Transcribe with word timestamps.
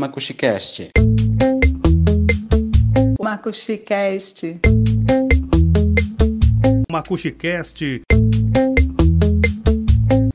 Macuxicast. 0.00 0.88
Macuxicast. 3.20 4.56
Macuxicast. 6.90 8.00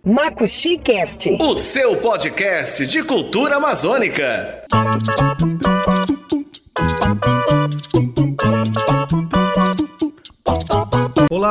Macuxicast. 0.06 1.29
O 1.40 1.58
seu 1.58 1.97
podcast 1.97 2.86
de 2.86 3.01
cultura 3.01 3.56
amazônica. 3.56 4.63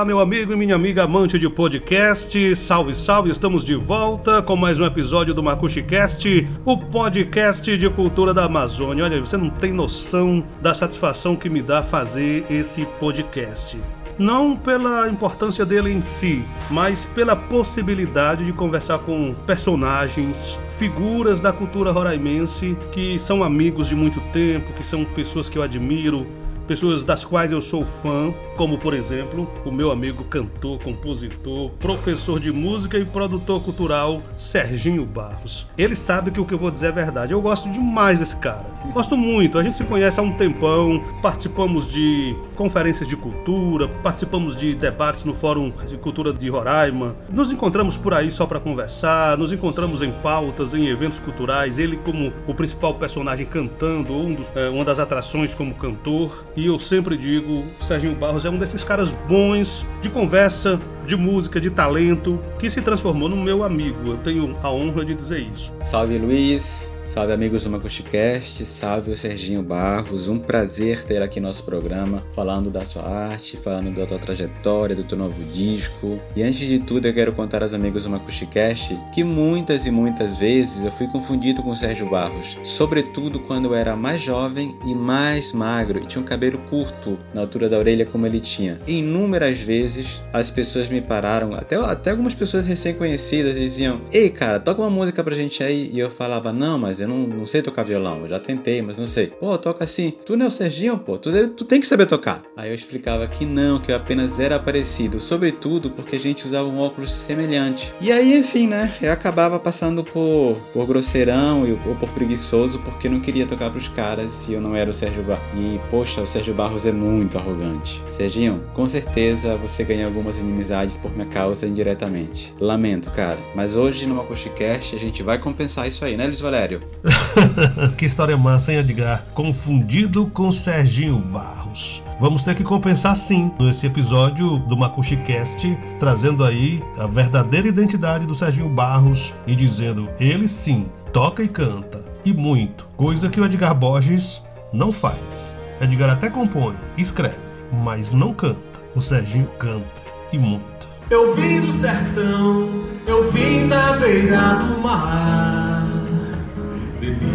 Olá, 0.04 0.08
meu 0.08 0.20
amigo 0.20 0.52
e 0.52 0.56
minha 0.56 0.74
amiga 0.74 1.04
amante 1.04 1.38
de 1.38 1.48
podcast. 1.48 2.56
Salve, 2.56 2.94
salve! 2.94 3.30
Estamos 3.30 3.64
de 3.64 3.74
volta 3.74 4.42
com 4.42 4.54
mais 4.54 4.78
um 4.78 4.84
episódio 4.84 5.32
do 5.32 5.42
Macuxicast, 5.42 6.46
o 6.62 6.76
podcast 6.76 7.78
de 7.78 7.88
cultura 7.88 8.34
da 8.34 8.44
Amazônia. 8.44 9.04
Olha, 9.04 9.18
você 9.18 9.38
não 9.38 9.48
tem 9.48 9.72
noção 9.72 10.44
da 10.60 10.74
satisfação 10.74 11.34
que 11.34 11.48
me 11.48 11.62
dá 11.62 11.82
fazer 11.82 12.44
esse 12.50 12.84
podcast 13.00 13.80
não 14.16 14.54
pela 14.54 15.08
importância 15.08 15.66
dele 15.66 15.90
em 15.90 16.00
si, 16.00 16.44
mas 16.70 17.04
pela 17.16 17.34
possibilidade 17.34 18.44
de 18.44 18.52
conversar 18.52 19.00
com 19.00 19.34
personagens, 19.44 20.56
figuras 20.78 21.40
da 21.40 21.52
cultura 21.52 21.90
roraimense 21.90 22.76
que 22.92 23.18
são 23.18 23.42
amigos 23.42 23.88
de 23.88 23.96
muito 23.96 24.20
tempo, 24.32 24.72
que 24.74 24.84
são 24.84 25.04
pessoas 25.04 25.48
que 25.48 25.58
eu 25.58 25.62
admiro, 25.64 26.24
pessoas 26.66 27.04
das 27.04 27.24
quais 27.24 27.52
eu 27.52 27.60
sou 27.60 27.84
fã, 27.84 28.32
como 28.56 28.78
por 28.78 28.94
exemplo 28.94 29.50
o 29.64 29.70
meu 29.70 29.90
amigo 29.90 30.24
cantor, 30.24 30.78
compositor, 30.78 31.70
professor 31.72 32.40
de 32.40 32.50
música 32.52 32.98
e 32.98 33.04
produtor 33.04 33.62
cultural 33.62 34.22
Serginho 34.38 35.04
Barros. 35.04 35.66
Ele 35.76 35.96
sabe 35.96 36.30
que 36.30 36.40
o 36.40 36.44
que 36.44 36.54
eu 36.54 36.58
vou 36.58 36.70
dizer 36.70 36.88
é 36.88 36.92
verdade. 36.92 37.32
Eu 37.32 37.40
gosto 37.40 37.68
demais 37.70 38.18
desse 38.18 38.36
cara. 38.36 38.66
Gosto 38.92 39.16
muito. 39.16 39.58
A 39.58 39.62
gente 39.62 39.76
se 39.76 39.84
conhece 39.84 40.20
há 40.20 40.22
um 40.22 40.32
tempão, 40.32 41.02
participamos 41.22 41.90
de 41.90 42.36
conferências 42.54 43.08
de 43.08 43.16
cultura, 43.16 43.88
participamos 44.02 44.56
de 44.56 44.74
debates 44.74 45.24
no 45.24 45.34
Fórum 45.34 45.72
de 45.88 45.96
Cultura 45.96 46.32
de 46.32 46.48
Roraima. 46.48 47.16
Nos 47.28 47.50
encontramos 47.50 47.96
por 47.96 48.14
aí 48.14 48.30
só 48.30 48.46
para 48.46 48.60
conversar, 48.60 49.36
nos 49.38 49.52
encontramos 49.52 50.02
em 50.02 50.10
pautas, 50.10 50.74
em 50.74 50.86
eventos 50.86 51.20
culturais, 51.20 51.78
ele 51.78 51.96
como 51.96 52.32
o 52.46 52.54
principal 52.54 52.94
personagem 52.94 53.46
cantando, 53.46 54.12
um 54.12 54.34
dos, 54.34 54.50
é, 54.54 54.68
uma 54.68 54.84
das 54.84 54.98
atrações 54.98 55.54
como 55.54 55.74
cantor. 55.74 56.44
E 56.56 56.66
eu 56.66 56.78
sempre 56.78 57.16
digo, 57.16 57.64
Serginho 57.86 58.14
Barros 58.14 58.44
é 58.44 58.50
um 58.50 58.56
desses 58.56 58.84
caras 58.84 59.12
bons 59.28 59.84
de 60.00 60.08
conversa, 60.08 60.78
de 61.04 61.16
música, 61.16 61.60
de 61.60 61.68
talento, 61.68 62.38
que 62.60 62.70
se 62.70 62.80
transformou 62.80 63.28
no 63.28 63.36
meu 63.36 63.64
amigo. 63.64 63.98
Eu 64.06 64.16
tenho 64.18 64.56
a 64.62 64.70
honra 64.70 65.04
de 65.04 65.14
dizer 65.14 65.40
isso. 65.52 65.72
Salve 65.82 66.16
Luiz, 66.16 66.93
Salve 67.06 67.34
amigos 67.34 67.64
do 67.64 67.70
Macuxicast, 67.70 68.64
salve 68.64 69.10
o 69.10 69.16
Serginho 69.16 69.62
Barros, 69.62 70.26
um 70.26 70.38
prazer 70.38 71.04
ter 71.04 71.20
aqui 71.20 71.38
nosso 71.38 71.62
programa 71.62 72.24
falando 72.32 72.70
da 72.70 72.82
sua 72.86 73.02
arte, 73.02 73.58
falando 73.58 73.94
da 73.94 74.06
tua 74.06 74.18
trajetória, 74.18 74.96
do 74.96 75.04
teu 75.04 75.18
novo 75.18 75.44
disco. 75.52 76.18
E 76.34 76.42
antes 76.42 76.66
de 76.66 76.78
tudo 76.78 77.06
eu 77.06 77.12
quero 77.12 77.34
contar 77.34 77.62
aos 77.62 77.74
amigos 77.74 78.04
do 78.04 78.10
Macuxicast 78.10 78.98
que 79.12 79.22
muitas 79.22 79.84
e 79.84 79.90
muitas 79.90 80.38
vezes 80.38 80.82
eu 80.82 80.90
fui 80.92 81.06
confundido 81.06 81.62
com 81.62 81.72
o 81.72 81.76
Sérgio 81.76 82.08
Barros, 82.08 82.56
sobretudo 82.64 83.38
quando 83.38 83.66
eu 83.66 83.74
era 83.74 83.94
mais 83.94 84.22
jovem 84.22 84.74
e 84.86 84.94
mais 84.94 85.52
magro 85.52 86.02
e 86.02 86.06
tinha 86.06 86.22
um 86.22 86.24
cabelo 86.24 86.56
curto 86.70 87.18
na 87.34 87.42
altura 87.42 87.68
da 87.68 87.78
orelha 87.78 88.06
como 88.06 88.26
ele 88.26 88.40
tinha. 88.40 88.80
E 88.86 89.00
inúmeras 89.00 89.60
vezes 89.60 90.22
as 90.32 90.50
pessoas 90.50 90.88
me 90.88 91.02
pararam, 91.02 91.52
até, 91.52 91.76
até 91.76 92.12
algumas 92.12 92.34
pessoas 92.34 92.64
recém-conhecidas 92.64 93.56
diziam: 93.56 94.00
Ei 94.10 94.30
cara, 94.30 94.58
toca 94.58 94.80
uma 94.80 94.90
música 94.90 95.22
pra 95.22 95.34
gente 95.34 95.62
aí. 95.62 95.90
E 95.92 95.98
eu 95.98 96.10
falava: 96.10 96.50
Não, 96.50 96.78
mas 96.78 96.93
mas 96.94 97.00
eu 97.00 97.08
não, 97.08 97.26
não 97.26 97.46
sei 97.46 97.60
tocar 97.60 97.82
violão. 97.82 98.20
Eu 98.20 98.28
já 98.28 98.38
tentei, 98.38 98.80
mas 98.80 98.96
não 98.96 99.08
sei. 99.08 99.26
Pô, 99.26 99.58
toca 99.58 99.82
assim. 99.82 100.12
Tu 100.24 100.36
não 100.36 100.44
é 100.44 100.48
o 100.48 100.50
Serginho, 100.50 100.96
pô. 100.96 101.18
Tu, 101.18 101.48
tu 101.48 101.64
tem 101.64 101.80
que 101.80 101.88
saber 101.88 102.06
tocar. 102.06 102.40
Aí 102.56 102.70
eu 102.70 102.74
explicava 102.74 103.26
que 103.26 103.44
não, 103.44 103.80
que 103.80 103.90
eu 103.90 103.96
apenas 103.96 104.38
era 104.38 104.60
parecido. 104.60 105.18
Sobretudo 105.18 105.90
porque 105.90 106.14
a 106.14 106.20
gente 106.20 106.46
usava 106.46 106.68
um 106.68 106.78
óculos 106.78 107.10
semelhante. 107.10 107.92
E 108.00 108.12
aí, 108.12 108.38
enfim, 108.38 108.68
né? 108.68 108.94
Eu 109.02 109.10
acabava 109.10 109.58
passando 109.58 110.04
por, 110.04 110.56
por 110.72 110.86
grosseirão 110.86 111.64
ou 111.84 111.96
por 111.96 112.08
preguiçoso 112.10 112.78
porque 112.78 113.08
não 113.08 113.18
queria 113.18 113.44
tocar 113.44 113.70
pros 113.70 113.88
caras 113.88 114.48
e 114.48 114.52
eu 114.52 114.60
não 114.60 114.76
era 114.76 114.88
o 114.88 114.94
Sérgio 114.94 115.24
Barros. 115.24 115.44
E, 115.56 115.80
poxa, 115.90 116.20
o 116.20 116.26
Sérgio 116.26 116.54
Barros 116.54 116.86
é 116.86 116.92
muito 116.92 117.36
arrogante. 117.36 118.00
Serginho, 118.12 118.64
com 118.72 118.86
certeza 118.86 119.56
você 119.56 119.82
ganha 119.82 120.06
algumas 120.06 120.38
inimizades 120.38 120.96
por 120.96 121.12
minha 121.12 121.26
causa 121.26 121.66
indiretamente. 121.66 122.54
Lamento, 122.60 123.10
cara. 123.10 123.38
Mas 123.52 123.74
hoje 123.74 124.06
no 124.06 124.14
Macuxicast 124.14 124.94
a 124.94 124.98
gente 124.98 125.24
vai 125.24 125.38
compensar 125.38 125.88
isso 125.88 126.04
aí, 126.04 126.16
né, 126.16 126.26
Luiz 126.26 126.40
Valério? 126.40 126.83
que 127.96 128.06
história 128.06 128.36
massa, 128.36 128.72
hein, 128.72 128.78
Edgar? 128.78 129.24
Confundido 129.34 130.26
com 130.26 130.50
Serginho 130.50 131.18
Barros. 131.18 132.02
Vamos 132.20 132.42
ter 132.42 132.54
que 132.54 132.64
compensar 132.64 133.14
sim 133.16 133.50
nesse 133.58 133.86
episódio 133.86 134.58
do 134.60 134.76
MacuxiCast, 134.76 135.76
trazendo 135.98 136.44
aí 136.44 136.82
a 136.96 137.06
verdadeira 137.06 137.68
identidade 137.68 138.26
do 138.26 138.34
Serginho 138.34 138.68
Barros 138.68 139.34
e 139.46 139.54
dizendo 139.54 140.08
ele 140.18 140.48
sim 140.48 140.88
toca 141.12 141.42
e 141.42 141.48
canta 141.48 142.04
e 142.24 142.32
muito, 142.32 142.86
coisa 142.96 143.28
que 143.28 143.40
o 143.40 143.44
Edgar 143.44 143.74
Borges 143.74 144.40
não 144.72 144.92
faz. 144.92 145.52
Edgar 145.80 146.10
até 146.10 146.30
compõe, 146.30 146.74
escreve, 146.96 147.36
mas 147.82 148.10
não 148.10 148.32
canta. 148.32 148.62
O 148.94 149.00
Serginho 149.00 149.48
canta 149.58 149.86
e 150.32 150.38
muito. 150.38 150.88
Eu 151.10 151.34
vim 151.34 151.60
do 151.60 151.70
sertão, 151.70 152.68
eu 153.06 153.30
vim 153.30 153.68
da 153.68 153.92
beira 153.94 154.54
do 154.54 154.80
mar. 154.80 155.83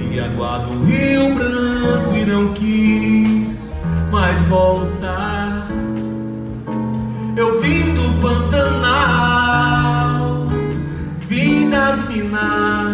Bebi 0.09 0.19
água 0.19 0.59
do 0.59 0.83
Rio 0.85 1.35
Branco 1.35 2.15
e 2.15 2.25
não 2.25 2.51
quis 2.53 3.71
mais 4.11 4.41
voltar. 4.43 5.67
Eu 7.37 7.61
vim 7.61 7.93
do 7.93 8.19
Pantanal, 8.19 9.27
vim 11.19 11.69
das 11.69 12.09
Minas 12.09 12.88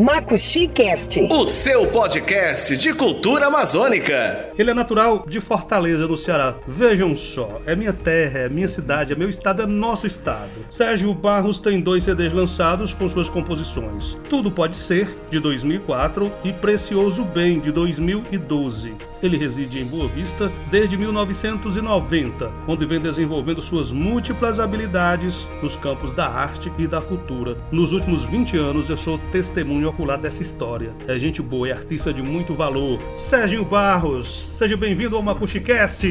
Macuxicast. 0.00 1.20
O 1.30 1.46
seu 1.46 1.86
podcast 1.88 2.74
de 2.74 2.94
cultura 2.94 3.48
amazônica. 3.48 4.48
Ele 4.58 4.70
é 4.70 4.74
natural 4.74 5.26
de 5.28 5.42
Fortaleza, 5.42 6.08
no 6.08 6.16
Ceará. 6.16 6.56
Vejam 6.66 7.14
só, 7.14 7.60
é 7.66 7.76
minha 7.76 7.92
terra, 7.92 8.38
é 8.38 8.48
minha 8.48 8.66
cidade, 8.66 9.12
é 9.12 9.16
meu 9.16 9.28
estado, 9.28 9.60
é 9.60 9.66
nosso 9.66 10.06
estado. 10.06 10.48
Sérgio 10.70 11.12
Barros 11.12 11.58
tem 11.58 11.82
dois 11.82 12.04
CDs 12.04 12.32
lançados 12.32 12.94
com 12.94 13.06
suas 13.10 13.28
composições. 13.28 14.16
Tudo 14.30 14.50
Pode 14.50 14.74
Ser, 14.74 15.14
de 15.30 15.38
2004, 15.38 16.32
e 16.44 16.52
Precioso 16.54 17.22
Bem, 17.22 17.60
de 17.60 17.70
2012. 17.70 18.94
Ele 19.22 19.36
reside 19.36 19.80
em 19.80 19.84
Boa 19.84 20.08
Vista 20.08 20.50
desde 20.70 20.96
1990, 20.96 22.50
onde 22.66 22.86
vem 22.86 22.98
desenvolvendo 22.98 23.60
suas 23.60 23.92
múltiplas 23.92 24.58
habilidades 24.58 25.46
nos 25.62 25.76
campos 25.76 26.10
da 26.12 26.26
arte 26.26 26.72
e 26.78 26.86
da 26.86 27.02
cultura. 27.02 27.58
Nos 27.70 27.92
últimos 27.92 28.24
20 28.24 28.56
anos, 28.56 28.88
eu 28.88 28.96
sou 28.96 29.18
testemunho 29.30 29.89
ocular 29.90 30.18
dessa 30.18 30.40
história. 30.40 30.92
É 31.06 31.18
gente 31.18 31.42
boa, 31.42 31.68
é 31.68 31.72
artista 31.72 32.12
de 32.12 32.22
muito 32.22 32.54
valor. 32.54 32.98
Sérgio 33.18 33.64
Barros, 33.64 34.28
seja 34.28 34.76
bem-vindo 34.76 35.16
ao 35.16 35.22
Macuxicast. 35.22 36.06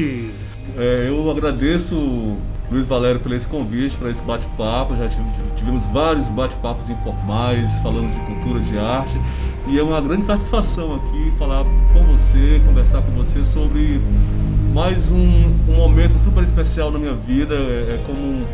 É, 0.76 1.06
eu 1.08 1.30
agradeço 1.30 2.36
Luiz 2.70 2.86
Valério 2.86 3.20
por 3.20 3.32
esse 3.32 3.46
convite, 3.46 3.96
para 3.96 4.10
esse 4.10 4.22
bate-papo. 4.22 4.94
Já 4.96 5.08
tivemos 5.56 5.82
vários 5.86 6.28
bate-papos 6.28 6.88
informais 6.88 7.78
falando 7.80 8.12
de 8.12 8.20
cultura, 8.20 8.60
de 8.60 8.78
arte. 8.78 9.20
E 9.66 9.78
é 9.78 9.82
uma 9.82 10.00
grande 10.00 10.24
satisfação 10.24 10.96
aqui 10.96 11.32
falar 11.38 11.64
com 11.92 12.04
você, 12.16 12.60
conversar 12.64 13.02
com 13.02 13.10
você 13.12 13.44
sobre 13.44 14.00
mais 14.72 15.10
um, 15.10 15.52
um 15.68 15.74
momento 15.76 16.18
super 16.18 16.44
especial 16.44 16.90
na 16.90 16.98
minha 16.98 17.14
vida. 17.14 17.54
É, 17.54 17.94
é 17.94 18.04
como 18.06 18.18
um, 18.18 18.46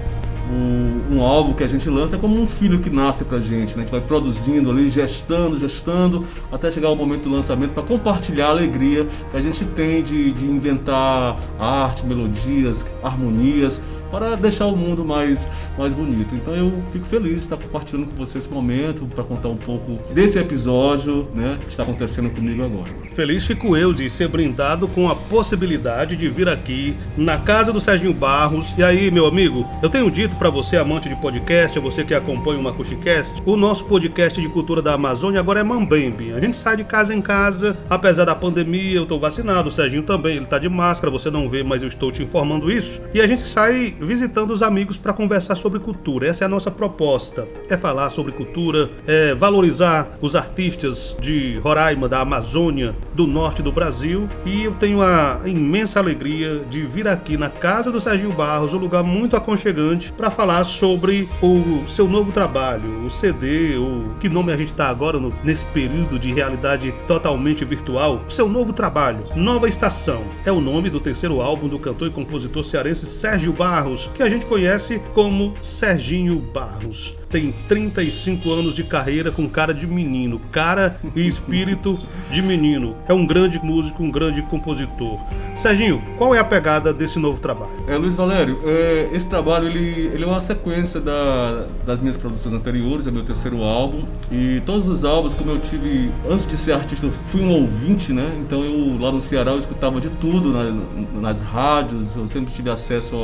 um, 0.51 1.17
um, 1.17 1.23
álbum 1.23 1.53
que 1.53 1.65
a 1.65 1.67
gente 1.67 1.89
lança, 1.89 2.17
é 2.17 2.19
como 2.19 2.41
um 2.41 2.47
filho 2.47 2.81
que 2.81 2.91
nasce 2.91 3.25
pra 3.25 3.41
gente. 3.41 3.77
Né? 3.77 3.83
Gente 3.83 3.91
vai 3.91 4.01
produzindo 4.01 4.71
ali, 4.71 4.89
gestando, 4.89 5.59
gestando, 5.59 6.25
até 6.51 6.71
chegar 6.71 6.91
o 6.91 6.97
momento 6.97 7.25
do 7.25 7.31
lançamento 7.31 7.73
para 7.73 7.83
compartilhar 7.83 8.47
a 8.47 8.51
alegria 8.51 9.07
que 9.31 9.37
a 9.37 9.41
gente 9.41 9.65
tem 9.65 10.03
de, 10.03 10.33
de 10.33 10.47
inventar 10.47 11.37
arte, 11.59 12.05
melodias, 12.07 12.85
harmonias 13.03 13.81
para 14.11 14.37
deixar 14.37 14.67
o 14.67 14.77
mundo 14.77 15.05
mais, 15.05 15.49
mais 15.79 15.95
bonito. 15.95 16.35
Então 16.35 16.55
eu 16.55 16.73
fico 16.93 17.05
feliz 17.07 17.33
de 17.33 17.39
estar 17.39 17.57
compartilhando 17.57 18.07
com 18.07 18.17
você 18.17 18.39
esse 18.39 18.51
momento 18.51 19.07
para 19.07 19.25
contar 19.25 19.49
um 19.49 19.57
pouco 19.57 19.99
desse 20.13 20.39
episódio 20.39 21.29
né, 21.35 21.59
que 21.61 21.71
está 21.71 21.83
acontecendo 21.83 22.31
comigo 22.31 22.63
agora. 22.63 22.89
Feliz 23.13 23.45
fico 23.45 23.77
eu 23.77 23.93
de 23.93 24.09
ser 24.11 24.29
brindado 24.29 24.87
com 24.89 25.09
a 25.09 25.15
possibilidade 25.15 26.17
de 26.17 26.29
vir 26.29 26.49
aqui 26.49 26.95
na 27.17 27.39
casa 27.39 27.73
do 27.73 27.81
Serginho 27.81 28.13
Barros. 28.13 28.75
E 28.77 28.83
aí, 28.83 29.11
meu 29.11 29.27
amigo, 29.27 29.67
eu 29.83 29.89
tenho 29.89 30.11
dito 30.11 30.37
para 30.37 30.51
você, 30.51 30.77
amante 30.77 31.09
de 31.09 31.17
podcast, 31.17 31.79
você 31.79 32.05
que 32.05 32.15
acompanha 32.15 32.59
o 32.59 32.63
Macuxicast, 32.63 33.43
o 33.45 33.57
nosso 33.57 33.85
podcast 33.87 34.41
de 34.41 34.49
cultura 34.49 34.83
da 34.83 34.95
Amazônia 34.95 35.41
agora 35.41 35.61
é 35.61 35.63
Mambembe. 35.63 36.33
A 36.33 36.41
gente 36.41 36.57
sai 36.57 36.77
de 36.77 36.85
casa 36.85 37.15
em 37.15 37.21
casa, 37.21 37.77
apesar 37.89 38.25
da 38.25 38.35
pandemia, 38.35 38.97
eu 38.97 39.05
estou 39.05 39.19
vacinado, 39.19 39.69
o 39.69 39.73
Serginho 39.73 40.03
também, 40.03 40.37
ele 40.37 40.45
está 40.45 40.59
de 40.59 40.69
máscara, 40.69 41.11
você 41.11 41.31
não 41.31 41.49
vê, 41.49 41.63
mas 41.63 41.83
eu 41.83 41.89
estou 41.89 42.13
te 42.13 42.23
informando 42.23 42.71
isso. 42.71 43.01
E 43.15 43.21
a 43.21 43.27
gente 43.27 43.43
sai 43.49 43.96
visitando 44.01 44.51
os 44.51 44.63
amigos 44.63 44.97
para 44.97 45.13
conversar 45.13 45.55
sobre 45.55 45.79
cultura. 45.79 46.27
Essa 46.27 46.45
é 46.45 46.47
a 46.47 46.49
nossa 46.49 46.71
proposta. 46.71 47.47
É 47.69 47.77
falar 47.77 48.11
sobre 48.11 48.33
cultura, 48.33 48.91
é 49.07 49.35
valorizar 49.35 50.17
os 50.21 50.35
artistas 50.37 51.17
de 51.21 51.59
Roraima, 51.59 52.09
da 52.09 52.21
Amazônia, 52.21 52.95
do 53.15 53.27
norte 53.27 53.63
do 53.63 53.73
Brasil. 53.73 54.29
E 54.45 54.65
eu 54.65 54.75
tenho 54.75 55.03
a 55.03 55.41
imensa 55.45 55.99
alegria 55.99 56.61
de 56.69 56.83
vir 56.87 57.09
aqui 57.09 57.37
na 57.37 57.49
casa 57.49 57.91
do 57.91 58.01
Serginho 58.01 58.33
Barros, 58.33 58.75
um 58.75 58.79
lugar 58.79 59.03
muito 59.03 59.37
aconchegante, 59.37 60.13
para 60.13 60.31
falar 60.31 60.65
sobre 60.65 61.29
o 61.43 61.87
seu 61.87 62.09
novo 62.09 62.33
trabalho, 62.33 63.05
o 63.05 63.11
CD, 63.11 63.77
o 63.77 64.15
que 64.21 64.29
nome 64.29 64.53
a 64.53 64.57
gente 64.57 64.71
está 64.71 64.89
agora 64.89 65.19
no, 65.19 65.33
nesse 65.43 65.65
período 65.67 66.19
de 66.19 66.33
realidade 66.33 66.93
totalmente 67.07 67.65
virtual. 67.65 68.23
O 68.29 68.31
seu 68.31 68.49
novo 68.49 68.73
trabalho, 68.73 69.27
Nova 69.35 69.69
Estação, 69.69 70.23
é 70.45 70.53
o 70.53 70.61
nome 70.61 70.91
do 70.91 71.01
terceiro 71.01 71.41
álbum 71.41 71.69
do 71.69 71.79
cantor 71.79 72.09
e 72.09 72.11
compositor 72.11 72.65
cearense 72.65 73.07
Sérgio 73.07 73.53
Barros, 73.53 73.86
que 74.15 74.23
a 74.23 74.29
gente 74.29 74.47
conhece 74.47 75.01
como 75.15 75.55
Serginho 75.63 76.39
Barros 76.39 77.15
tem 77.31 77.53
35 77.69 78.53
anos 78.53 78.75
de 78.75 78.85
carreira 78.85 79.31
com 79.31 79.49
cara 79.49 79.75
de 79.75 79.87
menino, 79.87 80.41
cara 80.53 80.97
e 81.15 81.27
espírito 81.27 81.99
de 82.31 82.41
menino. 82.41 82.97
É 83.09 83.13
um 83.13 83.27
grande 83.27 83.59
músico, 83.59 84.03
um 84.03 84.11
grande 84.11 84.43
compositor. 84.43 85.19
Serginho, 85.57 86.03
qual 86.19 86.35
é 86.35 86.39
a 86.39 86.45
pegada 86.45 86.93
desse 86.93 87.19
novo 87.19 87.41
trabalho? 87.41 87.73
É, 87.89 87.97
Luiz 87.97 88.15
Valério, 88.15 88.59
é, 88.65 89.09
esse 89.13 89.29
trabalho 89.29 89.67
ele, 89.69 90.11
ele 90.15 90.25
é 90.25 90.27
uma 90.27 90.41
sequência 90.41 91.01
da, 91.01 91.67
das 91.85 92.01
minhas 92.01 92.17
produções 92.17 92.55
anteriores, 92.55 93.07
é 93.07 93.11
meu 93.11 93.25
terceiro 93.25 93.63
álbum. 93.63 94.05
E 94.31 94.63
todos 94.65 94.87
os 94.87 95.05
álbuns, 95.05 95.35
como 95.35 95.51
eu 95.51 95.59
tive, 95.59 96.11
antes 96.29 96.47
de 96.47 96.57
ser 96.57 96.73
artista, 96.73 97.07
eu 97.07 97.13
fui 97.13 97.41
um 97.41 97.51
ouvinte, 97.51 98.13
né? 98.13 98.31
Então 98.41 98.65
eu 98.65 98.99
lá 99.01 99.11
no 99.11 99.21
Ceará 99.21 99.53
eu 99.53 99.59
escutava 99.59 100.01
de 100.01 100.11
tudo 100.11 100.53
na, 100.53 101.21
nas 101.21 101.41
rádios, 101.41 102.15
eu 102.17 102.29
sempre 102.29 102.53
tive 102.53 102.71
acesso 102.71 103.17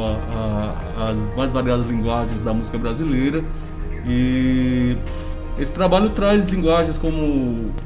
às 0.97 1.37
mais 1.37 1.53
variadas 1.53 1.87
linguagens 1.87 2.43
da 2.43 2.53
música 2.53 2.79
brasileira. 2.79 3.45
E 4.07 4.97
esse 5.59 5.73
trabalho 5.73 6.11
traz 6.11 6.47
linguagens 6.47 6.97
como 6.99 7.21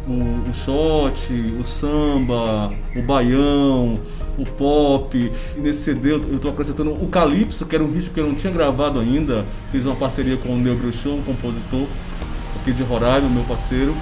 o, 0.09 0.45
o 0.49 0.55
shot, 0.55 1.33
o 1.59 1.65
samba, 1.65 2.73
o 2.95 3.03
baião, 3.03 3.99
o 4.39 4.45
pop. 4.45 5.33
E 5.57 5.61
nesse 5.61 5.83
CD 5.83 6.13
eu 6.13 6.37
estou 6.37 6.51
apresentando 6.51 6.93
o 6.93 7.09
Calypso, 7.09 7.67
que 7.67 7.75
era 7.75 7.85
um 7.85 7.91
ritmo 7.91 8.15
que 8.15 8.21
eu 8.21 8.27
não 8.27 8.35
tinha 8.35 8.53
gravado 8.53 9.01
ainda. 9.01 9.45
Fiz 9.73 9.85
uma 9.85 9.97
parceria 9.97 10.37
com 10.37 10.51
o 10.51 10.57
Neo 10.57 10.77
Bruchon, 10.77 11.17
um 11.17 11.23
compositor 11.23 11.87
aqui 12.61 12.73
de 12.73 12.83
Roraima, 12.83 13.29
meu 13.29 13.45
parceiro. 13.45 13.95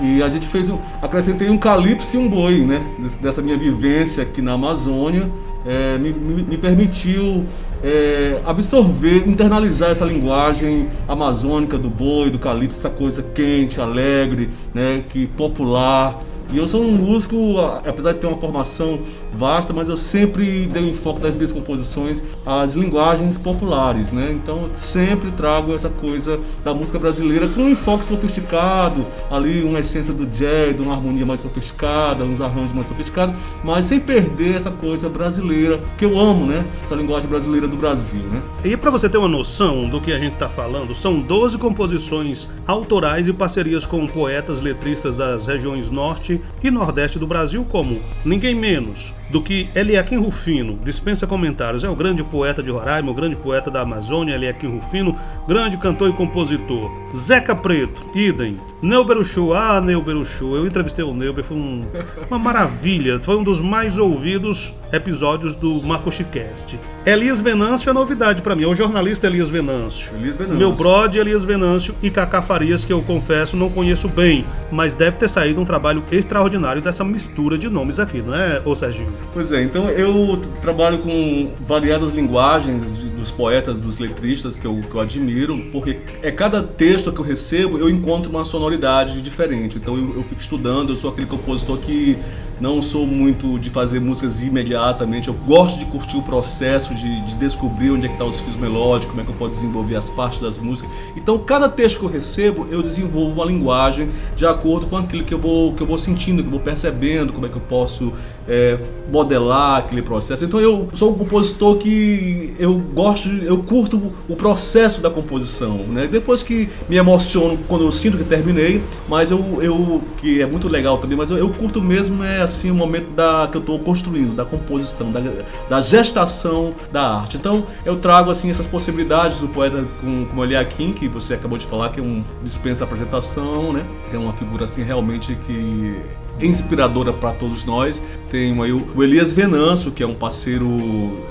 E 0.00 0.22
a 0.22 0.28
gente 0.28 0.46
fez 0.46 0.68
um. 0.68 0.78
Acrescentei 1.02 1.50
um 1.50 1.58
calypso 1.58 2.16
e 2.16 2.18
um 2.18 2.28
boi, 2.28 2.64
né? 2.64 2.80
Dessa 3.20 3.42
minha 3.42 3.58
vivência 3.58 4.22
aqui 4.22 4.40
na 4.40 4.52
Amazônia. 4.52 5.28
É, 5.66 5.98
me, 5.98 6.12
me, 6.12 6.42
me, 6.42 6.56
permitiu 6.56 7.44
é, 7.82 8.40
absorver, 8.44 9.28
internalizar 9.28 9.90
essa 9.90 10.04
linguagem 10.04 10.88
amazônica 11.06 11.78
do 11.78 11.88
boi, 11.88 12.30
do 12.30 12.38
calypso, 12.38 12.78
essa 12.78 12.90
coisa 12.90 13.22
quente, 13.22 13.80
alegre, 13.80 14.50
né, 14.74 15.04
que 15.08 15.26
popular. 15.26 16.22
E 16.52 16.56
eu 16.56 16.66
sou 16.66 16.82
um 16.82 16.90
músico, 16.90 17.58
apesar 17.86 18.12
de 18.12 18.20
ter 18.20 18.26
uma 18.26 18.38
formação 18.38 19.00
vasta, 19.32 19.72
mas 19.72 19.88
eu 19.88 19.96
sempre 19.96 20.66
dei 20.66 20.90
enfoque 20.90 21.20
das 21.20 21.36
minhas 21.36 21.52
composições 21.52 22.22
às 22.44 22.74
linguagens 22.74 23.38
populares, 23.38 24.12
né? 24.12 24.32
Então 24.32 24.68
sempre 24.74 25.30
trago 25.32 25.74
essa 25.74 25.88
coisa 25.88 26.40
da 26.64 26.72
música 26.74 26.98
brasileira 26.98 27.48
com 27.48 27.62
um 27.62 27.68
enfoque 27.68 28.04
sofisticado, 28.04 29.06
ali 29.30 29.62
uma 29.62 29.80
essência 29.80 30.12
do 30.12 30.26
jazz, 30.26 30.78
uma 30.78 30.94
harmonia 30.94 31.26
mais 31.26 31.40
sofisticada, 31.40 32.24
uns 32.24 32.40
arranjos 32.40 32.72
mais 32.72 32.86
sofisticados, 32.88 33.36
mas 33.62 33.86
sem 33.86 34.00
perder 34.00 34.56
essa 34.56 34.70
coisa 34.70 35.08
brasileira 35.08 35.80
que 35.96 36.04
eu 36.04 36.18
amo, 36.18 36.46
né? 36.46 36.64
Essa 36.84 36.94
linguagem 36.94 37.28
brasileira 37.28 37.66
do 37.66 37.76
Brasil, 37.76 38.22
né? 38.22 38.42
E 38.64 38.76
para 38.76 38.90
você 38.90 39.08
ter 39.08 39.18
uma 39.18 39.28
noção 39.28 39.88
do 39.88 40.00
que 40.00 40.12
a 40.12 40.18
gente 40.18 40.34
está 40.34 40.48
falando, 40.48 40.94
são 40.94 41.20
12 41.20 41.58
composições 41.58 42.48
autorais 42.66 43.28
e 43.28 43.32
parcerias 43.32 43.86
com 43.86 44.06
poetas 44.06 44.60
letristas 44.60 45.16
das 45.16 45.46
regiões 45.46 45.90
norte 45.90 46.40
e 46.62 46.70
nordeste 46.70 47.18
do 47.18 47.26
Brasil, 47.26 47.64
como 47.68 48.00
ninguém 48.24 48.54
menos 48.54 49.14
do 49.30 49.42
que 49.42 49.68
Eliakim 49.74 50.16
Rufino, 50.16 50.78
dispensa 50.82 51.26
comentários, 51.26 51.84
é 51.84 51.88
o 51.88 51.94
grande 51.94 52.24
poeta 52.24 52.62
de 52.62 52.70
Roraima, 52.70 53.10
o 53.10 53.14
grande 53.14 53.36
poeta 53.36 53.70
da 53.70 53.82
Amazônia, 53.82 54.34
Eliakim 54.34 54.68
Rufino, 54.68 55.16
grande 55.46 55.76
cantor 55.76 56.10
e 56.10 56.12
compositor. 56.12 56.90
Zeca 57.14 57.54
Preto, 57.54 58.06
idem. 58.14 58.58
Neuber 58.80 59.18
Uchu, 59.18 59.52
ah, 59.52 59.80
Neuber 59.80 60.16
Uchu, 60.16 60.56
eu 60.56 60.66
entrevistei 60.66 61.04
o 61.04 61.12
Neuber, 61.12 61.44
foi 61.44 61.56
um, 61.56 61.84
uma 62.30 62.38
maravilha, 62.38 63.20
foi 63.20 63.36
um 63.36 63.42
dos 63.42 63.60
mais 63.60 63.98
ouvidos 63.98 64.74
episódios 64.92 65.54
do 65.54 65.82
Macochicast. 65.82 66.78
Elias 67.04 67.40
Venâncio 67.40 67.90
é 67.90 67.92
novidade 67.92 68.42
para 68.42 68.54
mim, 68.54 68.62
é 68.62 68.66
o 68.66 68.74
jornalista 68.74 69.26
Elias 69.26 69.50
Venâncio. 69.50 70.14
Elias 70.16 70.36
Venâncio. 70.36 70.58
Meu 70.58 70.72
brode 70.72 71.18
Elias 71.18 71.44
Venâncio 71.44 71.94
e 72.02 72.10
Cacá 72.10 72.40
Farias, 72.40 72.84
que 72.84 72.92
eu 72.92 73.02
confesso 73.02 73.56
não 73.56 73.68
conheço 73.68 74.08
bem, 74.08 74.44
mas 74.70 74.94
deve 74.94 75.18
ter 75.18 75.28
saído 75.28 75.60
um 75.60 75.64
trabalho 75.64 76.04
extraordinário 76.10 76.80
dessa 76.80 77.04
mistura 77.04 77.58
de 77.58 77.68
nomes 77.68 77.98
aqui, 77.98 78.22
não 78.22 78.34
é, 78.34 78.62
ô 78.64 78.74
Serginho? 78.74 79.17
Pois 79.32 79.52
é, 79.52 79.62
então 79.62 79.90
eu 79.90 80.40
trabalho 80.62 80.98
com 80.98 81.52
variadas 81.66 82.12
linguagens 82.12 82.90
dos 82.90 83.30
poetas, 83.30 83.76
dos 83.76 83.98
letristas 83.98 84.56
que 84.56 84.66
eu, 84.66 84.80
que 84.80 84.94
eu 84.94 85.00
admiro, 85.00 85.70
porque 85.70 86.00
é 86.22 86.30
cada 86.30 86.62
texto 86.62 87.12
que 87.12 87.20
eu 87.20 87.24
recebo 87.24 87.78
eu 87.78 87.90
encontro 87.90 88.30
uma 88.30 88.44
sonoridade 88.44 89.20
diferente. 89.20 89.76
Então 89.76 89.96
eu, 89.96 90.16
eu 90.16 90.24
fico 90.24 90.40
estudando, 90.40 90.90
eu 90.90 90.96
sou 90.96 91.10
aquele 91.10 91.26
compositor 91.26 91.78
que 91.78 92.18
não 92.60 92.82
sou 92.82 93.06
muito 93.06 93.58
de 93.58 93.70
fazer 93.70 94.00
músicas 94.00 94.42
imediatamente. 94.42 95.28
Eu 95.28 95.34
gosto 95.34 95.78
de 95.78 95.86
curtir 95.86 96.16
o 96.16 96.22
processo, 96.22 96.94
de, 96.94 97.20
de 97.22 97.34
descobrir 97.36 97.90
onde 97.90 98.06
é 98.06 98.08
que 98.08 98.14
estão 98.14 98.28
tá 98.28 98.34
os 98.34 98.40
fios 98.40 98.56
melódicos, 98.56 99.10
como 99.10 99.20
é 99.20 99.24
que 99.24 99.30
eu 99.30 99.36
posso 99.36 99.52
desenvolver 99.52 99.96
as 99.96 100.10
partes 100.10 100.40
das 100.40 100.58
músicas. 100.58 100.90
Então, 101.16 101.38
cada 101.38 101.68
texto 101.68 102.00
que 102.00 102.04
eu 102.04 102.10
recebo, 102.10 102.66
eu 102.70 102.82
desenvolvo 102.82 103.32
uma 103.32 103.44
linguagem 103.44 104.10
de 104.36 104.46
acordo 104.46 104.86
com 104.86 104.96
aquilo 104.96 105.24
que 105.24 105.32
eu 105.32 105.38
vou, 105.38 105.72
que 105.74 105.82
eu 105.82 105.86
vou 105.86 105.98
sentindo, 105.98 106.42
que 106.42 106.48
eu 106.48 106.52
vou 106.52 106.60
percebendo, 106.60 107.32
como 107.32 107.46
é 107.46 107.48
que 107.48 107.56
eu 107.56 107.62
posso 107.62 108.12
é, 108.48 108.78
modelar 109.10 109.78
aquele 109.78 110.02
processo. 110.02 110.44
Então, 110.44 110.60
eu 110.60 110.88
sou 110.94 111.12
um 111.12 111.14
compositor 111.14 111.76
que 111.76 112.54
eu 112.58 112.78
gosto, 112.78 113.28
eu 113.28 113.58
curto 113.62 114.12
o 114.28 114.34
processo 114.34 115.00
da 115.00 115.10
composição. 115.10 115.78
Né? 115.88 116.08
Depois 116.10 116.42
que 116.42 116.68
me 116.88 116.96
emociono 116.96 117.58
quando 117.68 117.84
eu 117.84 117.92
sinto 117.92 118.16
que 118.16 118.24
terminei, 118.24 118.82
mas 119.08 119.30
eu, 119.30 119.62
eu 119.62 120.02
que 120.18 120.40
é 120.40 120.46
muito 120.46 120.68
legal 120.68 120.98
também, 120.98 121.16
mas 121.16 121.30
eu, 121.30 121.36
eu 121.36 121.50
curto 121.50 121.82
mesmo 121.82 122.24
é 122.24 122.47
assim 122.48 122.70
o 122.70 122.74
momento 122.74 123.10
da 123.10 123.48
que 123.50 123.56
eu 123.56 123.60
estou 123.60 123.78
construindo, 123.78 124.34
da 124.34 124.44
composição, 124.44 125.10
da, 125.10 125.20
da, 125.68 125.80
gestação 125.80 126.72
da 126.90 127.20
arte. 127.20 127.36
Então 127.36 127.64
eu 127.84 127.96
trago 127.96 128.30
assim 128.30 128.50
essas 128.50 128.66
possibilidades 128.66 129.38
do 129.38 129.48
poeta 129.48 129.86
com, 130.00 130.26
como 130.26 130.44
Eliakim, 130.44 130.92
que 130.92 131.08
você 131.08 131.34
acabou 131.34 131.58
de 131.58 131.66
falar, 131.66 131.90
que 131.90 132.00
é 132.00 132.02
um 132.02 132.24
dispensa 132.42 132.84
apresentação, 132.84 133.72
né? 133.72 133.84
Que 134.10 134.16
é 134.16 134.18
uma 134.18 134.32
figura 134.32 134.64
assim 134.64 134.82
realmente 134.82 135.36
que 135.46 136.00
inspiradora 136.40 137.12
para 137.12 137.32
todos 137.32 137.64
nós. 137.64 138.02
Tenho 138.30 138.62
aí 138.62 138.72
o 138.72 139.02
Elias 139.02 139.32
Venâncio, 139.32 139.90
que 139.90 140.02
é 140.02 140.06
um 140.06 140.14
parceiro, 140.14 140.68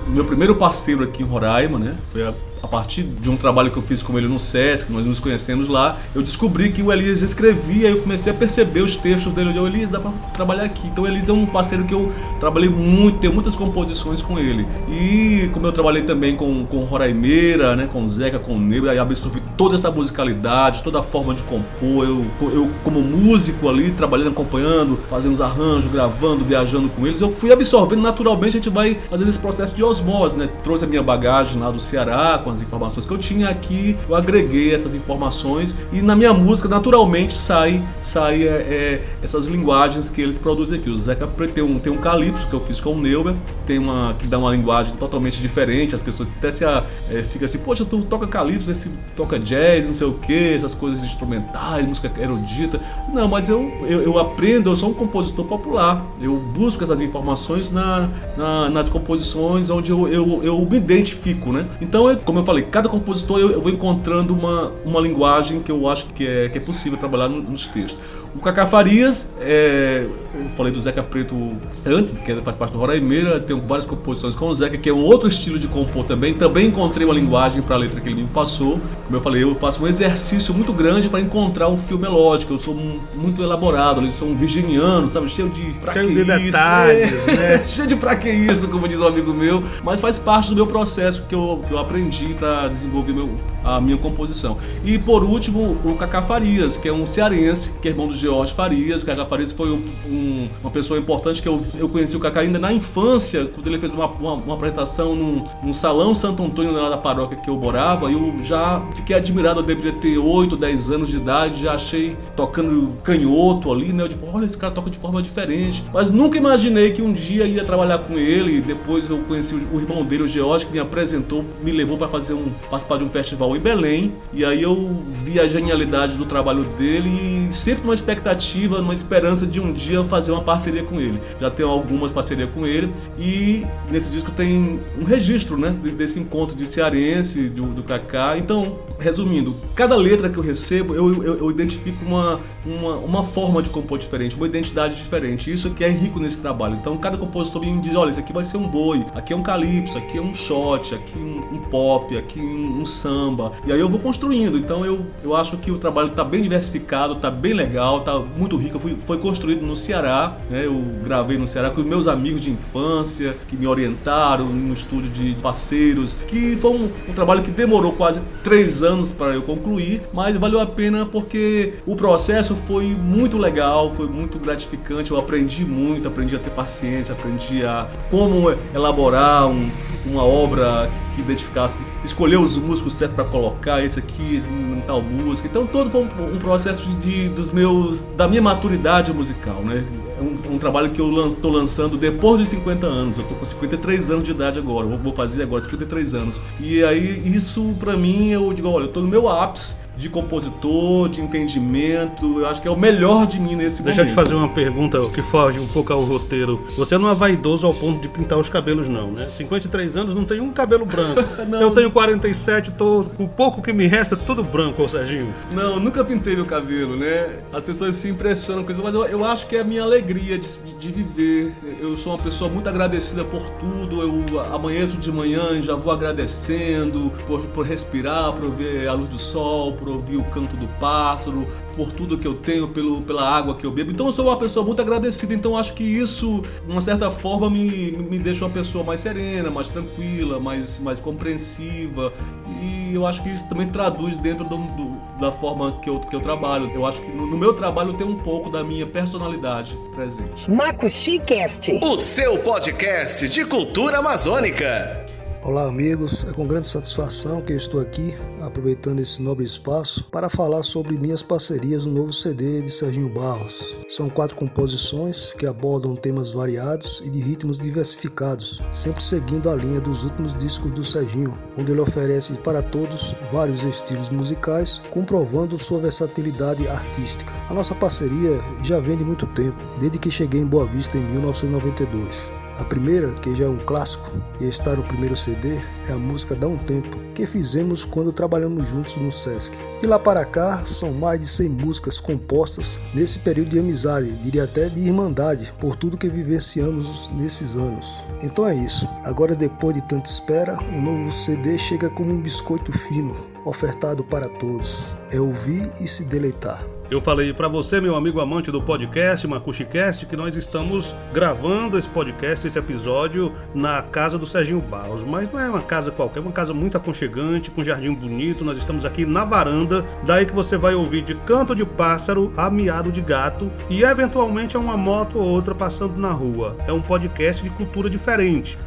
meu 0.07 0.25
primeiro 0.25 0.55
parceiro 0.55 1.03
aqui 1.03 1.23
em 1.23 1.25
Roraima, 1.25 1.79
né? 1.79 1.95
Foi 2.11 2.23
a 2.23 2.33
a 2.67 2.69
partir 2.69 3.03
de 3.03 3.29
um 3.29 3.37
trabalho 3.37 3.71
que 3.71 3.77
eu 3.77 3.81
fiz 3.81 4.03
com 4.03 4.17
ele 4.17 4.27
no 4.27 4.37
SESC, 4.37 4.91
nós 4.91 5.05
nos 5.05 5.21
conhecemos 5.21 5.69
lá, 5.69 5.97
eu 6.13 6.21
descobri 6.21 6.69
que 6.69 6.83
o 6.83 6.91
Elias 6.91 7.21
escrevia 7.21 7.87
e 7.87 7.91
eu 7.93 8.01
comecei 8.01 8.31
a 8.31 8.35
perceber 8.35 8.81
os 8.81 8.97
textos 8.97 9.31
dele. 9.31 9.57
Eu 9.57 9.65
Elias, 9.65 9.89
dá 9.89 9.99
para 9.99 10.11
trabalhar 10.33 10.63
aqui. 10.63 10.85
Então, 10.87 11.05
o 11.05 11.07
Elias 11.07 11.29
é 11.29 11.33
um 11.33 11.45
parceiro 11.45 11.85
que 11.85 11.93
eu 11.93 12.11
trabalhei 12.41 12.69
muito, 12.69 13.19
tenho 13.19 13.33
muitas 13.33 13.55
composições 13.55 14.21
com 14.21 14.37
ele. 14.37 14.67
E 14.89 15.49
como 15.53 15.65
eu 15.65 15.71
trabalhei 15.71 16.03
também 16.03 16.35
com, 16.35 16.65
com 16.65 16.83
Roraimeira, 16.83 17.75
né, 17.75 17.87
com 17.91 18.07
Zeca, 18.09 18.37
com 18.37 18.59
Nebra, 18.59 18.91
aí 18.91 18.99
absorvi 18.99 19.41
toda 19.55 19.75
essa 19.75 19.89
musicalidade, 19.89 20.83
toda 20.83 20.99
a 20.99 21.03
forma 21.03 21.33
de 21.33 21.43
compor. 21.43 22.05
Eu, 22.05 22.25
eu 22.41 22.69
como 22.83 23.01
músico 23.01 23.69
ali, 23.69 23.91
trabalhando, 23.91 24.29
acompanhando, 24.29 24.99
fazendo 25.09 25.33
os 25.33 25.41
arranjos, 25.41 25.89
gravando, 25.89 26.43
viajando 26.43 26.89
com 26.89 27.07
eles, 27.07 27.21
eu 27.21 27.31
fui 27.31 27.51
absorvendo 27.51 28.01
naturalmente, 28.01 28.57
a 28.57 28.59
gente 28.59 28.69
vai 28.69 28.95
fazendo 29.09 29.29
esse 29.29 29.39
processo 29.39 29.73
de 29.73 29.83
osmose, 29.83 30.37
né? 30.37 30.49
Trouxe 30.63 30.83
a 30.83 30.87
minha 30.87 31.01
bagagem 31.01 31.61
lá 31.61 31.71
do 31.71 31.79
Ceará, 31.79 32.39
com 32.43 32.49
as 32.57 32.61
informações 32.61 33.05
que 33.05 33.11
eu 33.11 33.17
tinha 33.17 33.49
aqui, 33.49 33.95
eu 34.07 34.15
agreguei 34.15 34.73
essas 34.73 34.93
informações 34.93 35.75
e 35.91 36.01
na 36.01 36.15
minha 36.15 36.33
música, 36.33 36.67
naturalmente, 36.67 37.37
sai, 37.37 37.83
sai 38.01 38.43
é, 38.43 38.47
é, 38.47 39.03
essas 39.21 39.45
linguagens 39.45 40.09
que 40.09 40.21
eles 40.21 40.37
produzem 40.37 40.79
aqui. 40.79 40.89
O 40.89 40.97
Zeca 40.97 41.27
tem 41.53 41.63
um, 41.63 41.79
tem 41.79 41.91
um 41.91 41.97
calypso 41.97 42.47
que 42.47 42.53
eu 42.53 42.59
fiz 42.59 42.79
com 42.79 42.93
o 42.93 42.99
Neuber, 42.99 43.35
tem 43.65 43.77
uma 43.77 44.15
que 44.17 44.27
dá 44.27 44.37
uma 44.37 44.51
linguagem 44.51 44.95
totalmente 44.95 45.41
diferente, 45.41 45.95
as 45.95 46.01
pessoas 46.01 46.29
até 46.29 46.51
se 46.51 46.65
é, 46.65 46.83
ficam 47.31 47.45
assim, 47.45 47.59
poxa, 47.59 47.85
tu 47.85 48.01
toca 48.03 48.27
calypso, 48.27 48.71
esse 48.71 48.89
toca 49.15 49.39
jazz, 49.39 49.85
não 49.85 49.93
sei 49.93 50.07
o 50.07 50.13
que, 50.13 50.53
essas 50.53 50.73
coisas 50.73 51.03
instrumentais, 51.03 51.85
música 51.85 52.11
erudita. 52.19 52.79
Não, 53.13 53.27
mas 53.27 53.49
eu, 53.49 53.71
eu, 53.81 54.01
eu, 54.01 54.19
aprendo, 54.19 54.69
eu 54.69 54.75
sou 54.75 54.89
um 54.89 54.93
compositor 54.93 55.45
popular. 55.45 56.05
Eu 56.21 56.35
busco 56.37 56.83
essas 56.83 57.01
informações 57.01 57.71
na, 57.71 58.09
na 58.35 58.69
nas 58.69 58.89
composições 58.89 59.69
onde 59.69 59.91
eu, 59.91 60.07
eu, 60.07 60.43
eu 60.43 60.59
me 60.59 60.77
identifico, 60.77 61.51
né? 61.51 61.67
Então, 61.81 62.09
eu, 62.09 62.17
como 62.37 62.43
eu 62.43 62.45
falei, 62.45 62.63
cada 62.65 62.87
compositor 62.87 63.39
eu, 63.39 63.51
eu, 63.51 63.61
vou 63.61 63.71
encontrando 63.71 64.31
uma, 64.31 64.71
uma 64.85 64.99
linguagem 64.99 65.61
que 65.61 65.71
eu 65.71 65.87
acho 65.89 66.05
que 66.07 66.27
é, 66.27 66.49
que 66.49 66.57
é 66.59 66.61
possível 66.61 66.97
trabalhar 66.97 67.27
nos 67.27 67.65
textos. 67.65 67.99
O 68.35 68.39
Cacá 68.39 68.65
Farias, 68.65 69.31
é, 69.39 70.05
eu 70.33 70.45
falei 70.55 70.71
do 70.71 70.79
Zeca 70.79 71.01
Preto 71.01 71.53
antes, 71.85 72.13
que 72.13 72.35
faz 72.41 72.55
parte 72.55 72.71
do 72.71 72.77
Roraima, 72.77 73.39
tenho 73.39 73.61
várias 73.61 73.85
composições 73.85 74.35
com 74.35 74.47
o 74.47 74.53
Zeca, 74.53 74.77
que 74.77 74.89
é 74.89 74.93
um 74.93 75.03
outro 75.03 75.27
estilo 75.27 75.57
de 75.57 75.67
compor 75.67 76.05
também. 76.05 76.33
Também 76.33 76.67
encontrei 76.67 77.05
uma 77.05 77.13
linguagem 77.13 77.61
para 77.61 77.75
a 77.75 77.79
letra 77.79 77.99
que 77.99 78.07
ele 78.07 78.21
me 78.21 78.27
passou. 78.27 78.79
Como 79.05 79.15
eu 79.15 79.21
falei, 79.21 79.43
eu 79.43 79.55
faço 79.55 79.83
um 79.83 79.87
exercício 79.87 80.53
muito 80.53 80.71
grande 80.71 81.09
para 81.09 81.19
encontrar 81.19 81.67
um 81.69 81.77
fio 81.77 81.97
melódico. 81.97 82.53
Eu 82.53 82.59
sou 82.59 82.75
muito 83.15 83.41
elaborado, 83.41 84.01
eu 84.01 84.11
sou 84.11 84.27
um 84.27 84.35
virginiano, 84.35 85.07
sabe? 85.07 85.29
Cheio 85.29 85.49
de 85.49 85.71
pra 85.79 85.93
Cheio 85.93 86.13
de 86.13 86.21
isso? 86.21 86.45
detalhes, 86.45 87.27
é, 87.27 87.35
né? 87.57 87.67
Cheio 87.67 87.87
de 87.87 87.95
pra 87.95 88.15
que 88.15 88.29
isso, 88.29 88.67
como 88.67 88.87
diz 88.87 88.99
um 88.99 89.07
amigo 89.07 89.33
meu. 89.33 89.63
Mas 89.83 89.99
faz 89.99 90.19
parte 90.19 90.49
do 90.49 90.55
meu 90.55 90.67
processo 90.67 91.23
que 91.27 91.33
eu, 91.33 91.63
que 91.67 91.73
eu 91.73 91.79
aprendi 91.79 92.33
para 92.35 92.67
desenvolver 92.67 93.13
meu, 93.13 93.29
a 93.63 93.81
minha 93.81 93.97
composição. 93.97 94.57
E 94.83 94.97
por 94.97 95.23
último, 95.23 95.77
o 95.83 95.95
Cacá 95.95 96.21
Farias, 96.21 96.77
que 96.77 96.87
é 96.87 96.93
um 96.93 97.05
cearense, 97.05 97.73
que 97.81 97.87
é 97.87 97.91
irmão 97.91 98.07
do 98.07 98.15
George 98.27 98.53
Farias. 98.53 99.01
O 99.01 99.05
Cacá 99.05 99.25
Farias 99.25 99.53
foi 99.53 99.71
um, 99.71 99.83
um, 100.05 100.49
uma 100.61 100.69
pessoa 100.69 100.99
importante 100.99 101.41
que 101.41 101.47
eu, 101.47 101.65
eu 101.79 101.87
conheci 101.87 102.17
o 102.17 102.19
Cacá 102.19 102.41
ainda 102.41 102.59
na 102.59 102.73
infância, 102.73 103.45
quando 103.45 103.65
ele 103.67 103.79
fez 103.79 103.91
uma, 103.91 104.05
uma, 104.05 104.33
uma 104.33 104.53
apresentação 104.53 105.15
num, 105.15 105.43
num, 105.63 105.73
salão 105.73 106.13
Santo 106.13 106.43
Antônio, 106.43 106.73
lá 106.73 106.89
da 106.89 106.97
paróquia 106.97 107.37
que 107.37 107.49
eu 107.49 107.55
morava. 107.55 108.11
Eu 108.11 108.35
já 108.43 108.85
fiquei 108.95 109.15
admirado, 109.15 109.61
eu 109.61 109.63
deveria 109.63 109.93
ter 109.93 110.17
8, 110.17 110.57
10 110.57 110.91
anos 110.91 111.09
de 111.09 111.17
idade, 111.17 111.61
já 111.63 111.73
achei 111.73 112.17
tocando 112.35 112.97
canhoto 113.03 113.71
ali, 113.71 113.93
né? 113.93 114.03
Eu 114.03 114.09
tipo, 114.09 114.27
olha, 114.33 114.45
esse 114.45 114.57
cara 114.57 114.73
toca 114.73 114.89
de 114.89 114.97
forma 114.97 115.21
diferente. 115.21 115.83
Mas 115.93 116.11
nunca 116.11 116.37
imaginei 116.37 116.91
que 116.91 117.01
um 117.01 117.13
dia 117.13 117.45
ia 117.45 117.63
trabalhar 117.63 117.99
com 117.99 118.17
ele. 118.17 118.59
Depois 118.59 119.09
eu 119.09 119.19
conheci 119.19 119.55
o, 119.55 119.75
o 119.75 119.79
irmão 119.79 120.03
dele, 120.03 120.23
o 120.23 120.27
George, 120.27 120.65
que 120.65 120.73
me 120.73 120.79
apresentou, 120.79 121.45
me 121.63 121.71
levou 121.71 121.97
para 121.97 122.07
fazer 122.09 122.33
um 122.33 122.49
participar 122.69 122.97
de 122.97 123.05
um 123.05 123.09
festival 123.09 123.55
em 123.55 123.59
Belém. 123.59 124.11
E 124.33 124.43
aí 124.43 124.61
eu 124.61 124.97
vi 125.23 125.39
a 125.39 125.47
genialidade 125.47 126.17
do 126.17 126.25
trabalho 126.25 126.65
dele 126.77 127.47
e 127.47 127.53
sempre 127.53 127.83
uma 127.83 127.93
expectativa, 128.07 128.79
uma 128.79 128.93
esperança 128.93 129.45
de 129.45 129.59
um 129.59 129.73
dia 129.73 130.03
fazer 130.05 130.31
uma 130.31 130.41
parceria 130.41 130.83
com 130.83 130.99
ele. 130.99 131.19
Já 131.39 131.51
tenho 131.51 131.69
algumas 131.69 132.11
parcerias 132.11 132.49
com 132.51 132.65
ele 132.65 132.93
e 133.19 133.65
nesse 133.91 134.09
disco 134.09 134.31
tem 134.31 134.79
um 134.97 135.03
registro, 135.03 135.57
né, 135.57 135.71
desse 135.71 136.19
encontro 136.19 136.55
de 136.55 136.65
cearense, 136.65 137.49
do, 137.49 137.73
do 137.73 137.83
Kaká. 137.83 138.37
Então, 138.37 138.79
resumindo, 138.97 139.57
cada 139.75 139.95
letra 139.95 140.29
que 140.29 140.37
eu 140.37 140.43
recebo, 140.43 140.95
eu, 140.95 141.23
eu, 141.23 141.37
eu 141.39 141.51
identifico 141.51 142.03
uma, 142.05 142.39
uma, 142.65 142.95
uma 142.95 143.23
forma 143.23 143.61
de 143.61 143.69
compor 143.69 143.97
diferente, 143.99 144.35
uma 144.37 144.47
identidade 144.47 144.95
diferente. 144.95 145.51
Isso 145.51 145.71
que 145.71 145.83
é 145.83 145.89
rico 145.89 146.19
nesse 146.19 146.39
trabalho. 146.39 146.75
Então, 146.75 146.97
cada 146.97 147.17
compositor 147.17 147.61
me 147.61 147.81
diz, 147.81 147.95
olha, 147.95 148.09
esse 148.09 148.19
aqui 148.19 148.31
vai 148.31 148.45
ser 148.45 148.57
um 148.57 148.67
boi, 148.67 149.05
aqui 149.13 149.33
é 149.33 149.35
um 149.35 149.43
calypso, 149.43 149.97
aqui 149.97 150.17
é 150.17 150.21
um 150.21 150.33
shot, 150.33 150.95
aqui 150.95 151.17
um, 151.17 151.55
um 151.55 151.59
pop, 151.69 152.17
aqui 152.17 152.39
um, 152.39 152.81
um 152.81 152.85
samba. 152.85 153.51
E 153.65 153.71
aí 153.71 153.79
eu 153.79 153.89
vou 153.89 153.99
construindo. 153.99 154.57
Então 154.57 154.85
eu, 154.85 155.05
eu 155.23 155.35
acho 155.35 155.57
que 155.57 155.71
o 155.71 155.77
trabalho 155.77 156.07
está 156.07 156.23
bem 156.23 156.41
diversificado, 156.41 157.13
está 157.13 157.29
bem 157.29 157.53
legal, 157.53 157.96
está 157.99 158.19
muito 158.19 158.57
rico. 158.57 158.79
Fui, 158.79 158.97
foi 159.05 159.17
construído 159.17 159.65
no 159.65 159.75
Ceará, 159.75 160.37
né? 160.49 160.65
eu 160.65 160.83
gravei 161.03 161.37
no 161.37 161.47
Ceará 161.47 161.69
com 161.69 161.81
meus 161.81 162.07
amigos 162.07 162.41
de 162.41 162.51
infância 162.51 163.35
que 163.47 163.55
me 163.55 163.67
orientaram 163.67 164.45
no 164.45 164.73
estúdio 164.73 165.09
de 165.09 165.35
parceiros, 165.41 166.13
que 166.13 166.55
foi 166.57 166.71
um, 166.71 166.89
um 167.09 167.13
trabalho 167.13 167.41
que 167.41 167.51
demorou 167.51 167.91
quase 167.93 168.21
três 168.43 168.83
anos 168.83 169.11
para 169.11 169.33
eu 169.33 169.41
concluir, 169.41 170.01
mas 170.13 170.35
valeu 170.35 170.59
a 170.59 170.65
pena 170.65 171.05
porque 171.05 171.75
o 171.85 171.95
processo 171.95 172.55
foi 172.67 172.85
muito 172.87 173.37
legal, 173.37 173.93
foi 173.95 174.07
muito 174.07 174.39
gratificante. 174.39 175.11
Eu 175.11 175.17
aprendi 175.17 175.65
muito, 175.65 176.07
aprendi 176.07 176.35
a 176.35 176.39
ter 176.39 176.49
paciência, 176.51 177.13
aprendi 177.13 177.63
a 177.63 177.87
como 178.09 178.51
elaborar 178.73 179.47
um, 179.47 179.69
uma 180.05 180.23
obra 180.23 180.89
que 181.17 181.21
identificasse, 181.21 181.77
escolher 182.03 182.37
os 182.37 182.55
músicos 182.55 182.93
certos 182.93 183.15
para 183.15 183.25
colocar, 183.25 183.83
esse 183.83 183.97
aqui 183.99 184.43
tal 184.85 185.01
música. 185.01 185.47
Então 185.47 185.65
todo 185.65 185.89
foi 185.89 186.01
um, 186.01 186.35
um 186.35 186.37
processo 186.37 186.87
de, 186.95 187.27
dos 187.29 187.51
meus, 187.51 187.99
da 188.15 188.27
minha 188.27 188.41
maturidade 188.41 189.11
musical, 189.11 189.61
né? 189.61 189.83
É 190.17 190.21
um, 190.21 190.55
um 190.55 190.57
trabalho 190.57 190.89
que 190.91 190.99
eu 190.99 191.27
estou 191.27 191.51
lançando 191.51 191.97
depois 191.97 192.39
dos 192.39 192.49
50 192.49 192.85
anos. 192.87 193.17
Eu 193.17 193.23
estou 193.23 193.37
com 193.37 193.45
53 193.45 194.11
anos 194.11 194.23
de 194.23 194.31
idade 194.31 194.59
agora. 194.59 194.87
Eu 194.87 194.97
vou 194.97 195.13
fazer 195.13 195.43
agora 195.43 195.61
53 195.61 196.15
anos. 196.15 196.41
E 196.59 196.83
aí 196.83 197.21
isso 197.25 197.75
para 197.79 197.95
mim 197.95 198.29
eu 198.29 198.53
digo, 198.53 198.67
olha, 198.69 198.83
eu 198.83 198.87
estou 198.87 199.03
no 199.03 199.09
meu 199.09 199.29
ápice 199.29 199.87
de 199.97 200.09
compositor, 200.09 201.09
de 201.09 201.21
entendimento. 201.21 202.39
Eu 202.39 202.47
acho 202.47 202.61
que 202.61 202.67
é 202.67 202.71
o 202.71 202.77
melhor 202.77 203.25
de 203.25 203.39
mim 203.39 203.55
nesse 203.55 203.81
Deixa 203.81 203.81
momento. 203.81 203.85
Deixa 203.85 204.01
eu 204.01 204.05
te 204.05 204.13
fazer 204.13 204.35
uma 204.35 204.49
pergunta 204.49 204.99
que 205.09 205.21
foge 205.21 205.59
um 205.59 205.67
pouco 205.67 205.91
ao 205.91 206.03
roteiro. 206.03 206.63
Você 206.77 206.97
não 206.97 207.09
é 207.09 207.15
vaidoso 207.15 207.65
ao 207.65 207.73
ponto 207.73 207.99
de 207.99 208.07
pintar 208.07 208.37
os 208.37 208.47
cabelos, 208.47 208.87
não, 208.87 209.11
né? 209.11 209.27
53 209.31 209.97
anos, 209.97 210.13
não 210.13 210.23
tem 210.23 210.39
um 210.39 210.51
cabelo 210.51 210.85
branco. 210.85 211.21
eu 211.59 211.71
tenho 211.71 211.91
47, 211.91 212.71
tô 212.71 213.05
com 213.15 213.23
o 213.25 213.27
pouco 213.27 213.61
que 213.61 213.73
me 213.73 213.87
resta, 213.87 214.15
tudo 214.15 214.43
branco, 214.43 214.83
ô 214.83 214.87
Serginho. 214.87 215.33
Não, 215.51 215.79
nunca 215.79 216.03
pintei 216.03 216.35
meu 216.35 216.45
cabelo, 216.45 216.95
né? 216.95 217.39
As 217.51 217.63
pessoas 217.63 217.95
se 217.95 218.07
impressionam 218.07 218.63
com 218.63 218.71
isso, 218.71 218.81
mas 218.83 218.93
eu, 218.93 219.05
eu 219.05 219.25
acho 219.25 219.47
que 219.47 219.55
é 219.55 219.61
a 219.61 219.63
minha 219.63 219.81
alegria 219.81 220.06
de, 220.13 220.73
de, 220.73 220.91
viver. 220.91 221.53
Eu 221.79 221.97
sou 221.97 222.13
uma 222.13 222.23
pessoa 222.23 222.49
muito 222.49 222.67
agradecida 222.69 223.23
por 223.23 223.41
tudo. 223.59 224.01
Eu 224.01 224.39
amanheço 224.53 224.97
de 224.97 225.11
manhã 225.11 225.51
e 225.53 225.61
já 225.61 225.75
vou 225.75 225.91
agradecendo 225.91 227.11
por, 227.25 227.41
por 227.47 227.65
respirar, 227.65 228.33
por 228.33 228.51
ver 228.51 228.87
a 228.87 228.93
luz 228.93 229.09
do 229.09 229.17
sol, 229.17 229.73
por 229.73 229.87
ouvir 229.89 230.17
o 230.17 230.23
canto 230.25 230.55
do 230.55 230.67
pássaro, 230.79 231.47
por 231.75 231.91
tudo 231.91 232.17
que 232.17 232.27
eu 232.27 232.35
tenho, 232.35 232.67
pelo, 232.67 233.01
pela 233.01 233.27
água 233.27 233.55
que 233.55 233.65
eu 233.65 233.71
bebo. 233.71 233.91
Então 233.91 234.07
eu 234.07 234.13
sou 234.13 234.27
uma 234.27 234.37
pessoa 234.37 234.65
muito 234.65 234.81
agradecida. 234.81 235.33
Então 235.33 235.57
acho 235.57 235.73
que 235.73 235.83
isso, 235.83 236.43
de 236.65 236.71
uma 236.71 236.81
certa 236.81 237.09
forma, 237.11 237.49
me, 237.49 237.91
me 237.91 238.19
deixa 238.19 238.45
uma 238.45 238.51
pessoa 238.51 238.83
mais 238.83 239.01
serena, 239.01 239.49
mais 239.49 239.69
tranquila, 239.69 240.39
mais, 240.39 240.79
mais 240.79 240.99
compreensiva. 240.99 242.13
E 242.61 242.93
eu 242.93 243.05
acho 243.05 243.21
que 243.23 243.29
isso 243.29 243.47
também 243.49 243.67
traduz 243.67 244.17
dentro 244.17 244.45
do, 244.45 244.57
do, 244.57 244.96
da 245.19 245.31
forma 245.31 245.79
que 245.81 245.89
eu, 245.89 245.99
que 245.99 246.15
eu 246.15 246.19
trabalho. 246.19 246.71
Eu 246.73 246.85
acho 246.85 247.01
que 247.01 247.11
no, 247.11 247.25
no 247.25 247.37
meu 247.37 247.53
trabalho 247.53 247.93
tem 247.93 248.05
um 248.05 248.15
pouco 248.15 248.49
da 248.49 248.63
minha 248.63 248.85
personalidade 248.85 249.77
presente. 249.95 250.49
Macuxicast, 250.49 251.79
o 251.81 251.99
seu 251.99 252.37
podcast 252.39 253.27
de 253.27 253.45
cultura 253.45 253.99
amazônica. 253.99 255.06
Olá, 255.47 255.65
amigos. 255.65 256.25
É 256.27 256.33
com 256.33 256.45
grande 256.45 256.67
satisfação 256.67 257.41
que 257.41 257.53
eu 257.53 257.57
estou 257.57 257.79
aqui, 257.79 258.13
aproveitando 258.41 258.99
esse 258.99 259.21
nobre 259.21 259.45
espaço, 259.45 260.03
para 260.11 260.29
falar 260.29 260.61
sobre 260.61 260.97
minhas 260.97 261.23
parcerias 261.23 261.85
no 261.85 261.93
novo 261.93 262.11
CD 262.11 262.61
de 262.61 262.69
Serginho 262.69 263.07
Barros. 263.07 263.77
São 263.87 264.09
quatro 264.09 264.35
composições 264.35 265.31
que 265.31 265.45
abordam 265.45 265.95
temas 265.95 266.31
variados 266.31 267.01
e 267.05 267.09
de 267.09 267.19
ritmos 267.19 267.59
diversificados, 267.59 268.61
sempre 268.73 269.01
seguindo 269.01 269.49
a 269.49 269.55
linha 269.55 269.79
dos 269.79 270.03
últimos 270.03 270.33
discos 270.33 270.69
do 270.71 270.83
Serginho, 270.83 271.37
onde 271.57 271.71
ele 271.71 271.79
oferece 271.79 272.33
para 272.33 272.61
todos 272.61 273.15
vários 273.31 273.63
estilos 273.63 274.09
musicais, 274.09 274.81
comprovando 274.91 275.57
sua 275.57 275.79
versatilidade 275.79 276.67
artística. 276.67 277.33
A 277.47 277.53
nossa 277.53 277.73
parceria 277.73 278.37
já 278.65 278.81
vem 278.81 278.97
de 278.97 279.05
muito 279.05 279.25
tempo, 279.27 279.57
desde 279.79 279.97
que 279.97 280.11
cheguei 280.11 280.41
em 280.41 280.45
Boa 280.45 280.65
Vista 280.65 280.97
em 280.97 281.03
1992. 281.03 282.46
A 282.57 282.65
primeira, 282.65 283.11
que 283.13 283.35
já 283.35 283.45
é 283.45 283.49
um 283.49 283.59
clássico 283.59 284.11
e 284.41 284.45
está 284.45 284.75
no 284.75 284.83
primeiro 284.83 285.15
CD, 285.15 285.59
é 285.87 285.93
a 285.93 285.97
música 285.97 286.35
Dá 286.35 286.47
um 286.47 286.57
Tempo, 286.57 286.97
que 287.13 287.27
fizemos 287.27 287.85
quando 287.85 288.11
trabalhamos 288.11 288.67
juntos 288.67 288.95
no 288.97 289.11
Sesc. 289.11 289.55
De 289.79 289.85
lá 289.85 289.99
para 289.99 290.25
cá, 290.25 290.63
são 290.65 290.91
mais 290.91 291.19
de 291.19 291.27
100 291.27 291.49
músicas 291.49 291.99
compostas 291.99 292.79
nesse 292.95 293.19
período 293.19 293.49
de 293.51 293.59
amizade, 293.59 294.11
diria 294.23 294.45
até 294.45 294.69
de 294.69 294.79
irmandade, 294.79 295.53
por 295.59 295.75
tudo 295.75 295.97
que 295.97 296.09
vivenciamos 296.09 297.11
nesses 297.13 297.55
anos. 297.55 298.03
Então 298.23 298.47
é 298.47 298.55
isso. 298.55 298.87
Agora, 299.03 299.35
depois 299.35 299.75
de 299.75 299.87
tanta 299.87 300.09
espera, 300.09 300.57
o 300.59 300.81
novo 300.81 301.11
CD 301.11 301.59
chega 301.59 301.91
como 301.91 302.11
um 302.11 302.19
biscoito 302.19 302.71
fino, 302.71 303.15
ofertado 303.45 304.03
para 304.03 304.27
todos. 304.27 304.83
É 305.11 305.19
ouvir 305.19 305.71
e 305.79 305.87
se 305.87 306.03
deleitar. 306.05 306.76
Eu 306.89 307.01
falei 307.01 307.33
para 307.33 307.49
você, 307.49 307.81
meu 307.81 307.97
amigo 307.97 308.21
amante 308.21 308.49
do 308.49 308.61
podcast, 308.61 309.27
MacuxiCast, 309.27 310.05
que 310.05 310.15
nós 310.15 310.37
estamos 310.37 310.95
gravando 311.13 311.77
esse 311.77 311.89
podcast, 311.89 312.47
esse 312.47 312.57
episódio, 312.57 313.33
na 313.53 313.81
casa 313.81 314.17
do 314.17 314.25
Serginho 314.25 314.61
Barros. 314.61 315.03
Mas 315.03 315.29
não 315.29 315.37
é 315.37 315.49
uma 315.49 315.61
casa 315.61 315.91
qualquer, 315.91 316.19
é 316.19 316.21
uma 316.21 316.31
casa 316.31 316.53
muito 316.53 316.77
aconchegante, 316.77 317.51
com 317.51 317.61
jardim 317.61 317.93
bonito. 317.93 318.45
Nós 318.45 318.57
estamos 318.57 318.85
aqui 318.85 319.05
na 319.05 319.25
varanda, 319.25 319.85
daí 320.05 320.25
que 320.25 320.33
você 320.33 320.55
vai 320.55 320.75
ouvir 320.75 321.01
de 321.01 321.13
canto 321.13 321.53
de 321.53 321.65
pássaro 321.65 322.31
a 322.37 322.49
miado 322.49 322.89
de 322.89 323.01
gato 323.01 323.51
e 323.69 323.83
eventualmente 323.83 324.55
é 324.55 324.59
uma 324.59 324.77
moto 324.77 325.19
ou 325.19 325.25
outra 325.25 325.53
passando 325.53 325.99
na 325.99 326.11
rua. 326.11 326.55
É 326.65 326.71
um 326.71 326.81
podcast 326.81 327.43
de 327.43 327.49
cultura 327.49 327.89
diferente. 327.89 328.57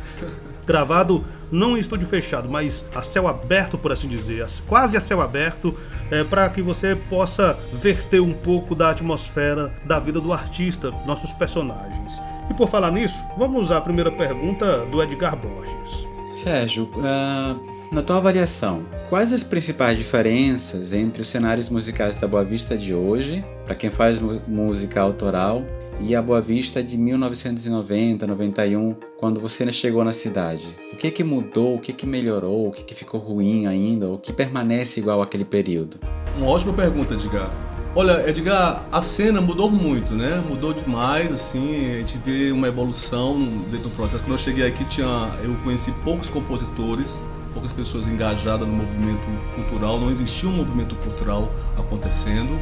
Gravado 0.66 1.24
não 1.50 1.76
em 1.76 1.80
estúdio 1.80 2.06
fechado, 2.06 2.48
mas 2.48 2.84
a 2.94 3.02
céu 3.02 3.26
aberto, 3.26 3.76
por 3.76 3.90
assim 3.92 4.08
dizer, 4.08 4.46
quase 4.66 4.96
a 4.96 5.00
céu 5.00 5.20
aberto, 5.20 5.74
é, 6.10 6.22
para 6.22 6.48
que 6.48 6.62
você 6.62 6.94
possa 6.94 7.58
verter 7.72 8.20
um 8.20 8.32
pouco 8.32 8.74
da 8.74 8.90
atmosfera 8.90 9.72
da 9.84 9.98
vida 9.98 10.20
do 10.20 10.32
artista, 10.32 10.90
nossos 11.06 11.32
personagens. 11.32 12.12
E 12.48 12.54
por 12.54 12.68
falar 12.68 12.90
nisso, 12.90 13.18
vamos 13.36 13.70
à 13.70 13.80
primeira 13.80 14.10
pergunta 14.10 14.84
do 14.86 15.02
Edgar 15.02 15.36
Borges. 15.36 16.06
Sérgio, 16.32 16.84
uh, 16.94 17.79
na 17.92 18.02
tua 18.02 18.18
avaliação, 18.18 18.84
quais 19.08 19.32
as 19.32 19.42
principais 19.42 19.98
diferenças 19.98 20.92
entre 20.92 21.22
os 21.22 21.28
cenários 21.28 21.68
musicais 21.68 22.16
da 22.16 22.28
Boa 22.28 22.44
Vista 22.44 22.78
de 22.78 22.94
hoje, 22.94 23.44
para 23.66 23.74
quem 23.74 23.90
faz 23.90 24.20
música 24.46 25.00
autoral, 25.00 25.64
e 26.00 26.14
a 26.14 26.22
Boa 26.22 26.40
Vista 26.40 26.82
de 26.82 26.96
1990, 26.96 28.28
91, 28.28 28.94
quando 29.18 29.40
você 29.40 29.70
chegou 29.72 30.04
na 30.04 30.12
cidade? 30.12 30.68
O 30.92 30.96
que 30.96 31.10
que 31.10 31.24
mudou, 31.24 31.74
o 31.74 31.78
que 31.80 31.92
que 31.92 32.06
melhorou, 32.06 32.68
o 32.68 32.70
que 32.70 32.84
que 32.84 32.94
ficou 32.94 33.20
ruim 33.20 33.66
ainda, 33.66 34.08
o 34.08 34.18
que 34.18 34.32
permanece 34.32 35.00
igual 35.00 35.20
àquele 35.20 35.44
período? 35.44 35.98
Uma 36.38 36.46
ótima 36.46 36.72
pergunta, 36.72 37.14
Edgar. 37.14 37.50
Olha, 37.92 38.26
Edgar, 38.28 38.86
a 38.92 39.02
cena 39.02 39.40
mudou 39.40 39.68
muito, 39.68 40.14
né? 40.14 40.42
Mudou 40.48 40.72
demais, 40.72 41.32
assim, 41.32 41.92
a 41.92 41.98
gente 41.98 42.18
vê 42.24 42.52
uma 42.52 42.68
evolução 42.68 43.36
dentro 43.68 43.88
do 43.88 43.96
processo. 43.96 44.22
Quando 44.22 44.34
eu 44.34 44.38
cheguei 44.38 44.64
aqui, 44.64 44.84
tinha, 44.84 45.36
eu 45.42 45.56
conheci 45.64 45.90
poucos 46.04 46.28
compositores, 46.28 47.18
poucas 47.52 47.72
pessoas 47.72 48.06
engajadas 48.06 48.66
no 48.66 48.74
movimento 48.74 49.26
cultural, 49.54 50.00
não 50.00 50.10
existia 50.10 50.48
um 50.48 50.52
movimento 50.52 50.94
cultural 50.96 51.50
acontecendo, 51.76 52.52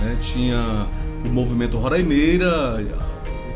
né? 0.00 0.16
Tinha 0.20 0.86
o 1.24 1.28
movimento 1.28 1.76
Roraimeira, 1.76 2.84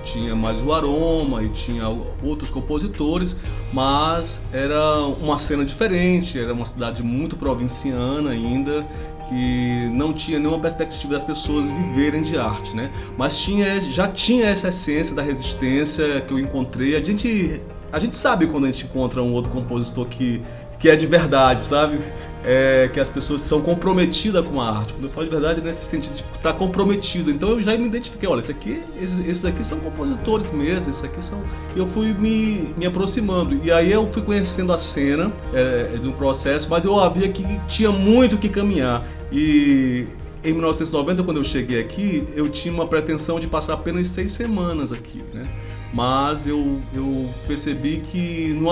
tinha 0.05 0.35
mais 0.35 0.61
o 0.61 0.73
Aroma 0.73 1.43
e 1.43 1.49
tinha 1.49 1.89
outros 2.23 2.51
compositores, 2.51 3.37
mas 3.73 4.43
era 4.53 4.99
uma 5.21 5.39
cena 5.39 5.65
diferente, 5.65 6.39
era 6.39 6.53
uma 6.53 6.67
cidade 6.67 7.03
muito 7.03 7.37
provinciana 7.37 8.31
ainda, 8.31 8.87
que 9.29 9.89
não 9.93 10.13
tinha 10.13 10.39
nenhuma 10.39 10.59
perspectiva 10.59 11.15
das 11.15 11.25
pessoas 11.25 11.67
viverem 11.67 12.23
de 12.23 12.37
arte, 12.37 12.77
né? 12.77 12.91
Mas 13.17 13.39
tinha, 13.41 13.81
já 13.81 14.09
tinha 14.09 14.47
essa 14.47 14.69
essência 14.69 15.15
da 15.15 15.23
resistência 15.23 16.21
que 16.21 16.35
eu 16.35 16.39
encontrei. 16.39 16.97
A 16.97 17.03
gente, 17.03 17.61
a 17.91 17.99
gente 17.99 18.17
sabe 18.17 18.47
quando 18.47 18.65
a 18.65 18.67
gente 18.71 18.85
encontra 18.85 19.23
um 19.23 19.33
outro 19.33 19.51
compositor 19.51 20.07
que, 20.07 20.43
que 20.83 20.91
é 20.91 20.97
de 20.97 21.07
verdade, 21.07 21.65
sabe? 21.65 21.99
é, 22.45 22.91
que 22.93 22.99
as 22.99 23.09
pessoas 23.09 23.41
são 23.43 23.61
comprometidas 23.61 24.47
com 24.47 24.61
a 24.61 24.79
arte. 24.79 24.95
Quando 24.95 25.05
eu 25.05 25.11
falo 25.11 25.27
de 25.27 25.31
verdade, 25.31 25.61
é 25.61 25.62
nesse 25.62 25.85
sentido 25.85 26.15
de 26.15 26.23
estar 26.23 26.53
tá 26.53 26.53
comprometido. 26.53 27.31
Então 27.31 27.51
eu 27.51 27.62
já 27.62 27.77
me 27.77 27.87
identifiquei, 27.87 28.29
olha, 28.29 28.41
esse 28.41 28.51
aqui, 28.51 28.81
esses, 29.01 29.19
esses 29.21 29.45
aqui 29.45 29.65
são 29.65 29.79
compositores 29.81 30.51
mesmo, 30.51 30.91
esses 30.91 31.05
aqui 31.05 31.25
são. 31.25 31.41
Eu 31.77 31.87
fui 31.87 32.12
me, 32.12 32.75
me 32.77 32.87
aproximando. 32.87 33.59
E 33.62 33.71
aí 33.71 33.93
eu 33.93 34.11
fui 34.12 34.23
conhecendo 34.23 34.73
a 34.73 34.79
cena 34.79 35.33
é, 35.53 35.97
de 35.97 36.09
um 36.09 36.12
processo, 36.12 36.69
mas 36.69 36.85
eu 36.85 36.99
havia 36.99 37.29
que 37.29 37.45
tinha 37.69 37.91
muito 37.91 38.37
que 38.37 38.49
caminhar. 38.49 39.07
E 39.31 40.07
em 40.45 40.53
1990, 40.53 41.23
quando 41.23 41.37
eu 41.37 41.45
cheguei 41.45 41.81
aqui, 41.81 42.27
eu 42.35 42.49
tinha 42.49 42.75
uma 42.75 42.87
pretensão 42.87 43.39
de 43.39 43.47
passar 43.47 43.75
apenas 43.75 44.09
seis 44.09 44.33
semanas 44.33 44.93
aqui, 44.93 45.23
né? 45.33 45.49
Mas 45.93 46.47
eu, 46.47 46.81
eu 46.95 47.29
percebi 47.47 47.99
que 48.01 48.55
no, 48.55 48.71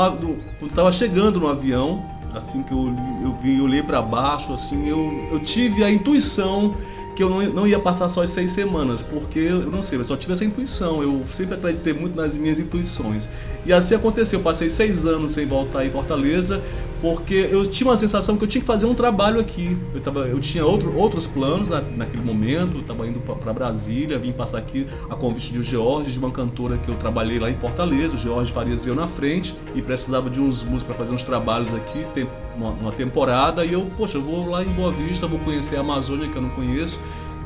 quando 0.58 0.70
estava 0.70 0.90
chegando 0.90 1.38
no 1.38 1.48
avião, 1.48 2.02
assim 2.32 2.62
que 2.62 2.72
eu, 2.72 2.94
eu 3.22 3.36
vi, 3.42 3.58
eu 3.58 3.64
olhei 3.64 3.82
para 3.82 4.00
baixo, 4.00 4.54
assim, 4.54 4.88
eu, 4.88 5.28
eu 5.30 5.40
tive 5.40 5.84
a 5.84 5.90
intuição 5.90 6.76
que 7.14 7.22
eu 7.22 7.28
não, 7.28 7.42
não 7.42 7.66
ia 7.66 7.78
passar 7.78 8.08
só 8.08 8.22
as 8.22 8.30
seis 8.30 8.52
semanas, 8.52 9.02
porque 9.02 9.38
eu 9.40 9.70
não 9.70 9.82
sei, 9.82 9.98
eu 9.98 10.04
só 10.04 10.16
tive 10.16 10.32
essa 10.32 10.44
intuição. 10.44 11.02
Eu 11.02 11.22
sempre 11.28 11.54
acreditei 11.54 11.92
muito 11.92 12.16
nas 12.16 12.38
minhas 12.38 12.58
intuições. 12.58 13.28
E 13.66 13.72
assim 13.72 13.94
aconteceu. 13.94 14.38
Eu 14.38 14.42
passei 14.42 14.70
seis 14.70 15.04
anos 15.04 15.32
sem 15.32 15.44
voltar 15.44 15.84
em 15.84 15.90
Fortaleza, 15.90 16.62
porque 17.00 17.48
eu 17.50 17.64
tinha 17.66 17.88
uma 17.88 17.96
sensação 17.96 18.36
que 18.36 18.44
eu 18.44 18.48
tinha 18.48 18.60
que 18.60 18.66
fazer 18.66 18.86
um 18.86 18.94
trabalho 18.94 19.40
aqui. 19.40 19.76
Eu, 19.94 20.00
tava, 20.00 20.20
eu 20.20 20.40
tinha 20.40 20.64
outro, 20.64 20.96
outros 20.96 21.26
planos 21.26 21.68
na, 21.68 21.80
naquele 21.80 22.22
momento, 22.22 22.78
estava 22.80 23.06
indo 23.06 23.20
para 23.20 23.52
Brasília, 23.52 24.18
vim 24.18 24.32
passar 24.32 24.58
aqui 24.58 24.86
a 25.08 25.14
convite 25.14 25.52
de 25.52 25.62
George, 25.62 26.12
de 26.12 26.18
uma 26.18 26.30
cantora 26.30 26.78
que 26.78 26.88
eu 26.88 26.96
trabalhei 26.96 27.38
lá 27.38 27.50
em 27.50 27.56
Fortaleza. 27.56 28.14
O 28.14 28.18
George 28.18 28.52
Farias 28.52 28.84
veio 28.84 28.96
na 28.96 29.08
frente 29.08 29.54
e 29.74 29.82
precisava 29.82 30.28
de 30.28 30.40
uns 30.40 30.62
músicos 30.62 30.82
para 30.82 30.94
fazer 30.94 31.14
uns 31.14 31.22
trabalhos 31.22 31.72
aqui, 31.74 32.04
tem 32.14 32.28
uma, 32.56 32.70
uma 32.70 32.92
temporada. 32.92 33.64
E 33.64 33.72
eu, 33.72 33.90
poxa, 33.96 34.18
eu 34.18 34.22
vou 34.22 34.50
lá 34.50 34.62
em 34.62 34.68
Boa 34.68 34.92
Vista, 34.92 35.26
vou 35.26 35.38
conhecer 35.38 35.76
a 35.76 35.80
Amazônia 35.80 36.28
que 36.28 36.36
eu 36.36 36.42
não 36.42 36.50
conheço 36.50 37.00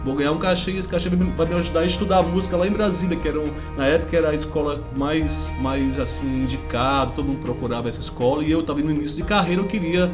vou 0.04 0.14
ganhar 0.14 0.32
um 0.32 0.38
cachê 0.38 0.72
e 0.72 0.78
esse 0.78 0.88
cachê 0.88 1.08
vai 1.08 1.18
me 1.46 1.54
ajudar 1.54 1.80
a 1.80 1.86
estudar 1.86 2.22
música 2.22 2.56
lá 2.56 2.66
em 2.66 2.70
Brasília, 2.70 3.16
que 3.16 3.26
era 3.26 3.40
um, 3.40 3.50
na 3.76 3.86
época 3.86 4.16
era 4.16 4.30
a 4.30 4.34
escola 4.34 4.82
mais, 4.94 5.50
mais 5.60 5.98
assim 5.98 6.42
indicada, 6.42 7.12
todo 7.12 7.26
mundo 7.26 7.40
procurava 7.40 7.88
essa 7.88 8.00
escola 8.00 8.44
e 8.44 8.50
eu 8.50 8.60
estava 8.60 8.80
no 8.80 8.90
início 8.90 9.16
de 9.16 9.22
carreira, 9.22 9.62
eu 9.62 9.66
queria 9.66 10.10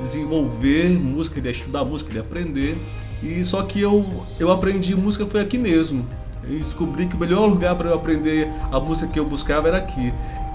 desenvolver 0.00 0.88
música, 0.90 1.34
queria 1.34 1.50
estudar 1.50 1.84
música, 1.84 2.08
queria 2.08 2.22
aprender. 2.22 2.78
E 3.22 3.42
só 3.44 3.62
que 3.62 3.80
eu, 3.80 4.04
eu 4.38 4.50
aprendi 4.50 4.94
música 4.94 5.26
foi 5.26 5.40
aqui 5.40 5.58
mesmo. 5.58 6.06
Eu 6.42 6.58
descobri 6.58 7.06
que 7.06 7.14
o 7.14 7.18
melhor 7.18 7.46
lugar 7.46 7.74
para 7.74 7.90
eu 7.90 7.94
aprender 7.94 8.50
a 8.70 8.78
música 8.78 9.10
que 9.10 9.18
eu 9.18 9.24
buscava 9.24 9.68
era 9.68 9.78
aqui. 9.78 10.12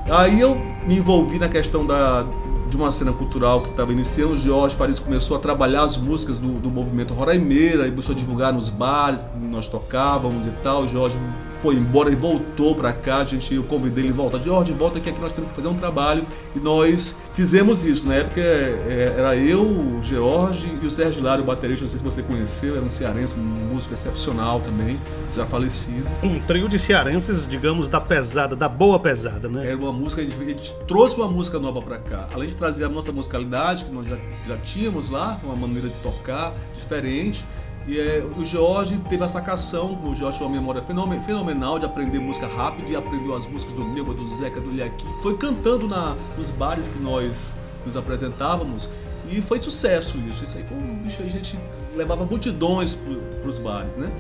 Aí 0.10 0.40
eu 0.40 0.56
me 0.86 0.98
envolvi 0.98 1.40
na 1.40 1.48
questão 1.48 1.86
da, 1.86 2.26
de 2.70 2.78
uma 2.78 2.92
cena 2.92 3.12
cultural 3.12 3.62
que 3.62 3.70
estava 3.70 3.92
iniciando, 3.92 4.34
o 4.34 4.38
Jorge 4.38 4.76
Farias 4.76 5.00
começou 5.00 5.36
a 5.36 5.40
trabalhar 5.40 5.84
as 5.84 5.98
músicas 5.98 6.38
do, 6.38 6.60
do 6.60 6.70
movimento 6.70 7.14
Roraimeira 7.14 7.88
e 7.88 7.90
começou 7.90 8.14
a 8.14 8.18
divulgar 8.18 8.54
nos 8.54 8.70
bares 8.70 9.24
que 9.24 9.38
nós 9.48 9.68
tocávamos 9.68 10.46
e 10.46 10.52
tal. 10.64 10.84
O 10.84 10.88
Jorge 10.88 11.18
foi 11.62 11.76
embora 11.76 12.12
e 12.12 12.16
voltou 12.16 12.76
para 12.76 12.92
cá. 12.94 13.18
A 13.18 13.24
gente, 13.24 13.54
eu 13.54 13.64
convidei 13.64 14.06
ele 14.06 14.14
volta. 14.14 14.40
Jorge, 14.40 14.74
volta 14.74 14.98
aqui, 14.98 15.10
aqui 15.10 15.20
nós 15.20 15.32
temos 15.32 15.50
que 15.50 15.56
fazer 15.56 15.68
um 15.68 15.76
trabalho. 15.76 16.26
E 16.56 16.60
nós 16.60 17.18
fizemos 17.34 17.86
isso. 17.86 18.08
Na 18.08 18.16
época 18.16 18.42
é, 18.42 19.16
era 19.18 19.36
eu, 19.36 19.62
o 19.62 20.00
George 20.02 20.78
e 20.82 20.86
o 20.86 20.90
Sérgio 20.90 21.24
Lário, 21.24 21.44
o 21.44 21.48
baterista. 21.48 21.84
Não 21.84 21.90
sei 21.90 22.00
se 22.00 22.06
você 22.06 22.22
conheceu, 22.22 22.76
era 22.76 22.86
um 22.86 22.90
cearense, 22.90 23.36
um 23.36 23.74
músico 23.74 23.94
excepcional 23.94 24.62
também, 24.62 25.00
já 25.36 25.46
falecido. 25.46 26.08
Um 26.24 26.40
trio 26.40 26.68
de 26.70 26.80
cearenses, 26.80 27.48
digamos, 27.48 27.88
da 27.88 28.02
pesada, 28.02 28.56
da 28.56 28.70
boa 28.70 29.00
pesada, 29.00 29.48
né? 29.50 29.68
Era 29.68 29.78
uma 29.78 29.94
música, 29.94 30.22
a 30.22 30.24
gente, 30.24 30.42
a 30.42 30.46
gente 30.46 30.74
trouxe 30.88 31.16
uma 31.16 31.28
música 31.28 31.60
nova 31.60 31.82
para 31.82 31.98
cá. 31.98 32.28
Além 32.34 32.50
de 32.50 32.56
trazer 32.56 32.86
a 32.86 32.90
nossa 32.90 33.12
musicalidade, 33.12 33.86
que 33.86 33.92
nós 33.92 34.08
já, 34.08 34.18
já 34.48 34.58
tínhamos 34.58 35.10
lá, 35.10 35.40
uma 35.44 35.56
maneira 35.56 35.88
de 35.88 35.96
tocar 35.96 36.54
diferente 36.74 37.46
e 37.90 38.00
é, 38.00 38.24
o 38.38 38.46
Jorge 38.46 39.00
teve 39.10 39.24
essa 39.24 39.40
sacação, 39.40 40.00
o 40.06 40.16
Jorge 40.16 40.38
tinha 40.38 40.48
uma 40.48 40.56
memória 40.56 40.80
fenomenal 40.80 41.80
de 41.80 41.88
aprender 41.88 42.20
música 42.20 42.46
rápido 42.46 42.88
e 42.88 42.96
aprendeu 42.96 43.36
as 43.36 43.48
músicas 43.48 43.74
do 43.74 43.84
Neuba, 43.84 44.14
do 44.14 44.28
Zeca, 44.28 44.62
do 44.62 44.70
Liaki. 44.70 45.04
Foi 45.24 45.36
cantando 45.36 45.88
na, 45.88 46.16
nos 46.38 46.52
bares 46.52 46.88
que 46.88 47.00
nós 47.00 47.58
nos 47.84 47.98
apresentávamos 47.98 48.88
e 49.28 49.42
foi 49.42 49.60
sucesso 49.60 50.20
isso. 50.20 50.44
Isso 50.44 50.56
aí 50.56 50.64
foi 50.64 50.78
um 50.78 51.00
bicho, 51.00 51.24
a 51.24 51.28
gente 51.28 51.58
levava 51.96 52.24
multidões 52.26 52.94
para 52.94 53.50
os 53.50 53.58
bares, 53.58 53.98
né? 53.98 54.12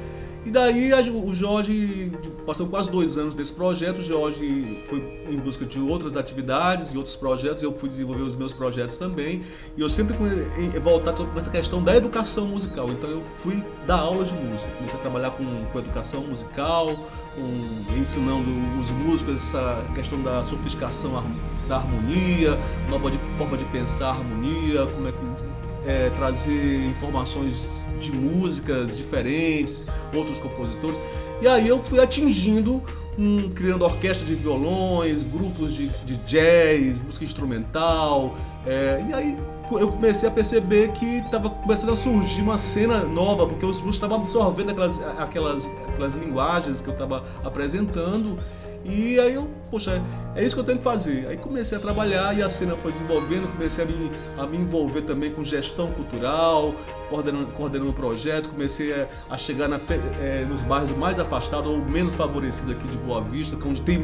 E 0.45 0.52
daí 0.52 0.91
o 1.10 1.34
Jorge, 1.34 2.12
passou 2.45 2.67
quase 2.67 2.89
dois 2.89 3.17
anos 3.17 3.36
desse 3.36 3.52
projeto, 3.52 3.99
o 3.99 4.02
Jorge 4.02 4.86
foi 4.89 4.99
em 5.30 5.38
busca 5.38 5.65
de 5.65 5.80
outras 5.80 6.15
atividades 6.15 6.93
e 6.93 6.97
outros 6.97 7.15
projetos, 7.15 7.62
eu 7.62 7.73
fui 7.73 7.89
desenvolver 7.89 8.23
os 8.23 8.36
meus 8.36 8.54
projetos 8.54 8.97
também, 8.97 9.43
e 9.75 9.82
eu 9.82 9.89
sempre 9.89 10.15
voltado 10.80 11.25
para 11.25 11.38
essa 11.38 11.49
questão 11.49 11.84
da 11.84 11.95
educação 11.95 12.45
musical, 12.45 12.89
então 12.89 13.10
eu 13.10 13.21
fui 13.43 13.62
dar 13.86 13.97
aula 13.97 14.23
de 14.23 14.34
música, 14.34 14.71
comecei 14.78 14.97
a 14.97 15.02
trabalhar 15.02 15.32
com, 15.32 15.43
com 15.65 15.80
educação 15.80 16.21
musical, 16.21 16.95
com, 17.36 17.99
ensinando 17.99 18.49
os 18.80 18.89
músicos 18.91 19.36
essa 19.39 19.84
questão 19.93 20.21
da 20.23 20.41
sofisticação 20.41 21.21
da 21.67 21.75
harmonia, 21.75 22.58
nova 22.89 23.12
de, 23.12 23.19
forma 23.38 23.58
de 23.58 23.65
pensar 23.65 24.08
a 24.08 24.12
harmonia, 24.12 24.86
como 24.88 25.08
é 25.08 25.12
que 25.12 25.19
é, 25.86 26.10
trazer 26.12 26.86
informações 26.86 27.79
de 28.00 28.12
músicas 28.12 28.98
diferentes, 28.98 29.86
outros 30.14 30.38
compositores. 30.38 30.98
E 31.42 31.48
aí 31.48 31.68
eu 31.68 31.82
fui 31.82 32.00
atingindo, 32.00 32.82
um, 33.18 33.50
criando 33.50 33.84
orquestra 33.84 34.26
de 34.26 34.36
violões, 34.36 35.24
grupos 35.24 35.74
de, 35.74 35.88
de 36.06 36.16
jazz, 36.18 37.00
música 37.00 37.24
instrumental. 37.26 38.38
É, 38.66 39.06
e 39.08 39.14
aí 39.14 39.38
eu 39.72 39.90
comecei 39.90 40.28
a 40.28 40.32
perceber 40.32 40.92
que 40.94 41.06
estava 41.06 41.50
começando 41.50 41.92
a 41.92 41.96
surgir 41.96 42.42
uma 42.42 42.58
cena 42.58 43.04
nova, 43.04 43.46
porque 43.46 43.66
os 43.66 43.78
músicos 43.78 43.96
estavam 43.96 44.18
absorvendo 44.18 44.72
aquelas, 44.72 45.00
aquelas, 45.18 45.72
aquelas 45.88 46.16
linguagens 46.16 46.82
que 46.82 46.88
eu 46.88 46.94
estava 46.94 47.24
apresentando 47.44 48.40
E 48.86 49.20
aí 49.20 49.34
eu, 49.34 49.48
poxa, 49.70 50.02
é 50.36 50.44
isso 50.44 50.56
que 50.56 50.62
eu 50.62 50.65
tenho 50.65 50.78
que 50.78 50.84
fazer. 50.84 51.28
Aí 51.28 51.38
comecei 51.38 51.78
a 51.78 51.82
trabalhar 51.82 52.38
e 52.38 52.42
a 52.42 52.50
cena 52.50 52.76
foi 52.78 52.92
desenvolvendo, 52.92 53.52
comecei 53.52 53.84
a 53.84 53.88
me, 53.88 54.12
a 54.38 54.48
me 54.48 54.58
envolver 54.58 55.02
também 55.02 55.32
com 55.32 55.44
gestão 55.44 55.92
cultural, 55.92 56.74
coordenando, 57.10 57.48
coordenando 57.48 57.92
o 57.92 57.94
projeto, 57.94 58.50
comecei 58.50 58.94
a, 58.94 59.08
a 59.30 59.38
chegar 59.38 59.68
na, 59.68 59.80
é, 60.22 60.46
nos 60.46 60.62
bairros 60.62 60.92
mais 60.92 61.20
afastados 61.20 61.70
ou 61.70 61.78
menos 61.78 62.15
favorecidos 62.15 62.72
aqui 62.72 62.88
de 62.88 62.98
Boa 62.98 63.22
Vista, 63.22 63.56
é 63.56 63.68
onde 63.68 63.82
tem 63.82 64.00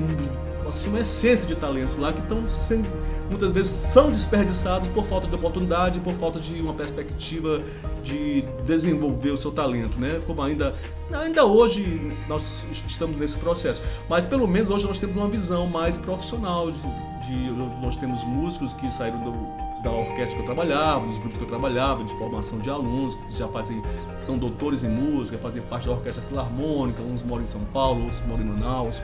assim, 0.67 0.89
uma 0.89 0.99
essência 0.99 1.45
de 1.45 1.55
talentos 1.55 1.97
lá 1.97 2.11
que 2.11 2.19
estão 2.19 2.47
sendo, 2.47 2.87
muitas 3.29 3.53
vezes 3.53 3.71
são 3.71 4.09
desperdiçados 4.09 4.87
por 4.89 5.05
falta 5.05 5.27
de 5.27 5.35
oportunidade, 5.35 5.99
por 5.99 6.13
falta 6.13 6.39
de 6.39 6.59
uma 6.61 6.73
perspectiva 6.73 7.61
de 8.03 8.41
desenvolver 8.65 9.31
o 9.31 9.37
seu 9.37 9.51
talento, 9.51 9.99
né? 9.99 10.21
Como 10.25 10.41
ainda, 10.41 10.73
ainda 11.11 11.45
hoje 11.45 12.11
nós 12.27 12.65
estamos 12.87 13.17
nesse 13.17 13.37
processo, 13.37 13.81
mas 14.09 14.25
pelo 14.25 14.47
menos 14.47 14.69
hoje 14.69 14.85
nós 14.85 14.99
temos 14.99 15.15
uma 15.15 15.27
visão 15.27 15.67
mais 15.67 15.97
profissional 15.97 16.71
de, 16.71 16.79
de 17.27 17.51
nós 17.81 17.95
temos 17.97 18.23
músicos 18.23 18.73
que 18.73 18.91
saíram 18.91 19.19
do, 19.19 19.64
da 19.85 19.91
orquestra 19.91 20.35
que 20.35 20.41
eu 20.41 20.45
trabalhava, 20.45 21.05
dos 21.05 21.19
grupos 21.19 21.37
que 21.37 21.43
eu 21.43 21.47
trabalhava, 21.47 22.03
de 22.03 22.13
formação 22.15 22.57
de 22.57 22.69
alunos 22.69 23.13
que 23.15 23.37
já 23.37 23.47
fazem, 23.47 23.81
são 24.17 24.37
doutores 24.37 24.83
em 24.83 24.89
música, 24.89 25.37
fazem 25.37 25.61
parte 25.61 25.87
da 25.87 25.93
orquestra 25.93 26.23
filarmônica, 26.23 27.01
uns 27.03 27.21
moram 27.21 27.43
em 27.43 27.47
São 27.47 27.61
Paulo, 27.65 28.03
outros 28.05 28.21
moram 28.25 28.43
em 28.43 28.47
Manaus. 28.47 29.01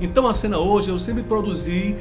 Então 0.00 0.26
a 0.26 0.32
cena 0.32 0.58
hoje 0.58 0.90
eu 0.90 0.98
sempre 0.98 1.22
produzi 1.22 1.96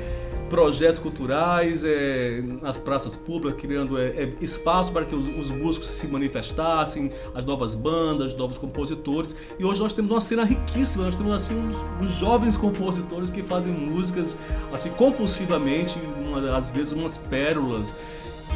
projetos 0.50 1.00
culturais 1.00 1.84
é, 1.84 2.44
nas 2.62 2.78
praças 2.78 3.16
públicas, 3.16 3.60
criando 3.60 3.98
é, 3.98 4.10
é, 4.10 4.34
espaço 4.40 4.92
para 4.92 5.04
que 5.04 5.16
os, 5.16 5.28
os, 5.40 5.50
músicos 5.50 5.90
se 5.90 6.08
manifestassem, 6.08 7.12
as 7.34 7.44
novas 7.44 7.74
bandas, 7.74 8.34
os 8.34 8.38
novos 8.38 8.58
compositores. 8.60 9.36
E 9.58 9.66
hoje 9.66 9.80
nós 9.80 9.94
temos 9.94 10.12
uma 10.12 10.22
cena 10.22 10.44
riquíssima, 10.44 11.06
nós 11.06 11.16
temos 11.16 11.34
assim 11.34 11.56
os 12.00 12.14
jovens 12.14 12.56
compositores 12.56 13.32
que 13.32 13.42
fazem 13.42 13.74
músicas 13.74 14.38
assim 14.72 14.92
compulsivamente, 14.92 15.98
uma, 16.24 16.56
às 16.56 16.70
vezes 16.70 16.94
umas 16.94 17.18
pérolas. 17.18 17.96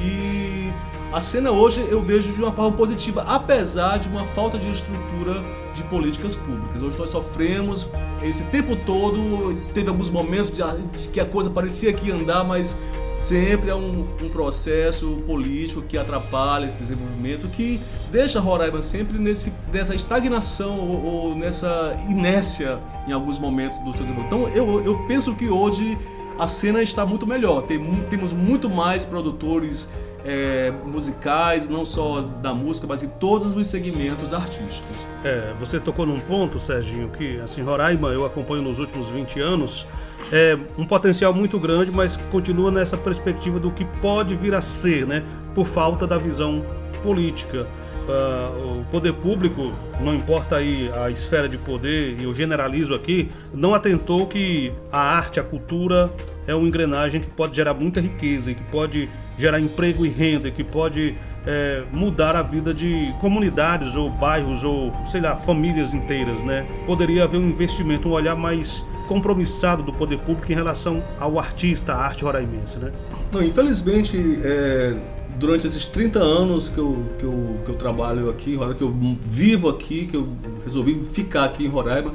E 0.02 0.72
a 1.12 1.22
cena 1.22 1.52
hoje 1.52 1.86
eu 1.90 2.02
vejo 2.02 2.34
de 2.34 2.42
uma 2.42 2.52
forma 2.52 2.76
positiva, 2.76 3.24
apesar 3.24 3.98
de 3.98 4.08
uma 4.08 4.26
falta 4.26 4.58
de 4.58 4.70
estrutura 4.70 5.44
de 5.74 5.84
políticas 5.86 6.36
públicas. 6.36 6.82
Hoje 6.82 6.98
nós 6.98 7.10
sofremos 7.10 7.88
esse 8.22 8.44
tempo 8.46 8.76
todo, 8.76 9.56
teve 9.74 9.90
alguns 9.90 10.10
momentos 10.10 10.52
de, 10.52 10.62
que 11.10 11.20
a 11.20 11.26
coisa 11.26 11.50
parecia 11.50 11.94
que 11.94 12.08
ia 12.08 12.16
andar, 12.16 12.44
mas 12.44 12.78
sempre 13.14 13.70
é 13.70 13.76
um, 13.76 14.02
um, 14.22 14.30
processo 14.30 15.24
político 15.26 15.82
que 15.82 15.98
atrapalha 15.98 16.66
esse 16.66 16.78
desenvolvimento, 16.78 17.48
que 17.48 17.80
deixa 18.12 18.40
Roraima 18.40 18.82
sempre 18.82 19.18
nesse, 19.18 19.54
nessa 19.72 19.96
estagnação 19.96 20.80
ou, 20.80 21.06
ou 21.06 21.36
nessa 21.36 21.98
inércia 22.10 22.80
em 23.08 23.12
alguns 23.12 23.40
momentos 23.40 23.78
do 23.80 23.94
seu 23.94 24.06
desenvolvimento. 24.06 24.28
Então 24.28 24.50
eu, 24.50 24.84
eu 24.84 25.00
penso 25.08 25.34
que 25.36 25.48
hoje 25.48 25.98
a 26.38 26.48
cena 26.48 26.82
está 26.82 27.06
muito 27.06 27.26
melhor. 27.26 27.64
Tem, 27.64 27.80
temos 28.10 28.32
muito 28.32 28.70
mais 28.70 29.06
produtores 29.06 29.92
é, 30.26 30.72
musicais, 30.86 31.70
não 31.70 31.86
só 31.86 32.22
da 32.22 32.54
música, 32.54 32.86
mas 32.86 33.04
em 33.04 33.08
todos 33.08 33.56
os 33.56 33.68
segmentos 33.68 34.34
artísticos. 34.34 34.98
É, 35.24 35.54
você 35.60 35.80
tocou 35.80 36.06
num 36.06 36.20
ponto, 36.20 36.60
Serginho, 36.60 37.10
que 37.10 37.40
assim, 37.40 37.62
Roraima 37.62 38.10
eu 38.10 38.26
acompanho 38.26 38.62
nos 38.62 38.80
últimos 38.80 39.10
20 39.10 39.40
anos. 39.40 39.88
É 40.32 40.58
um 40.78 40.86
potencial 40.86 41.34
muito 41.34 41.58
grande, 41.58 41.90
mas 41.90 42.18
continua 42.30 42.70
nessa 42.70 42.98
perspectiva 42.98 43.60
do 43.60 43.72
que 43.72 43.86
pode 44.02 44.36
vir 44.36 44.54
a 44.54 44.62
ser, 44.62 45.08
né? 45.08 45.24
Por 45.56 45.66
falta 45.66 46.06
da 46.06 46.18
visão 46.18 46.66
política. 47.02 47.66
Uh, 48.08 48.80
o 48.80 48.86
poder 48.86 49.12
público, 49.12 49.74
não 50.00 50.16
importa 50.16 50.56
aí 50.56 50.90
a 50.94 51.12
esfera 51.12 51.50
de 51.50 51.58
poder, 51.58 52.18
e 52.18 52.24
eu 52.24 52.34
generalizo 52.34 52.94
aqui, 52.94 53.30
não 53.54 53.74
atentou 53.76 54.26
que 54.28 54.72
a 54.90 54.98
arte, 54.98 55.42
a 55.42 55.44
cultura 55.44 56.10
é 56.48 56.56
uma 56.56 56.66
engrenagem 56.66 57.20
que 57.20 57.28
pode 57.28 57.56
gerar 57.56 57.74
muita 57.74 58.00
riqueza 58.00 58.54
que 58.54 58.64
pode 58.72 59.10
gerar 59.38 59.60
emprego 59.60 60.06
e 60.06 60.10
renda, 60.10 60.50
que 60.50 60.64
pode 60.64 61.16
é, 61.46 61.84
mudar 61.92 62.36
a 62.36 62.42
vida 62.42 62.74
de 62.74 63.14
comunidades 63.20 63.96
ou 63.96 64.10
bairros 64.10 64.64
ou, 64.64 64.92
sei 65.12 65.22
lá, 65.22 65.36
famílias 65.36 65.94
inteiras, 65.94 66.42
né? 66.44 66.66
Poderia 66.86 67.26
haver 67.26 67.38
um 67.38 67.50
investimento, 67.50 68.10
um 68.10 68.12
olhar 68.12 68.36
mais 68.36 68.84
compromissado 69.08 69.84
do 69.84 69.94
poder 69.94 70.18
público 70.20 70.52
em 70.52 70.56
relação 70.56 71.04
ao 71.20 71.40
artista, 71.40 71.94
à 71.94 71.98
arte 71.98 72.24
roraimense, 72.24 72.78
né? 72.78 72.92
Não, 73.32 73.42
infelizmente, 73.42 74.40
é, 74.44 74.96
durante 75.38 75.68
esses 75.68 75.86
30 75.86 76.20
anos 76.20 76.70
que 76.70 76.78
eu, 76.78 77.04
que 77.18 77.24
eu, 77.24 77.58
que 77.64 77.72
eu 77.72 77.76
trabalho 77.76 78.30
aqui, 78.30 78.58
que 78.78 78.84
eu 78.84 78.96
vivo 79.22 79.70
aqui, 79.70 80.08
que 80.08 80.18
eu 80.18 80.28
resolvi 80.64 81.02
ficar 81.12 81.46
aqui 81.46 81.66
em 81.66 81.70
Roraima, 81.70 82.14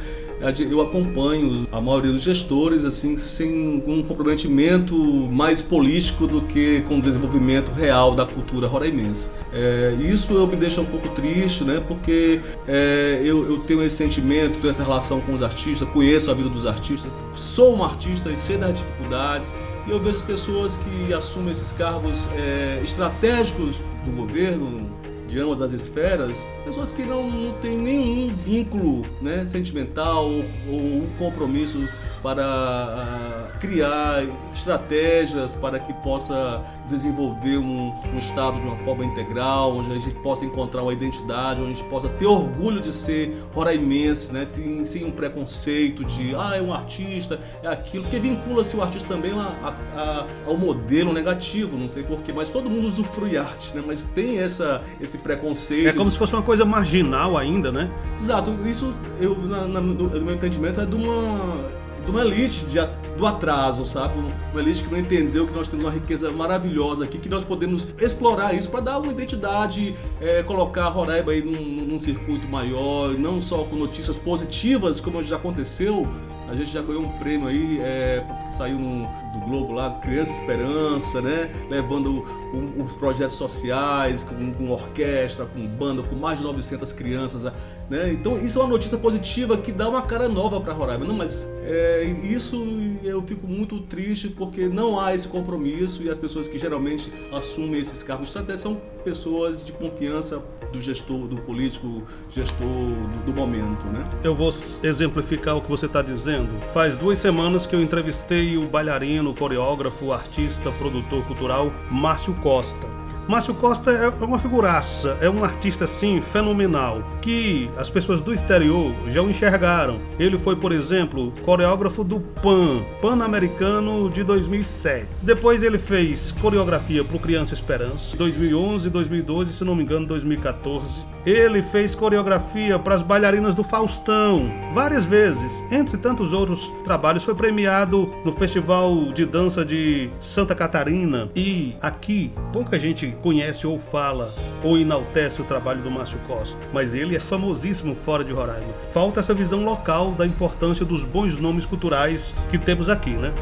eu 0.69 0.81
acompanho 0.81 1.69
a 1.71 1.81
maioria 1.81 2.11
dos 2.11 2.23
gestores 2.23 2.85
assim 2.85 3.17
sem 3.17 3.81
um 3.87 4.03
comprometimento 4.03 4.97
mais 5.31 5.63
político 5.63 6.27
do 6.27 6.43
que 6.43 6.81
com 6.83 6.99
o 6.99 7.01
desenvolvimento 7.01 7.71
real 7.71 8.13
da 8.13 8.27
cultura 8.27 8.67
roraimense. 8.67 9.31
É, 9.53 9.95
isso 10.01 10.33
eu 10.33 10.47
me 10.49 10.57
deixa 10.57 10.81
um 10.81 10.85
pouco 10.85 11.09
triste, 11.11 11.63
né? 11.63 11.81
Porque 11.87 12.41
é, 12.67 13.21
eu, 13.25 13.49
eu, 13.49 13.59
tenho 13.61 13.85
esse 13.85 13.97
sentimento, 13.97 14.59
tenho 14.59 14.71
essa 14.71 14.83
relação 14.83 15.21
com 15.21 15.33
os 15.33 15.45
artistas, 15.45 15.89
conheço 15.91 16.29
a 16.29 16.35
vida 16.35 16.49
dos 16.49 16.67
artistas, 16.67 17.13
sou 17.37 17.77
um 17.77 17.85
artista 17.85 18.29
e 18.29 18.37
sei 18.37 18.57
das 18.57 18.75
dificuldades 18.75 19.53
e 19.87 19.91
eu 19.91 20.01
vejo 20.01 20.19
as 20.19 20.25
pessoas 20.25 20.77
que 20.77 21.13
assumem 21.13 21.53
esses 21.53 21.73
cargos 21.73 22.27
é, 22.37 22.81
estratégicos 22.83 23.81
do 24.05 24.13
governo, 24.13 24.91
de 25.29 25.41
ambas 25.41 25.61
as 25.61 25.73
esferas, 25.73 26.47
pessoas 26.65 26.93
que 26.93 27.03
não, 27.03 27.31
não 27.31 27.53
têm 27.55 27.79
nenhum 27.79 28.35
vínculo 28.37 29.03
né, 29.21 29.47
sentimental 29.47 30.27
ou, 30.27 30.45
ou 30.69 31.07
compromisso 31.19 31.79
para 32.23 33.51
uh, 33.53 33.59
criar 33.59 34.25
estratégias 34.55 35.55
para 35.55 35.79
que 35.79 35.93
possa 35.95 36.63
desenvolver 36.87 37.59
um, 37.59 37.93
um, 38.15 38.19
Estado 38.19 38.61
de 38.61 38.67
uma 38.67 38.77
forma 38.79 39.05
integral, 39.05 39.77
onde 39.77 39.91
a 39.91 39.95
gente 39.95 40.15
possa 40.17 40.45
encontrar 40.45 40.83
uma 40.83 40.93
identidade, 40.93 41.61
onde 41.61 41.73
a 41.73 41.75
gente 41.75 41.89
possa 41.89 42.09
ter 42.09 42.27
orgulho 42.27 42.81
de 42.81 42.93
ser 42.93 43.37
roraimense, 43.53 44.33
né? 44.33 44.47
sem, 44.49 44.85
sem 44.85 45.05
um 45.05 45.11
preconceito 45.11 46.05
de, 46.05 46.35
ah, 46.37 46.57
é 46.57 46.63
um 46.63 46.73
artista, 46.73 47.41
é 47.63 47.69
aquilo, 47.69 48.05
porque 48.05 48.19
vincula-se 48.19 48.77
o 48.77 48.83
artista 48.83 49.09
também 49.09 49.33
a, 49.33 49.75
a, 49.97 50.27
ao 50.47 50.57
modelo 50.57 51.13
negativo, 51.13 51.77
não 51.77 51.89
sei 51.89 52.05
porquê, 52.05 52.33
mas 52.33 52.49
todo 52.49 52.71
mundo 52.71 52.87
usufrui 52.89 53.37
arte, 53.37 53.75
né? 53.75 53.83
mas 53.85 54.05
tem 54.05 54.39
essa, 54.39 54.83
esse 55.01 55.19
preconceito. 55.19 55.89
É 55.89 55.93
como 55.93 56.11
se 56.11 56.19
fosse 56.19 56.35
uma 56.35 56.43
coisa 56.43 56.65
marginal 56.65 57.37
ainda, 57.37 57.73
né? 57.73 57.91
Exato, 58.17 58.57
isso, 58.65 58.93
eu, 59.21 59.37
na, 59.37 59.67
na, 59.67 59.81
no, 59.81 59.95
no 59.95 60.21
meu 60.21 60.35
entendimento, 60.35 60.81
é 60.81 60.87
de 60.87 60.95
uma 60.95 61.82
de 62.05 62.11
uma 62.11 62.21
elite 62.23 62.65
de, 62.67 62.79
do 63.17 63.27
atraso, 63.27 63.87
sabe? 63.87 64.15
Uma 64.53 64.61
elite 64.61 64.85
que 64.85 64.91
não 64.91 64.99
entendeu 64.99 65.47
que 65.47 65.53
nós 65.53 65.69
temos 65.69 65.85
uma 65.85 65.93
riqueza 65.93 66.31
maravilhosa 66.31 67.05
aqui, 67.05 67.19
que 67.19 67.29
nós 67.29 67.45
podemos 67.45 67.89
explorar 67.99 68.55
isso 68.55 68.69
para 68.71 68.81
dar 68.81 68.99
uma 68.99 69.13
identidade, 69.13 69.95
é, 70.21 70.43
colocar 70.43 70.89
Roraima 70.89 71.33
aí 71.33 71.43
num, 71.43 71.87
num 71.87 71.99
circuito 71.99 72.49
maior, 72.49 73.11
não 73.19 73.41
só 73.41 73.59
com 73.65 73.77
notícias 73.77 74.19
positivas, 74.19 75.01
como 75.01 75.23
já 75.23 75.37
aconteceu 75.37 76.09
a 76.53 76.55
gente 76.55 76.71
já 76.71 76.83
ganhou 76.83 77.03
um 77.03 77.09
prêmio 77.13 77.49
aí, 77.49 77.81
é, 77.81 78.23
saiu 78.51 78.79
no, 78.79 79.09
do 79.33 79.41
Globo 79.41 79.73
lá, 79.73 79.91
Criança 80.01 80.33
Esperança, 80.33 81.21
né? 81.21 81.51
Levando 81.69 82.25
um, 82.53 82.83
os 82.83 82.93
projetos 82.93 83.37
sociais, 83.37 84.23
com, 84.23 84.53
com, 84.53 84.71
orquestra, 84.71 85.47
com 85.47 85.67
banda, 85.67 86.03
com 86.03 86.15
mais 86.15 86.39
de 86.39 86.45
900 86.45 86.93
crianças, 86.93 87.45
né? 87.89 88.13
Então 88.13 88.37
isso 88.37 88.59
é 88.59 88.63
uma 88.63 88.71
notícia 88.71 88.99
positiva 88.99 89.57
que 89.57 89.73
dá 89.73 89.89
uma 89.89 90.03
cara 90.03 90.29
nova 90.29 90.61
para 90.61 90.73
Roraima. 90.73 91.05
Não, 91.05 91.15
mas 91.15 91.47
é, 91.65 92.05
isso 92.23 92.65
eu 93.03 93.23
fico 93.23 93.47
muito 93.47 93.81
triste 93.81 94.29
porque 94.29 94.69
não 94.69 95.01
há 95.01 95.15
esse 95.15 95.29
compromisso 95.29 96.03
e 96.03 96.11
as 96.11 96.19
pessoas 96.19 96.47
que 96.47 96.59
geralmente 96.59 97.11
assumem 97.33 97.81
esses 97.81 98.03
cargos 98.03 98.29
de 98.29 98.31
estratégia 98.31 98.63
são 98.63 98.81
pessoas 99.05 99.65
de 99.65 99.73
confiança 99.73 100.43
do 100.73 100.81
gestor, 100.81 101.27
do 101.27 101.37
político 101.37 102.03
gestor 102.31 102.67
do, 102.67 103.27
do 103.27 103.33
momento, 103.33 103.85
né? 103.87 104.05
Eu 104.25 104.35
vou 104.35 104.49
exemplificar 104.83 105.57
o 105.57 105.61
que 105.61 105.69
você 105.69 105.87
está 105.87 106.01
dizendo. 106.03 106.49
Faz 106.73 106.97
duas 106.97 107.19
semanas 107.19 107.67
que 107.67 107.77
eu 107.77 107.83
entrevistei 107.83 108.57
o 108.57 108.63
bailarino, 108.63 109.22
coreógrafo, 109.31 110.13
artista, 110.13 110.73
produtor 110.73 111.25
cultural 111.27 111.73
Márcio 111.91 112.35
Costa. 112.43 113.02
Márcio 113.29 113.55
Costa 113.55 113.91
é 113.91 114.09
uma 114.25 114.39
figuraça, 114.39 115.17
é 115.21 115.31
um 115.31 115.45
artista 115.45 115.85
assim 115.85 116.21
fenomenal, 116.21 117.03
que 117.21 117.71
as 117.77 117.89
pessoas 117.89 118.21
do 118.21 118.35
exterior 118.35 118.93
já 119.09 119.23
o 119.23 119.31
enxergaram. 119.31 119.99
Ele 120.19 120.37
foi, 120.37 120.57
por 120.57 120.73
exemplo, 120.73 121.33
coreógrafo 121.45 122.03
do 122.03 122.19
PAN, 122.21 122.83
Pan-Americano 123.01 124.11
de 124.11 124.25
2007. 124.25 125.07
Depois 125.23 125.63
ele 125.63 125.79
fez 125.79 126.33
coreografia 126.33 127.05
para 127.05 127.17
o 127.17 127.21
Criança 127.21 127.55
Esperança, 127.55 128.17
2011, 128.17 128.91
2012, 128.91 129.53
se 129.53 129.65
não 129.65 129.77
me 129.77 129.85
engano, 129.85 130.05
2014. 130.07 131.05
Ele 131.25 131.63
fez 131.63 131.95
coreografia 131.95 132.79
para 132.79 132.97
as 132.97 133.03
bailarinas 133.03 133.55
do 133.55 133.63
Faustão, 133.63 134.51
várias 134.75 135.05
vezes. 135.05 135.63
Entre 135.71 135.97
tantos 135.97 136.33
outros 136.33 136.73
trabalhos, 136.83 137.23
foi 137.23 137.35
premiado 137.35 138.13
no 138.25 138.33
Festival 138.33 139.13
de 139.13 139.25
Dança 139.25 139.65
de 139.65 140.11
Santa 140.21 140.55
Catarina. 140.55 141.31
E 141.37 141.75
aqui, 141.81 142.33
pouca 142.53 142.77
gente 142.79 143.07
conhece 143.23 143.67
ou 143.67 143.79
fala 143.79 144.33
ou 144.63 144.77
enaltece 144.77 145.41
o 145.41 145.45
trabalho 145.45 145.83
do 145.83 145.91
Márcio 145.91 146.19
Costa, 146.27 146.59
mas 146.73 146.95
ele 146.95 147.17
é 147.17 147.21
famosíssimo 147.21 147.95
fora 147.95 148.25
de 148.25 148.33
Roraima. 148.33 148.73
Falta 148.93 149.21
essa 149.21 149.33
visão 149.33 149.65
local 149.65 150.13
da 150.13 150.27
importância 150.27 150.85
dos 150.85 151.05
bons 151.05 151.39
nomes 151.39 151.65
culturais 151.65 152.35
que 152.51 152.59
temos 152.59 152.89
aqui, 152.89 153.11
né? 153.11 153.33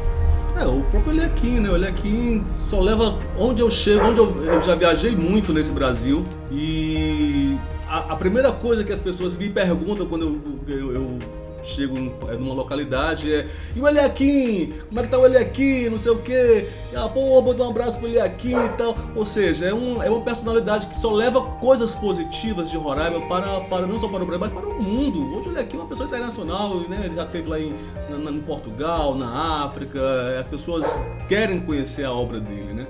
É, 0.59 0.65
o 0.65 0.81
próprio 0.83 1.13
Elequim, 1.13 1.59
né? 1.59 1.69
O 1.69 1.75
Elequim 1.75 2.43
só 2.45 2.79
leva 2.79 3.17
onde 3.37 3.61
eu 3.61 3.69
chego, 3.69 4.05
onde 4.05 4.19
eu, 4.19 4.43
eu 4.43 4.61
já 4.61 4.75
viajei 4.75 5.15
muito 5.15 5.51
nesse 5.51 5.71
Brasil 5.71 6.23
e 6.51 7.57
a, 7.87 8.13
a, 8.13 8.15
primeira 8.15 8.51
coisa 8.51 8.83
que 8.83 8.91
as 8.91 8.99
pessoas 8.99 9.35
me 9.35 9.49
perguntam 9.49 10.05
quando 10.05 10.41
eu, 10.67 10.75
eu, 10.77 10.93
eu 10.93 11.19
chego 11.63 11.95
é, 12.29 12.35
numa 12.35 12.53
localidade, 12.53 13.33
é. 13.33 13.47
E 13.75 13.79
o 13.79 13.87
Eliakim? 13.87 14.73
Como 14.87 14.99
é 14.99 15.03
que 15.03 15.09
tá 15.09 15.17
o 15.17 15.25
Eliakim? 15.25 15.89
Não 15.89 15.97
sei 15.97 16.11
o 16.11 16.17
quê. 16.17 16.67
Ah, 16.95 17.07
pô, 17.07 17.41
vou 17.41 17.53
dar 17.53 17.65
um 17.65 17.69
abraço 17.69 17.97
pro 17.97 18.07
Eliakim 18.07 18.55
e 18.55 18.69
tal. 18.77 18.95
Ou 19.15 19.25
seja, 19.25 19.65
é, 19.65 19.73
um, 19.73 20.01
é 20.01 20.09
uma 20.09 20.21
personalidade 20.21 20.87
que 20.87 20.95
só 20.95 21.11
leva 21.11 21.41
coisas 21.41 21.93
positivas 21.95 22.69
de 22.69 22.77
Roraima 22.77 23.27
para, 23.27 23.61
para 23.61 23.87
não 23.87 23.97
só 23.97 24.07
para 24.07 24.23
o 24.23 24.25
Brasil, 24.25 24.39
mas 24.39 24.51
para 24.51 24.67
o 24.67 24.81
mundo. 24.81 25.37
Hoje 25.37 25.49
o 25.49 25.51
Eliakim 25.51 25.77
é 25.77 25.79
uma 25.79 25.89
pessoa 25.89 26.07
internacional, 26.07 26.79
né? 26.89 27.11
Já 27.13 27.23
esteve 27.23 27.47
lá 27.47 27.59
em, 27.59 27.73
na, 28.09 28.31
Portugal, 28.41 29.15
na 29.15 29.65
África. 29.65 29.99
As 30.39 30.47
pessoas 30.47 30.85
querem 31.27 31.61
conhecer 31.61 32.03
a 32.03 32.11
obra 32.11 32.39
dele, 32.39 32.73
né? 32.73 32.87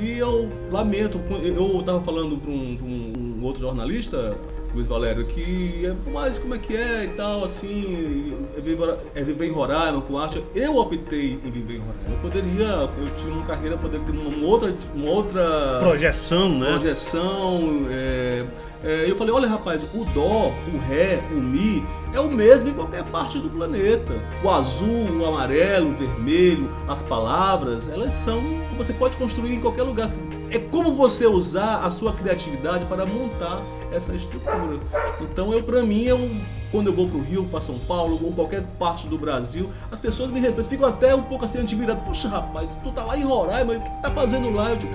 E 0.00 0.18
eu 0.18 0.48
lamento, 0.70 1.20
eu 1.42 1.80
estava 1.80 2.00
falando 2.00 2.36
para 2.36 2.50
um, 2.50 3.36
um 3.40 3.44
outro 3.44 3.60
jornalista 3.60 4.36
Luiz 4.76 4.86
Valério, 4.86 5.24
que 5.24 5.86
é 5.86 6.10
mais 6.10 6.38
como 6.38 6.54
é 6.54 6.58
que 6.58 6.76
é 6.76 7.04
e 7.04 7.08
tal, 7.16 7.42
assim, 7.42 8.46
é 8.54 8.60
viver, 8.60 8.98
é 9.14 9.24
viver 9.24 9.46
em 9.46 9.50
Roraima 9.50 10.02
com 10.02 10.18
arte. 10.18 10.44
Eu 10.54 10.76
optei 10.76 11.40
em 11.42 11.50
viver 11.50 11.76
em 11.76 11.78
Roraima. 11.78 12.10
Eu 12.10 12.18
poderia, 12.18 12.66
eu 12.66 13.14
tinha 13.16 13.32
uma 13.32 13.46
carreira, 13.46 13.78
poderia 13.78 14.04
ter 14.04 14.12
uma 14.12 14.46
outra, 14.46 14.76
uma 14.94 15.10
outra 15.10 15.78
projeção, 15.80 16.58
né? 16.58 16.72
Projeção. 16.72 17.86
É, 17.90 18.44
é, 18.84 19.10
eu 19.10 19.16
falei, 19.16 19.32
olha 19.32 19.48
rapaz, 19.48 19.82
o 19.94 20.04
dó, 20.12 20.52
o 20.74 20.78
ré, 20.86 21.22
o 21.32 21.36
mi 21.36 21.82
é 22.12 22.20
o 22.20 22.30
mesmo 22.30 22.68
em 22.68 22.74
qualquer 22.74 23.04
parte 23.04 23.38
do 23.38 23.48
planeta. 23.48 24.14
O 24.44 24.50
azul, 24.50 25.20
o 25.20 25.26
amarelo, 25.26 25.90
o 25.90 25.96
vermelho, 25.96 26.70
as 26.86 27.02
palavras, 27.02 27.88
elas 27.88 28.12
são. 28.12 28.42
Você 28.76 28.92
pode 28.92 29.16
construir 29.16 29.54
em 29.54 29.60
qualquer 29.60 29.82
lugar. 29.82 30.08
É 30.50 30.58
como 30.58 30.92
você 30.92 31.26
usar 31.26 31.84
a 31.84 31.90
sua 31.90 32.12
criatividade 32.12 32.84
para 32.86 33.04
montar 33.04 33.62
essa 33.92 34.14
estrutura. 34.14 34.78
Então, 35.20 35.52
eu 35.52 35.62
para 35.62 35.82
mim, 35.82 36.04
eu, 36.04 36.30
quando 36.70 36.88
eu 36.88 36.92
vou 36.92 37.08
para 37.08 37.18
o 37.18 37.22
Rio, 37.22 37.44
para 37.44 37.60
São 37.60 37.78
Paulo 37.80 38.18
ou 38.22 38.32
qualquer 38.32 38.62
parte 38.78 39.08
do 39.08 39.18
Brasil, 39.18 39.70
as 39.90 40.00
pessoas 40.00 40.30
me 40.30 40.40
respeitam, 40.40 40.70
ficam 40.70 40.88
até 40.88 41.14
um 41.14 41.22
pouco 41.22 41.44
assim 41.44 41.58
admiradas. 41.58 42.04
Poxa, 42.04 42.28
rapaz, 42.28 42.76
tu 42.82 42.92
tá 42.92 43.04
lá 43.04 43.16
em 43.16 43.24
Roraima, 43.24 43.74
o 43.74 43.80
que 43.80 44.02
tá 44.02 44.10
fazendo 44.10 44.50
lá? 44.50 44.70
Eu 44.70 44.76
digo, 44.76 44.92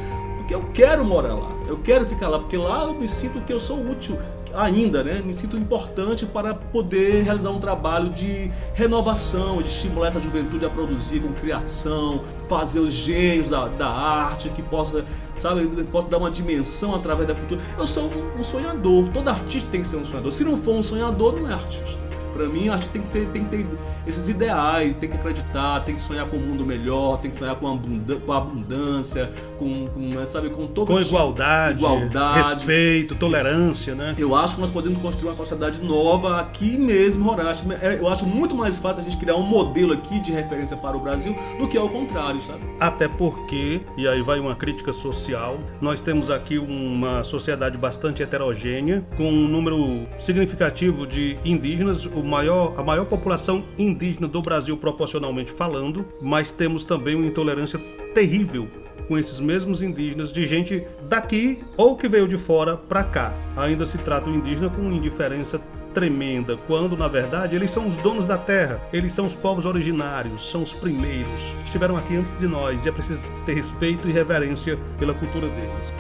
eu 0.52 0.62
quero 0.74 1.06
morar 1.06 1.36
lá, 1.36 1.52
eu 1.68 1.78
quero 1.78 2.06
ficar 2.06 2.28
lá, 2.28 2.40
porque 2.40 2.58
lá 2.58 2.84
eu 2.84 2.94
me 2.94 3.08
sinto 3.08 3.40
que 3.42 3.54
eu 3.54 3.60
sou 3.60 3.80
útil 3.80 4.18
ainda, 4.54 5.04
né? 5.04 5.22
Me 5.24 5.34
sinto 5.34 5.56
importante 5.56 6.26
para 6.26 6.54
poder 6.54 7.24
realizar 7.24 7.52
um 7.52 7.60
trabalho 7.60 8.10
de 8.10 8.52
renovação, 8.74 9.62
de 9.62 9.70
estimular 9.70 10.10
essa 10.10 10.20
juventude 10.20 10.66
a 10.66 10.70
produzir 10.70 11.22
com 11.22 11.32
criação, 11.34 12.22
fazer 12.50 12.80
os 12.80 12.92
gênios 12.92 13.48
da, 13.48 13.68
da 13.68 13.88
arte 13.88 14.50
que 14.50 14.62
possa, 14.62 15.06
sabe, 15.36 15.66
possa 15.86 16.10
dar 16.10 16.18
uma 16.18 16.32
dimensão 16.32 16.94
através 16.96 17.28
da 17.28 17.36
cultura. 17.36 17.62
Eu 17.78 17.88
sou 17.88 18.10
um 18.38 18.44
sonhador, 18.44 19.08
todo 19.14 19.30
artista 19.30 19.70
tem 19.72 19.82
que 19.82 19.88
ser 19.88 19.98
um 19.98 20.06
sonhador. 20.06 20.32
Se 20.32 20.44
não 20.44 20.58
for 20.58 20.76
um 20.76 20.84
sonhador, 20.84 21.40
não 21.40 21.50
é 21.50 21.54
artista. 21.54 22.11
Para 22.34 22.48
mim, 22.48 22.70
acho 22.70 22.88
que 22.88 22.94
tem 22.94 23.02
que, 23.02 23.12
ser, 23.12 23.28
tem 23.28 23.44
que 23.46 23.58
ter 23.58 23.68
esses 24.08 24.28
ideais, 24.30 24.96
tem 24.96 25.10
que 25.10 25.18
acreditar, 25.18 25.82
tem 25.82 25.96
que 25.96 26.02
sonhar 26.02 26.28
com 26.28 26.38
um 26.38 26.40
mundo 26.40 26.66
melhor, 26.66 27.20
tem 27.20 27.32
que 27.32 27.38
sonhar 27.38 27.56
com, 27.56 27.80
com 28.26 28.34
abundância, 28.34 29.32
com, 29.58 29.88
com, 29.88 30.00
né, 30.00 30.26
sabe, 30.26 30.50
com 30.50 30.68
todo 30.68 30.88
com 30.88 31.00
igualdade, 31.00 31.80
igualdade, 31.80 32.56
respeito, 32.56 33.16
tolerância, 33.16 33.96
né? 33.96 34.16
Eu 34.18 34.36
acho 34.36 34.56
que 34.56 34.62
nós 34.62 34.70
podemos 34.70 35.00
construir 35.00 35.30
uma 35.30 35.36
sociedade 35.36 35.82
nova 35.82 36.40
aqui 36.40 36.78
mesmo, 36.78 37.32
Horácio. 37.32 37.72
É, 37.74 37.98
eu 38.00 38.08
acho 38.08 38.26
muito 38.26 38.56
mais 38.56 38.78
fácil 38.78 39.02
a 39.02 39.04
gente 39.04 39.18
criar 39.18 39.36
um 39.36 39.44
modelo 39.44 39.94
aqui 39.94 40.20
de 40.20 40.32
referência 40.32 40.76
para 40.78 40.96
o 40.96 41.00
Brasil 41.00 41.36
do 41.60 41.68
que 41.68 41.78
ao 41.78 41.90
contrário, 41.90 42.42
sabe? 42.42 42.62
Até 42.80 43.08
porque, 43.08 43.82
e 43.98 44.08
aí 44.08 44.22
vai 44.22 44.40
uma 44.40 44.56
crítica 44.56 44.92
social, 44.94 45.60
nós 45.80 46.02
temos 46.02 46.30
aqui 46.30 46.58
uma 46.58 47.24
sociedade 47.24 47.78
bastante 47.78 48.24
heterogênea, 48.24 49.04
com 49.18 49.30
um 49.30 49.48
número 49.48 50.08
significativo 50.20 51.06
de 51.06 51.38
indígenas, 51.44 52.06
o 52.22 52.26
maior, 52.26 52.80
a 52.80 52.84
maior 52.84 53.06
população 53.06 53.64
indígena 53.78 54.28
do 54.28 54.42
Brasil 54.42 54.78
proporcionalmente 54.78 55.52
falando, 55.52 56.06
mas 56.22 56.52
temos 56.52 56.84
também 56.84 57.16
uma 57.16 57.26
intolerância 57.26 57.80
terrível 58.14 58.68
com 59.08 59.18
esses 59.18 59.40
mesmos 59.40 59.82
indígenas 59.82 60.32
de 60.32 60.46
gente 60.46 60.86
daqui 61.10 61.64
ou 61.76 61.98
que 61.98 62.08
veio 62.08 62.28
de 62.28 62.38
fora 62.38 62.78
para 62.78 63.04
cá. 63.04 63.34
Ainda 63.58 63.86
se 63.86 63.98
trata 63.98 64.30
o 64.30 64.34
indígena 64.34 64.70
com 64.70 64.84
indiferença 64.92 65.60
tremenda, 65.94 66.56
quando 66.68 66.96
na 66.96 67.10
verdade 67.10 67.54
eles 67.54 67.70
são 67.70 67.86
os 67.86 67.98
donos 67.98 68.26
da 68.26 68.38
terra, 68.38 68.80
eles 68.94 69.12
são 69.12 69.26
os 69.26 69.36
povos 69.36 69.66
originários, 69.66 70.50
são 70.50 70.64
os 70.64 70.72
primeiros, 70.72 71.54
estiveram 71.66 71.98
aqui 71.98 72.16
antes 72.16 72.38
de 72.40 72.48
nós 72.48 72.86
e 72.86 72.90
é 72.90 72.92
preciso 72.94 73.30
ter 73.46 73.56
respeito 73.56 74.08
e 74.08 74.12
reverência 74.14 74.80
pela 74.98 75.14
cultura 75.14 75.50
deles. 75.50 75.92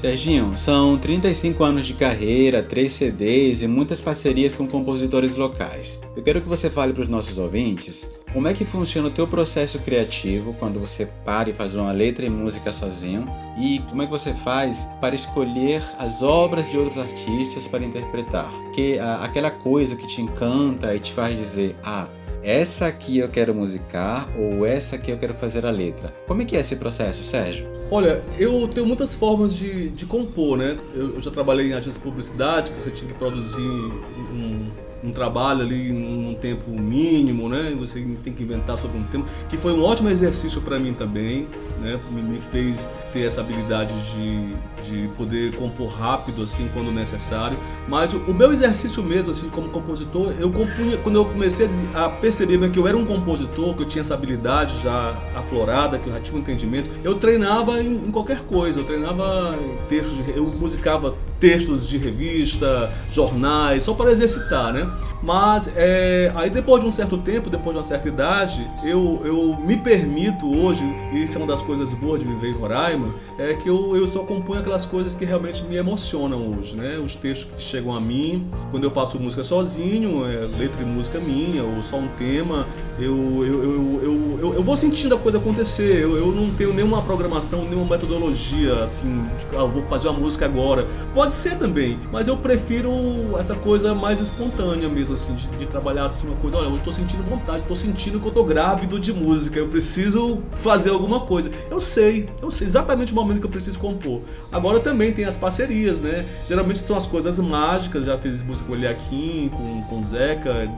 Serginho, 0.00 0.56
são 0.56 0.96
35 0.96 1.62
anos 1.62 1.86
de 1.86 1.92
carreira, 1.92 2.62
3 2.62 2.90
CDs 2.90 3.60
e 3.60 3.68
muitas 3.68 4.00
parcerias 4.00 4.54
com 4.54 4.66
compositores 4.66 5.36
locais. 5.36 6.00
Eu 6.16 6.22
quero 6.22 6.40
que 6.40 6.48
você 6.48 6.70
fale 6.70 6.94
para 6.94 7.02
os 7.02 7.08
nossos 7.08 7.36
ouvintes 7.36 8.08
como 8.32 8.48
é 8.48 8.54
que 8.54 8.64
funciona 8.64 9.08
o 9.08 9.10
teu 9.10 9.28
processo 9.28 9.78
criativo 9.80 10.56
quando 10.58 10.80
você 10.80 11.06
para 11.22 11.50
e 11.50 11.52
faz 11.52 11.74
uma 11.74 11.92
letra 11.92 12.24
e 12.24 12.30
música 12.30 12.72
sozinho 12.72 13.26
e 13.58 13.80
como 13.90 14.00
é 14.00 14.06
que 14.06 14.10
você 14.10 14.32
faz 14.32 14.88
para 15.02 15.14
escolher 15.14 15.82
as 15.98 16.22
obras 16.22 16.70
de 16.70 16.78
outros 16.78 16.96
artistas 16.96 17.68
para 17.68 17.84
interpretar. 17.84 18.50
Que 18.72 18.98
aquela 18.98 19.50
coisa 19.50 19.96
que 19.96 20.06
te 20.06 20.22
encanta 20.22 20.96
e 20.96 21.00
te 21.00 21.12
faz 21.12 21.36
dizer, 21.36 21.76
ah, 21.84 22.08
essa 22.42 22.86
aqui 22.86 23.18
eu 23.18 23.28
quero 23.28 23.54
musicar 23.54 24.28
ou 24.38 24.64
essa 24.64 24.96
aqui 24.96 25.10
eu 25.10 25.18
quero 25.18 25.34
fazer 25.34 25.66
a 25.66 25.70
letra. 25.70 26.14
Como 26.26 26.42
é 26.42 26.44
que 26.44 26.56
é 26.56 26.60
esse 26.60 26.76
processo, 26.76 27.22
Sérgio? 27.22 27.66
Olha, 27.90 28.22
eu 28.38 28.68
tenho 28.68 28.86
muitas 28.86 29.14
formas 29.14 29.52
de, 29.52 29.88
de 29.90 30.06
compor, 30.06 30.56
né? 30.56 30.78
Eu, 30.94 31.16
eu 31.16 31.22
já 31.22 31.30
trabalhei 31.30 31.70
em 31.70 31.72
agência 31.72 31.92
de 31.92 31.98
publicidade, 31.98 32.70
que 32.70 32.80
você 32.80 32.90
tinha 32.90 33.12
que 33.12 33.18
produzir 33.18 33.60
um, 33.60 34.69
um 35.02 35.12
trabalho 35.12 35.62
ali 35.62 35.92
num 35.92 36.34
tempo 36.34 36.70
mínimo, 36.70 37.48
né? 37.48 37.74
Você 37.78 38.04
tem 38.22 38.32
que 38.32 38.42
inventar 38.42 38.76
sobre 38.78 38.98
um 38.98 39.04
tema, 39.04 39.24
que 39.48 39.56
foi 39.56 39.72
um 39.72 39.82
ótimo 39.82 40.08
exercício 40.08 40.60
para 40.60 40.78
mim 40.78 40.92
também, 40.92 41.46
né? 41.80 41.98
Me, 42.10 42.38
fez 42.38 42.88
ter 43.12 43.24
essa 43.24 43.40
habilidade 43.40 43.92
de, 44.12 44.54
de 44.84 45.08
poder 45.16 45.54
compor 45.56 45.88
rápido 45.88 46.42
assim 46.42 46.68
quando 46.72 46.90
necessário. 46.92 47.58
Mas 47.88 48.12
o, 48.12 48.18
o 48.18 48.34
meu 48.34 48.52
exercício 48.52 49.02
mesmo 49.02 49.30
assim 49.30 49.48
como 49.48 49.68
compositor, 49.70 50.32
eu 50.38 50.50
compunha 50.50 50.96
quando 50.98 51.16
eu 51.16 51.24
comecei 51.24 51.68
a, 51.94 52.08
perceber 52.08 52.70
que 52.70 52.78
eu 52.78 52.86
era 52.86 52.96
um 52.96 53.06
compositor, 53.06 53.74
que 53.74 53.82
eu 53.82 53.86
tinha 53.86 54.00
essa 54.00 54.14
habilidade 54.14 54.80
já 54.82 55.16
aflorada, 55.34 55.98
que 55.98 56.08
eu 56.08 56.12
já 56.12 56.20
tinha 56.20 56.36
um 56.36 56.40
entendimento, 56.40 56.90
eu 57.02 57.14
treinava 57.14 57.82
em, 57.82 57.94
em 58.06 58.10
qualquer 58.10 58.40
coisa. 58.40 58.80
Eu 58.80 58.84
treinava 58.84 59.54
textos, 59.88 60.16
de, 60.16 60.36
eu 60.36 60.46
musicava 60.46 61.14
textos 61.38 61.88
de 61.88 61.96
revista, 61.96 62.92
jornais, 63.10 63.82
só 63.82 63.94
para 63.94 64.10
exercitar, 64.10 64.72
né? 64.72 64.89
Mas 65.22 65.70
é, 65.76 66.32
aí 66.34 66.48
depois 66.48 66.82
de 66.82 66.88
um 66.88 66.92
certo 66.92 67.18
tempo, 67.18 67.50
depois 67.50 67.72
de 67.72 67.78
uma 67.78 67.84
certa 67.84 68.08
idade, 68.08 68.68
eu, 68.82 69.20
eu 69.24 69.58
me 69.64 69.76
permito 69.76 70.50
hoje, 70.50 70.82
e 71.12 71.22
isso 71.22 71.36
é 71.36 71.40
uma 71.40 71.46
das 71.46 71.60
coisas 71.60 71.92
boas 71.92 72.20
de 72.20 72.26
viver 72.26 72.48
em 72.48 72.58
Roraima, 72.58 73.14
é 73.38 73.54
que 73.54 73.68
eu, 73.68 73.96
eu 73.96 74.06
só 74.06 74.20
componho 74.20 74.60
aquelas 74.60 74.86
coisas 74.86 75.14
que 75.14 75.24
realmente 75.24 75.62
me 75.64 75.76
emocionam 75.76 76.50
hoje, 76.52 76.74
né? 76.74 76.98
Os 76.98 77.14
textos 77.14 77.54
que 77.54 77.62
chegam 77.62 77.94
a 77.94 78.00
mim, 78.00 78.48
quando 78.70 78.84
eu 78.84 78.90
faço 78.90 79.18
música 79.20 79.44
sozinho, 79.44 80.26
é, 80.26 80.46
letra 80.58 80.82
e 80.82 80.84
música 80.84 81.20
minha, 81.20 81.64
ou 81.64 81.82
só 81.82 81.96
um 81.98 82.08
tema, 82.08 82.66
eu, 82.98 83.44
eu, 83.44 83.62
eu, 83.62 84.00
eu, 84.02 84.38
eu, 84.40 84.54
eu 84.54 84.62
vou 84.62 84.76
sentindo 84.76 85.14
a 85.14 85.18
coisa 85.18 85.38
acontecer, 85.38 86.02
eu, 86.02 86.16
eu 86.16 86.32
não 86.32 86.50
tenho 86.50 86.72
nenhuma 86.72 87.02
programação, 87.02 87.64
nenhuma 87.64 87.84
metodologia, 87.96 88.82
assim, 88.82 89.26
tipo, 89.38 89.58
ah, 89.58 89.64
vou 89.64 89.82
fazer 89.84 90.08
uma 90.08 90.18
música 90.18 90.46
agora. 90.46 90.86
Pode 91.14 91.34
ser 91.34 91.58
também, 91.58 91.98
mas 92.10 92.26
eu 92.26 92.36
prefiro 92.38 92.90
essa 93.38 93.54
coisa 93.54 93.94
mais 93.94 94.18
espontânea 94.18 94.79
mesmo, 94.88 95.14
assim, 95.14 95.34
de, 95.34 95.48
de 95.48 95.66
trabalhar 95.66 96.04
assim 96.04 96.26
uma 96.26 96.36
coisa, 96.36 96.56
olha, 96.56 96.68
hoje 96.68 96.84
tô 96.84 96.92
sentindo 96.92 97.22
vontade, 97.22 97.64
tô 97.66 97.76
sentindo 97.76 98.20
que 98.20 98.26
eu 98.26 98.32
tô 98.32 98.44
grávido 98.44 98.98
de 98.98 99.12
música, 99.12 99.58
eu 99.58 99.68
preciso 99.68 100.42
fazer 100.52 100.90
alguma 100.90 101.20
coisa. 101.20 101.50
Eu 101.70 101.80
sei, 101.80 102.28
eu 102.40 102.50
sei 102.50 102.66
exatamente 102.66 103.12
o 103.12 103.14
momento 103.14 103.40
que 103.40 103.46
eu 103.46 103.50
preciso 103.50 103.78
compor. 103.78 104.22
Agora 104.50 104.80
também 104.80 105.12
tem 105.12 105.24
as 105.24 105.36
parcerias, 105.36 106.00
né? 106.00 106.24
Geralmente 106.48 106.78
são 106.78 106.96
as 106.96 107.06
coisas 107.06 107.38
mágicas, 107.38 108.06
já 108.06 108.16
fiz 108.18 108.42
música 108.42 108.66
com 108.66 108.72
o 108.72 108.76
Eliakim, 108.76 109.50
com, 109.52 109.82
com 109.82 110.00
o 110.00 110.04
Zeca, 110.04 110.68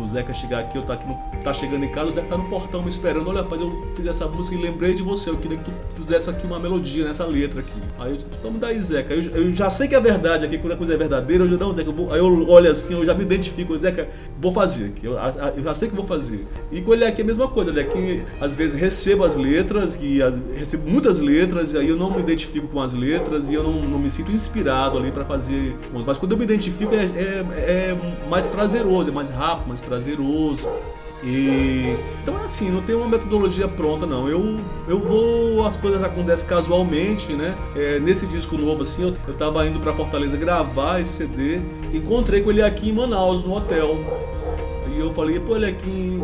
do 0.00 0.08
Zeca 0.08 0.32
chegar 0.32 0.60
aqui, 0.60 0.76
eu 0.76 0.82
tá 0.82 0.94
aqui 0.94 1.06
no, 1.06 1.18
tá 1.42 1.52
chegando 1.52 1.84
em 1.84 1.88
casa, 1.90 2.10
o 2.10 2.12
Zeca 2.12 2.28
tá 2.28 2.38
no 2.38 2.48
portão 2.48 2.82
me 2.82 2.88
esperando. 2.88 3.28
Olha, 3.28 3.42
rapaz, 3.42 3.60
eu 3.60 3.86
fiz 3.94 4.06
essa 4.06 4.26
música 4.26 4.56
e 4.56 4.60
lembrei 4.60 4.94
de 4.94 5.02
você. 5.02 5.30
Eu 5.30 5.36
queria 5.36 5.58
que 5.58 5.64
tu 5.64 6.02
fizesse 6.02 6.30
aqui 6.30 6.46
uma 6.46 6.58
melodia 6.58 7.04
nessa 7.04 7.24
letra 7.24 7.60
aqui. 7.60 7.80
Aí 7.98 8.12
eu, 8.12 8.18
vamos 8.42 8.60
daí, 8.60 8.82
Zeca. 8.82 9.14
Eu, 9.14 9.22
eu, 9.22 9.52
já 9.52 9.68
sei 9.68 9.88
que 9.88 9.94
é 9.94 10.00
verdade 10.00 10.44
aqui, 10.44 10.58
quando 10.58 10.72
a 10.72 10.76
coisa 10.76 10.94
é 10.94 10.96
verdadeira, 10.96 11.44
eu 11.44 11.58
não, 11.58 11.72
Zeca, 11.72 11.90
eu 11.90 12.12
aí 12.12 12.18
eu 12.18 12.48
olho 12.48 12.70
assim, 12.70 12.94
eu 12.94 13.04
já 13.04 13.14
me 13.14 13.22
identifico, 13.22 13.78
Zeca, 13.78 14.08
vou 14.40 14.52
fazer 14.52 14.86
aqui. 14.86 15.06
Eu, 15.06 15.12
eu 15.56 15.62
já 15.62 15.74
sei 15.74 15.88
que 15.88 15.94
vou 15.94 16.04
fazer. 16.04 16.46
E 16.72 16.80
com 16.80 16.94
ele 16.94 17.04
aqui 17.04 17.20
é 17.20 17.24
a 17.24 17.26
mesma 17.26 17.48
coisa, 17.48 17.70
ele 17.70 17.80
aqui 17.80 18.22
às 18.40 18.56
vezes 18.56 18.78
recebo 18.78 19.24
as 19.24 19.36
letras 19.36 19.98
e 20.00 20.22
as, 20.22 20.40
recebo 20.54 20.88
muitas 20.88 21.20
letras, 21.20 21.72
e 21.72 21.78
aí 21.78 21.88
eu 21.88 21.96
não 21.96 22.10
me 22.10 22.20
identifico 22.20 22.66
com 22.68 22.80
as 22.80 22.94
letras 22.94 23.50
e 23.50 23.54
eu 23.54 23.62
não, 23.62 23.82
não 23.82 23.98
me 23.98 24.10
sinto 24.10 24.32
inspirado 24.32 24.96
ali 24.98 25.10
para 25.10 25.24
fazer. 25.24 25.76
Mas 26.06 26.18
quando 26.18 26.32
eu 26.32 26.38
me 26.38 26.44
identifico 26.44 26.94
é, 26.94 27.04
é, 27.04 27.44
é 27.58 28.26
mais 28.28 28.46
prazeroso, 28.46 29.10
é 29.10 29.12
mais 29.12 29.30
rápido, 29.30 29.68
mais 29.68 29.80
prazeroso. 29.80 29.89
E 31.22 31.96
então 32.22 32.40
é 32.40 32.44
assim, 32.44 32.70
não 32.70 32.80
tem 32.80 32.94
uma 32.94 33.06
metodologia 33.06 33.68
pronta 33.68 34.06
não. 34.06 34.28
Eu 34.28 34.58
eu 34.88 34.98
vou, 35.00 35.66
as 35.66 35.76
coisas 35.76 36.02
acontecem 36.02 36.46
casualmente, 36.46 37.32
né? 37.34 37.56
É, 37.76 37.98
nesse 38.00 38.26
disco 38.26 38.56
novo 38.56 38.82
assim, 38.82 39.02
eu, 39.02 39.16
eu 39.28 39.34
tava 39.34 39.66
indo 39.66 39.78
para 39.80 39.94
Fortaleza 39.94 40.36
gravar 40.36 41.00
esse 41.00 41.12
CD, 41.12 41.60
encontrei 41.92 42.40
com 42.40 42.50
ele 42.50 42.62
aqui 42.62 42.88
em 42.88 42.92
Manaus 42.92 43.44
no 43.44 43.54
hotel. 43.54 43.98
E 44.94 44.98
eu 44.98 45.12
falei, 45.12 45.38
pô, 45.38 45.56
ele 45.56 45.66
aqui 45.66 46.20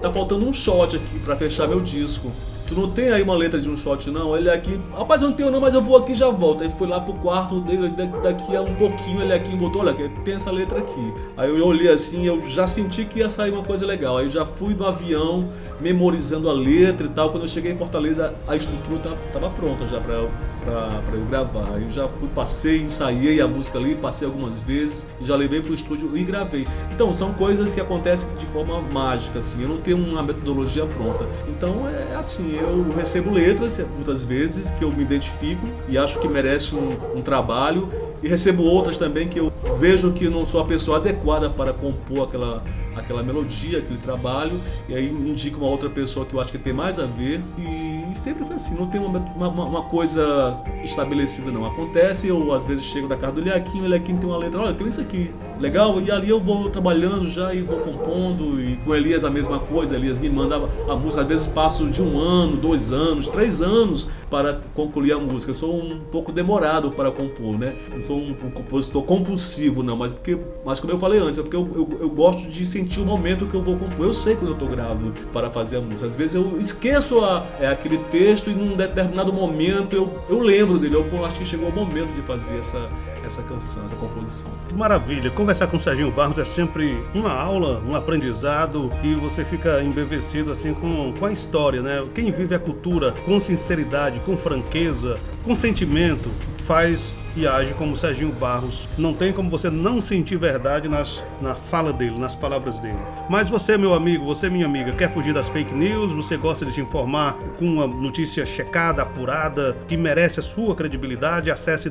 tá 0.00 0.10
faltando 0.10 0.46
um 0.46 0.52
shot 0.52 0.94
aqui 0.96 1.18
para 1.18 1.36
fechar 1.36 1.66
meu 1.66 1.80
disco. 1.80 2.30
Tu 2.68 2.74
não 2.74 2.90
tem 2.90 3.10
aí 3.10 3.22
uma 3.22 3.34
letra 3.34 3.58
de 3.58 3.68
um 3.68 3.74
shot, 3.74 4.10
não? 4.10 4.36
Ele 4.36 4.50
aqui, 4.50 4.78
rapaz, 4.94 5.22
eu 5.22 5.28
não 5.28 5.34
tenho 5.34 5.50
não, 5.50 5.58
mas 5.58 5.72
eu 5.72 5.80
vou 5.80 5.96
aqui 5.96 6.12
e 6.12 6.14
já 6.14 6.28
volto. 6.28 6.62
Aí 6.62 6.70
foi 6.76 6.86
lá 6.86 7.00
pro 7.00 7.14
quarto 7.14 7.60
dele, 7.60 7.88
daqui 8.22 8.54
a 8.54 8.60
um 8.60 8.74
pouquinho, 8.74 9.22
ele 9.22 9.32
aqui 9.32 9.56
voltou, 9.56 9.80
olha, 9.80 9.94
tem 10.22 10.34
essa 10.34 10.50
letra 10.50 10.78
aqui. 10.78 11.14
Aí 11.34 11.48
eu 11.48 11.66
olhei 11.66 11.90
assim, 11.90 12.26
eu 12.26 12.38
já 12.46 12.66
senti 12.66 13.06
que 13.06 13.20
ia 13.20 13.30
sair 13.30 13.52
uma 13.52 13.64
coisa 13.64 13.86
legal. 13.86 14.18
Aí 14.18 14.26
eu 14.26 14.30
já 14.30 14.44
fui 14.44 14.74
no 14.74 14.86
avião, 14.86 15.48
memorizando 15.80 16.50
a 16.50 16.52
letra 16.52 17.06
e 17.06 17.10
tal. 17.10 17.30
Quando 17.30 17.44
eu 17.44 17.48
cheguei 17.48 17.72
em 17.72 17.76
Fortaleza, 17.76 18.34
a 18.46 18.54
estrutura 18.54 19.16
tava 19.32 19.48
pronta 19.48 19.86
já 19.86 19.98
pra, 19.98 20.14
pra, 20.16 20.28
pra 20.70 21.14
eu 21.14 21.24
gravar. 21.26 21.80
Eu 21.80 21.90
já 21.90 22.08
fui, 22.08 22.28
passei, 22.28 22.82
ensaiei 22.82 23.40
a 23.40 23.48
música 23.48 23.78
ali, 23.78 23.94
passei 23.94 24.26
algumas 24.26 24.60
vezes, 24.60 25.06
já 25.20 25.34
levei 25.36 25.60
pro 25.60 25.74
estúdio 25.74 26.16
e 26.16 26.22
gravei. 26.24 26.66
Então, 26.92 27.12
são 27.12 27.32
coisas 27.32 27.74
que 27.74 27.80
acontecem 27.80 28.34
de 28.36 28.46
forma 28.46 28.80
mágica, 28.80 29.38
assim. 29.38 29.62
Eu 29.62 29.68
não 29.68 29.80
tenho 29.80 29.96
uma 29.96 30.22
metodologia 30.22 30.86
pronta. 30.86 31.26
Então, 31.48 31.88
é 31.88 32.16
assim, 32.16 32.56
eu 32.56 32.90
recebo 32.96 33.30
letras, 33.30 33.78
muitas 33.94 34.22
vezes, 34.22 34.70
que 34.70 34.84
eu 34.84 34.90
me 34.90 35.02
identifico 35.02 35.66
e 35.88 35.96
acho 35.96 36.18
que 36.20 36.28
merece 36.28 36.74
um, 36.74 37.18
um 37.18 37.22
trabalho. 37.22 37.88
E 38.22 38.26
recebo 38.26 38.64
outras 38.64 38.96
também 38.96 39.28
que 39.28 39.38
eu 39.38 39.52
vejo 39.78 40.12
que 40.12 40.28
não 40.28 40.44
sou 40.44 40.60
a 40.60 40.64
pessoa 40.64 40.96
adequada 40.96 41.48
para 41.48 41.72
compor 41.72 42.24
aquela 42.24 42.64
aquela 42.98 43.22
melodia, 43.22 43.78
aquele 43.78 43.98
trabalho, 43.98 44.58
e 44.88 44.94
aí 44.94 45.08
indica 45.08 45.56
uma 45.56 45.68
outra 45.68 45.88
pessoa 45.88 46.26
que 46.26 46.34
eu 46.34 46.40
acho 46.40 46.52
que 46.52 46.58
tem 46.58 46.72
mais 46.72 46.98
a 46.98 47.06
ver. 47.06 47.40
E, 47.58 47.97
sempre 48.14 48.44
foi 48.44 48.56
assim, 48.56 48.74
não 48.74 48.86
tem 48.86 49.00
uma, 49.00 49.18
uma, 49.18 49.64
uma, 49.64 49.82
coisa 49.84 50.60
estabelecida 50.84 51.50
não. 51.50 51.64
Acontece, 51.64 52.28
eu 52.28 52.52
às 52.52 52.66
vezes 52.66 52.84
chego 52.84 53.08
da 53.08 53.16
casa 53.16 53.34
do 53.34 53.40
Leaquinho, 53.40 53.84
o 53.84 53.88
Leaquinho 53.88 54.18
tem 54.18 54.28
uma 54.28 54.38
letra, 54.38 54.60
olha, 54.60 54.74
tem 54.74 54.88
isso 54.88 55.00
aqui, 55.00 55.30
legal, 55.58 56.00
e 56.00 56.10
ali 56.10 56.28
eu 56.28 56.40
vou 56.40 56.70
trabalhando 56.70 57.26
já 57.26 57.52
e 57.54 57.62
vou 57.62 57.78
compondo, 57.78 58.60
e 58.60 58.76
com 58.76 58.94
Elias 58.94 59.24
a 59.24 59.30
mesma 59.30 59.58
coisa, 59.58 59.94
Elias 59.94 60.18
me 60.18 60.28
manda 60.28 60.56
a 60.56 60.96
música, 60.96 61.22
às 61.22 61.28
vezes 61.28 61.46
passo 61.46 61.86
de 61.88 62.02
um 62.02 62.18
ano, 62.18 62.56
dois 62.56 62.92
anos, 62.92 63.26
três 63.26 63.60
anos 63.62 64.08
para 64.30 64.60
concluir 64.74 65.12
a 65.12 65.18
música. 65.18 65.50
Eu 65.50 65.54
sou 65.54 65.74
um 65.74 66.00
pouco 66.10 66.32
demorado 66.32 66.90
para 66.90 67.10
compor, 67.10 67.58
né? 67.58 67.74
Não 67.92 68.00
sou 68.00 68.18
um, 68.18 68.30
um 68.30 68.50
compositor 68.50 69.02
compulsivo, 69.02 69.82
não, 69.82 69.96
mas 69.96 70.12
porque, 70.12 70.38
mas 70.64 70.80
como 70.80 70.92
eu 70.92 70.98
falei 70.98 71.20
antes, 71.20 71.38
é 71.38 71.42
porque 71.42 71.56
eu, 71.56 71.66
eu, 71.74 71.98
eu 72.00 72.10
gosto 72.10 72.48
de 72.48 72.64
sentir 72.64 73.00
o 73.00 73.04
momento 73.04 73.46
que 73.46 73.54
eu 73.54 73.62
vou 73.62 73.76
compor. 73.76 74.06
Eu 74.06 74.12
sei 74.12 74.36
quando 74.36 74.48
eu 74.48 74.52
estou 74.54 74.68
grávido 74.68 75.12
para 75.32 75.50
fazer 75.50 75.78
a 75.78 75.80
música. 75.80 76.06
Às 76.06 76.16
vezes 76.16 76.34
eu 76.34 76.58
esqueço 76.58 77.20
a, 77.20 77.46
é, 77.60 77.66
aquele 77.68 77.97
texto 78.04 78.50
e 78.50 78.54
num 78.54 78.76
determinado 78.76 79.32
momento 79.32 79.94
eu, 79.94 80.24
eu 80.28 80.40
lembro 80.40 80.78
dele. 80.78 80.94
Eu 80.94 81.24
acho 81.24 81.38
que 81.38 81.44
chegou 81.44 81.68
o 81.68 81.72
momento 81.72 82.14
de 82.14 82.22
fazer 82.22 82.58
essa, 82.58 82.88
essa 83.28 83.42
canção, 83.42 83.84
essa 83.84 83.94
composição. 83.96 84.50
Que 84.66 84.74
maravilha! 84.74 85.30
Conversar 85.30 85.68
com 85.68 85.76
o 85.76 85.80
Serginho 85.80 86.10
Barros 86.10 86.38
é 86.38 86.44
sempre 86.44 87.04
uma 87.14 87.32
aula, 87.32 87.80
um 87.86 87.94
aprendizado 87.94 88.90
e 89.02 89.14
você 89.14 89.44
fica 89.44 89.82
embevecido 89.82 90.50
assim 90.50 90.74
com, 90.74 91.12
com 91.12 91.26
a 91.26 91.32
história, 91.32 91.80
né? 91.80 92.04
Quem 92.14 92.32
vive 92.32 92.54
a 92.54 92.58
cultura 92.58 93.12
com 93.24 93.38
sinceridade, 93.38 94.20
com 94.20 94.36
franqueza, 94.36 95.18
com 95.44 95.54
sentimento, 95.54 96.30
faz 96.64 97.14
e 97.38 97.46
age 97.46 97.72
como 97.74 97.96
Serginho 97.96 98.32
Barros. 98.32 98.88
Não 98.98 99.14
tem 99.14 99.32
como 99.32 99.48
você 99.48 99.70
não 99.70 100.00
sentir 100.00 100.36
verdade 100.36 100.88
nas, 100.88 101.22
na 101.40 101.54
fala 101.54 101.92
dele, 101.92 102.18
nas 102.18 102.34
palavras 102.34 102.80
dele. 102.80 102.98
Mas 103.30 103.48
você, 103.48 103.76
meu 103.76 103.94
amigo, 103.94 104.24
você, 104.24 104.50
minha 104.50 104.66
amiga, 104.66 104.92
quer 104.92 105.12
fugir 105.12 105.32
das 105.32 105.48
fake 105.48 105.72
news? 105.72 106.12
Você 106.12 106.36
gosta 106.36 106.66
de 106.66 106.72
se 106.72 106.80
informar 106.80 107.34
com 107.58 107.64
uma 107.64 107.86
notícia 107.86 108.44
checada, 108.44 109.02
apurada, 109.02 109.76
que 109.86 109.96
merece 109.96 110.40
a 110.40 110.42
sua 110.42 110.74
credibilidade? 110.74 111.50
Acesse 111.50 111.88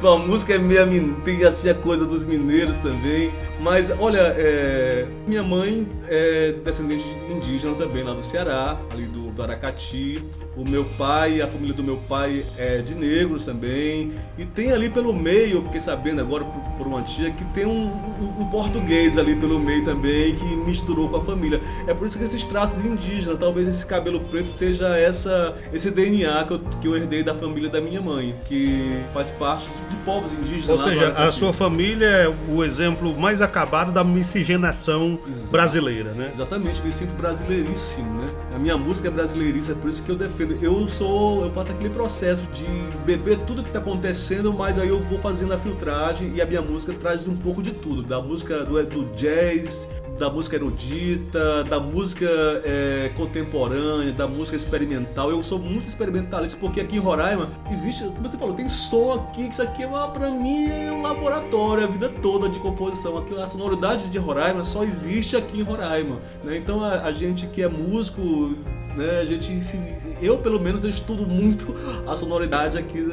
tua 0.00 0.18
música 0.18 0.54
é 0.54 0.58
meio, 0.58 1.14
tem 1.24 1.44
assim 1.44 1.70
a 1.70 1.74
coisa 1.74 2.04
dos 2.04 2.24
mineiros 2.24 2.76
também, 2.78 3.32
mas 3.60 3.90
olha, 3.98 4.34
é, 4.36 5.06
minha 5.26 5.42
mãe 5.46 5.88
é 6.08 6.52
descendente 6.64 7.04
indígena 7.30 7.74
também, 7.74 8.02
lá 8.02 8.12
do 8.12 8.22
Ceará, 8.22 8.78
ali 8.90 9.06
do 9.06 9.25
do 9.36 9.42
Aracati. 9.42 10.24
O 10.56 10.64
meu 10.64 10.84
pai, 10.84 11.40
a 11.42 11.46
família 11.46 11.74
do 11.74 11.84
meu 11.84 11.98
pai 12.08 12.42
é 12.58 12.78
de 12.78 12.94
negros 12.94 13.44
também. 13.44 14.12
E 14.38 14.44
tem 14.44 14.72
ali 14.72 14.88
pelo 14.88 15.12
meio, 15.12 15.58
eu 15.58 15.62
fiquei 15.64 15.80
sabendo 15.80 16.20
agora 16.20 16.44
por, 16.44 16.62
por 16.78 16.86
uma 16.86 17.02
tia, 17.02 17.30
que 17.30 17.44
tem 17.46 17.66
um, 17.66 17.86
um, 17.86 18.40
um 18.40 18.46
português 18.50 19.18
ali 19.18 19.36
pelo 19.36 19.60
meio 19.60 19.84
também 19.84 20.34
que 20.34 20.44
misturou 20.56 21.08
com 21.08 21.16
a 21.16 21.24
família. 21.24 21.60
É 21.86 21.92
por 21.92 22.06
isso 22.06 22.18
que 22.18 22.24
esses 22.24 22.44
traços 22.46 22.84
indígenas, 22.84 23.38
talvez 23.38 23.68
esse 23.68 23.84
cabelo 23.84 24.20
preto 24.20 24.48
seja 24.48 24.96
essa, 24.96 25.56
esse 25.72 25.90
DNA 25.90 26.44
que 26.44 26.52
eu, 26.52 26.58
que 26.80 26.88
eu 26.88 26.96
herdei 26.96 27.22
da 27.22 27.34
família 27.34 27.68
da 27.68 27.80
minha 27.80 28.00
mãe, 28.00 28.34
que 28.46 28.98
faz 29.12 29.30
parte 29.30 29.68
de 29.90 29.96
povos 29.98 30.32
indígenas. 30.32 30.68
Ou 30.68 30.78
seja, 30.78 31.12
a 31.12 31.30
sua 31.30 31.52
família 31.52 32.06
é 32.06 32.34
o 32.48 32.64
exemplo 32.64 33.14
mais 33.18 33.42
acabado 33.42 33.92
da 33.92 34.02
miscigenação 34.02 35.18
Exato. 35.28 35.52
brasileira, 35.52 36.10
né? 36.12 36.30
Exatamente, 36.32 36.82
me 36.82 36.92
sinto 36.92 37.14
brasileiríssimo, 37.14 38.22
né? 38.22 38.30
A 38.54 38.58
minha 38.58 38.76
música 38.76 39.08
é 39.08 39.10
brasileiríssima, 39.26 39.76
é 39.76 39.80
por 39.80 39.90
isso 39.90 40.02
que 40.02 40.10
eu 40.10 40.16
defendo. 40.16 40.56
Eu 40.62 40.88
sou, 40.88 41.44
eu 41.44 41.50
faço 41.50 41.72
aquele 41.72 41.90
processo 41.90 42.42
de 42.52 42.66
beber 43.04 43.38
tudo 43.40 43.62
que 43.62 43.70
tá 43.70 43.80
acontecendo, 43.80 44.52
mas 44.52 44.78
aí 44.78 44.88
eu 44.88 45.00
vou 45.00 45.18
fazendo 45.18 45.52
a 45.52 45.58
filtragem 45.58 46.32
e 46.34 46.40
a 46.40 46.46
minha 46.46 46.62
música 46.62 46.92
traz 46.92 47.26
um 47.26 47.36
pouco 47.36 47.62
de 47.62 47.72
tudo, 47.72 48.02
da 48.02 48.20
música 48.20 48.64
do, 48.64 48.82
do 48.84 49.04
jazz, 49.16 49.88
da 50.16 50.30
música 50.30 50.56
erudita, 50.56 51.64
da 51.64 51.78
música 51.78 52.26
é, 52.64 53.10
contemporânea, 53.16 54.12
da 54.12 54.26
música 54.26 54.56
experimental. 54.56 55.30
Eu 55.30 55.42
sou 55.42 55.58
muito 55.58 55.88
experimentalista 55.88 56.58
porque 56.58 56.80
aqui 56.80 56.96
em 56.96 57.00
Roraima 57.00 57.50
existe, 57.70 58.04
como 58.04 58.28
você 58.28 58.38
falou, 58.38 58.54
tem 58.54 58.68
som 58.68 59.12
aqui, 59.12 59.44
que 59.44 59.52
isso 59.52 59.62
aqui 59.62 59.82
é 59.82 59.86
uma, 59.86 60.08
pra 60.08 60.30
mim 60.30 60.70
é 60.70 60.90
um 60.90 61.02
laboratório 61.02 61.84
a 61.84 61.86
vida 61.86 62.08
toda 62.08 62.48
de 62.48 62.58
composição. 62.60 63.18
Aqui, 63.18 63.38
a 63.38 63.46
sonoridade 63.46 64.08
de 64.08 64.18
Roraima 64.18 64.64
só 64.64 64.84
existe 64.84 65.36
aqui 65.36 65.60
em 65.60 65.62
Roraima. 65.62 66.16
né? 66.42 66.56
Então 66.56 66.82
a, 66.82 67.02
a 67.02 67.12
gente 67.12 67.46
que 67.48 67.62
é 67.62 67.68
músico 67.68 68.56
né, 68.96 69.20
a 69.20 69.24
gente 69.24 69.52
eu 70.20 70.38
pelo 70.38 70.60
menos 70.60 70.84
eu 70.84 70.90
estudo 70.90 71.26
muito 71.26 71.74
a 72.06 72.16
sonoridade 72.16 72.78
aqui 72.78 73.04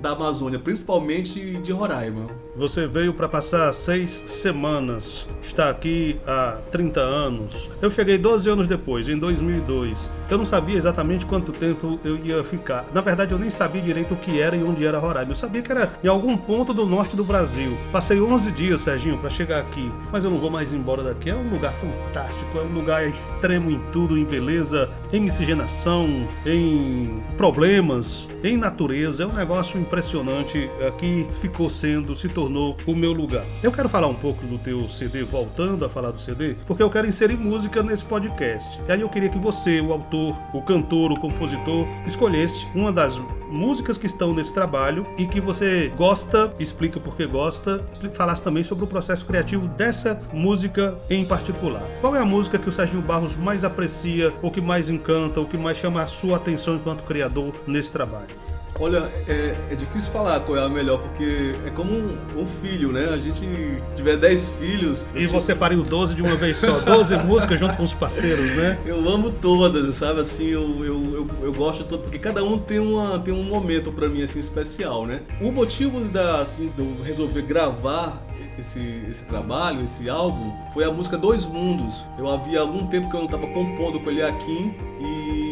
da 0.00 0.10
Amazônia, 0.10 0.58
principalmente 0.58 1.56
de 1.58 1.72
Roraima. 1.72 2.43
Você 2.56 2.86
veio 2.86 3.12
para 3.12 3.28
passar 3.28 3.72
seis 3.72 4.22
semanas, 4.28 5.26
está 5.42 5.70
aqui 5.70 6.20
há 6.24 6.58
30 6.70 7.00
anos. 7.00 7.68
Eu 7.82 7.90
cheguei 7.90 8.16
12 8.16 8.48
anos 8.48 8.68
depois, 8.68 9.08
em 9.08 9.18
2002. 9.18 10.08
Eu 10.30 10.38
não 10.38 10.44
sabia 10.44 10.76
exatamente 10.78 11.26
quanto 11.26 11.50
tempo 11.50 11.98
eu 12.04 12.16
ia 12.16 12.44
ficar. 12.44 12.86
Na 12.94 13.00
verdade, 13.00 13.32
eu 13.32 13.38
nem 13.38 13.50
sabia 13.50 13.82
direito 13.82 14.14
o 14.14 14.16
que 14.16 14.40
era 14.40 14.54
e 14.54 14.62
onde 14.62 14.86
era 14.86 15.00
Roraima. 15.00 15.32
Eu 15.32 15.36
sabia 15.36 15.62
que 15.62 15.72
era 15.72 15.92
em 16.02 16.06
algum 16.06 16.36
ponto 16.36 16.72
do 16.72 16.86
norte 16.86 17.16
do 17.16 17.24
Brasil. 17.24 17.76
Passei 17.90 18.20
11 18.20 18.52
dias, 18.52 18.82
Serginho, 18.82 19.18
para 19.18 19.30
chegar 19.30 19.58
aqui. 19.58 19.90
Mas 20.12 20.22
eu 20.22 20.30
não 20.30 20.38
vou 20.38 20.50
mais 20.50 20.72
embora 20.72 21.02
daqui. 21.02 21.30
É 21.30 21.34
um 21.34 21.50
lugar 21.50 21.72
fantástico, 21.74 22.56
é 22.56 22.62
um 22.62 22.72
lugar 22.72 23.06
extremo 23.06 23.68
em 23.68 23.80
tudo, 23.90 24.16
em 24.16 24.24
beleza, 24.24 24.88
em 25.12 25.20
miscigenação, 25.20 26.26
em 26.46 27.20
problemas, 27.36 28.28
em 28.44 28.56
natureza. 28.56 29.24
É 29.24 29.26
um 29.26 29.34
negócio 29.34 29.78
impressionante. 29.78 30.70
Aqui 30.86 31.26
ficou 31.40 31.68
sendo, 31.68 32.14
se 32.14 32.28
tornou 32.28 32.43
o 32.46 32.94
meu 32.94 33.12
lugar. 33.12 33.44
Eu 33.62 33.72
quero 33.72 33.88
falar 33.88 34.08
um 34.08 34.14
pouco 34.14 34.46
do 34.46 34.58
teu 34.58 34.88
CD, 34.88 35.22
voltando 35.22 35.84
a 35.84 35.88
falar 35.88 36.10
do 36.10 36.20
CD, 36.20 36.56
porque 36.66 36.82
eu 36.82 36.90
quero 36.90 37.06
inserir 37.06 37.36
música 37.36 37.82
nesse 37.82 38.04
podcast. 38.04 38.80
E 38.88 38.92
aí 38.92 39.00
eu 39.00 39.08
queria 39.08 39.28
que 39.28 39.38
você, 39.38 39.80
o 39.80 39.92
autor, 39.92 40.38
o 40.52 40.62
cantor, 40.62 41.12
o 41.12 41.20
compositor, 41.20 41.86
escolhesse 42.06 42.66
uma 42.74 42.92
das 42.92 43.18
músicas 43.48 43.96
que 43.96 44.06
estão 44.06 44.34
nesse 44.34 44.52
trabalho 44.52 45.06
e 45.16 45.26
que 45.26 45.40
você 45.40 45.92
gosta, 45.96 46.52
explica 46.58 46.98
por 46.98 47.16
que 47.16 47.26
gosta, 47.26 47.84
falasse 48.12 48.42
também 48.42 48.62
sobre 48.62 48.84
o 48.84 48.86
processo 48.86 49.24
criativo 49.24 49.68
dessa 49.68 50.20
música 50.32 50.98
em 51.08 51.24
particular. 51.24 51.84
Qual 52.00 52.14
é 52.16 52.20
a 52.20 52.24
música 52.24 52.58
que 52.58 52.68
o 52.68 52.72
Serginho 52.72 53.02
Barros 53.02 53.36
mais 53.36 53.64
aprecia, 53.64 54.32
ou 54.42 54.50
que 54.50 54.60
mais 54.60 54.90
encanta, 54.90 55.40
ou 55.40 55.46
que 55.46 55.56
mais 55.56 55.78
chama 55.78 56.02
a 56.02 56.06
sua 56.06 56.36
atenção 56.36 56.76
enquanto 56.76 57.04
criador 57.04 57.54
nesse 57.66 57.90
trabalho? 57.90 58.53
Olha, 58.78 59.08
é, 59.28 59.54
é 59.70 59.74
difícil 59.74 60.12
falar 60.12 60.40
qual 60.40 60.58
é 60.58 60.64
a 60.64 60.68
melhor, 60.68 61.00
porque 61.00 61.54
é 61.64 61.70
como 61.70 61.92
um, 61.92 62.18
um 62.36 62.46
filho, 62.46 62.92
né? 62.92 63.08
A 63.12 63.18
gente 63.18 63.46
tiver 63.94 64.16
10 64.16 64.48
filhos. 64.60 65.06
E 65.14 65.26
você 65.26 65.54
pariu 65.54 65.82
12 65.82 66.14
de 66.14 66.22
uma 66.22 66.34
vez 66.34 66.56
só, 66.56 66.80
12 66.80 67.16
músicas 67.24 67.60
junto 67.60 67.76
com 67.76 67.84
os 67.84 67.94
parceiros, 67.94 68.50
né? 68.56 68.78
Eu 68.84 69.08
amo 69.08 69.30
todas, 69.30 69.96
sabe? 69.96 70.20
Assim, 70.20 70.46
eu, 70.46 70.84
eu, 70.84 71.14
eu, 71.14 71.28
eu 71.42 71.52
gosto 71.52 71.84
de 71.84 71.88
todo, 71.88 72.02
porque 72.02 72.18
cada 72.18 72.42
um 72.42 72.58
tem, 72.58 72.80
uma, 72.80 73.18
tem 73.18 73.32
um 73.32 73.44
momento 73.44 73.92
pra 73.92 74.08
mim, 74.08 74.22
assim, 74.22 74.40
especial, 74.40 75.06
né? 75.06 75.22
O 75.40 75.52
motivo 75.52 76.00
da, 76.00 76.40
assim, 76.40 76.70
de 76.74 76.80
eu 76.80 77.04
resolver 77.04 77.42
gravar 77.42 78.24
esse, 78.58 79.04
esse 79.10 79.24
trabalho, 79.24 79.84
esse 79.84 80.08
álbum, 80.08 80.52
foi 80.72 80.84
a 80.84 80.90
música 80.90 81.16
Dois 81.16 81.44
Mundos. 81.44 82.04
Eu 82.18 82.28
havia 82.28 82.60
algum 82.60 82.86
tempo 82.86 83.08
que 83.08 83.16
eu 83.16 83.20
não 83.20 83.26
estava 83.26 83.46
compondo 83.46 84.00
com 84.00 84.06
o 84.06 84.10
Eliakim 84.10 84.74
e 85.00 85.43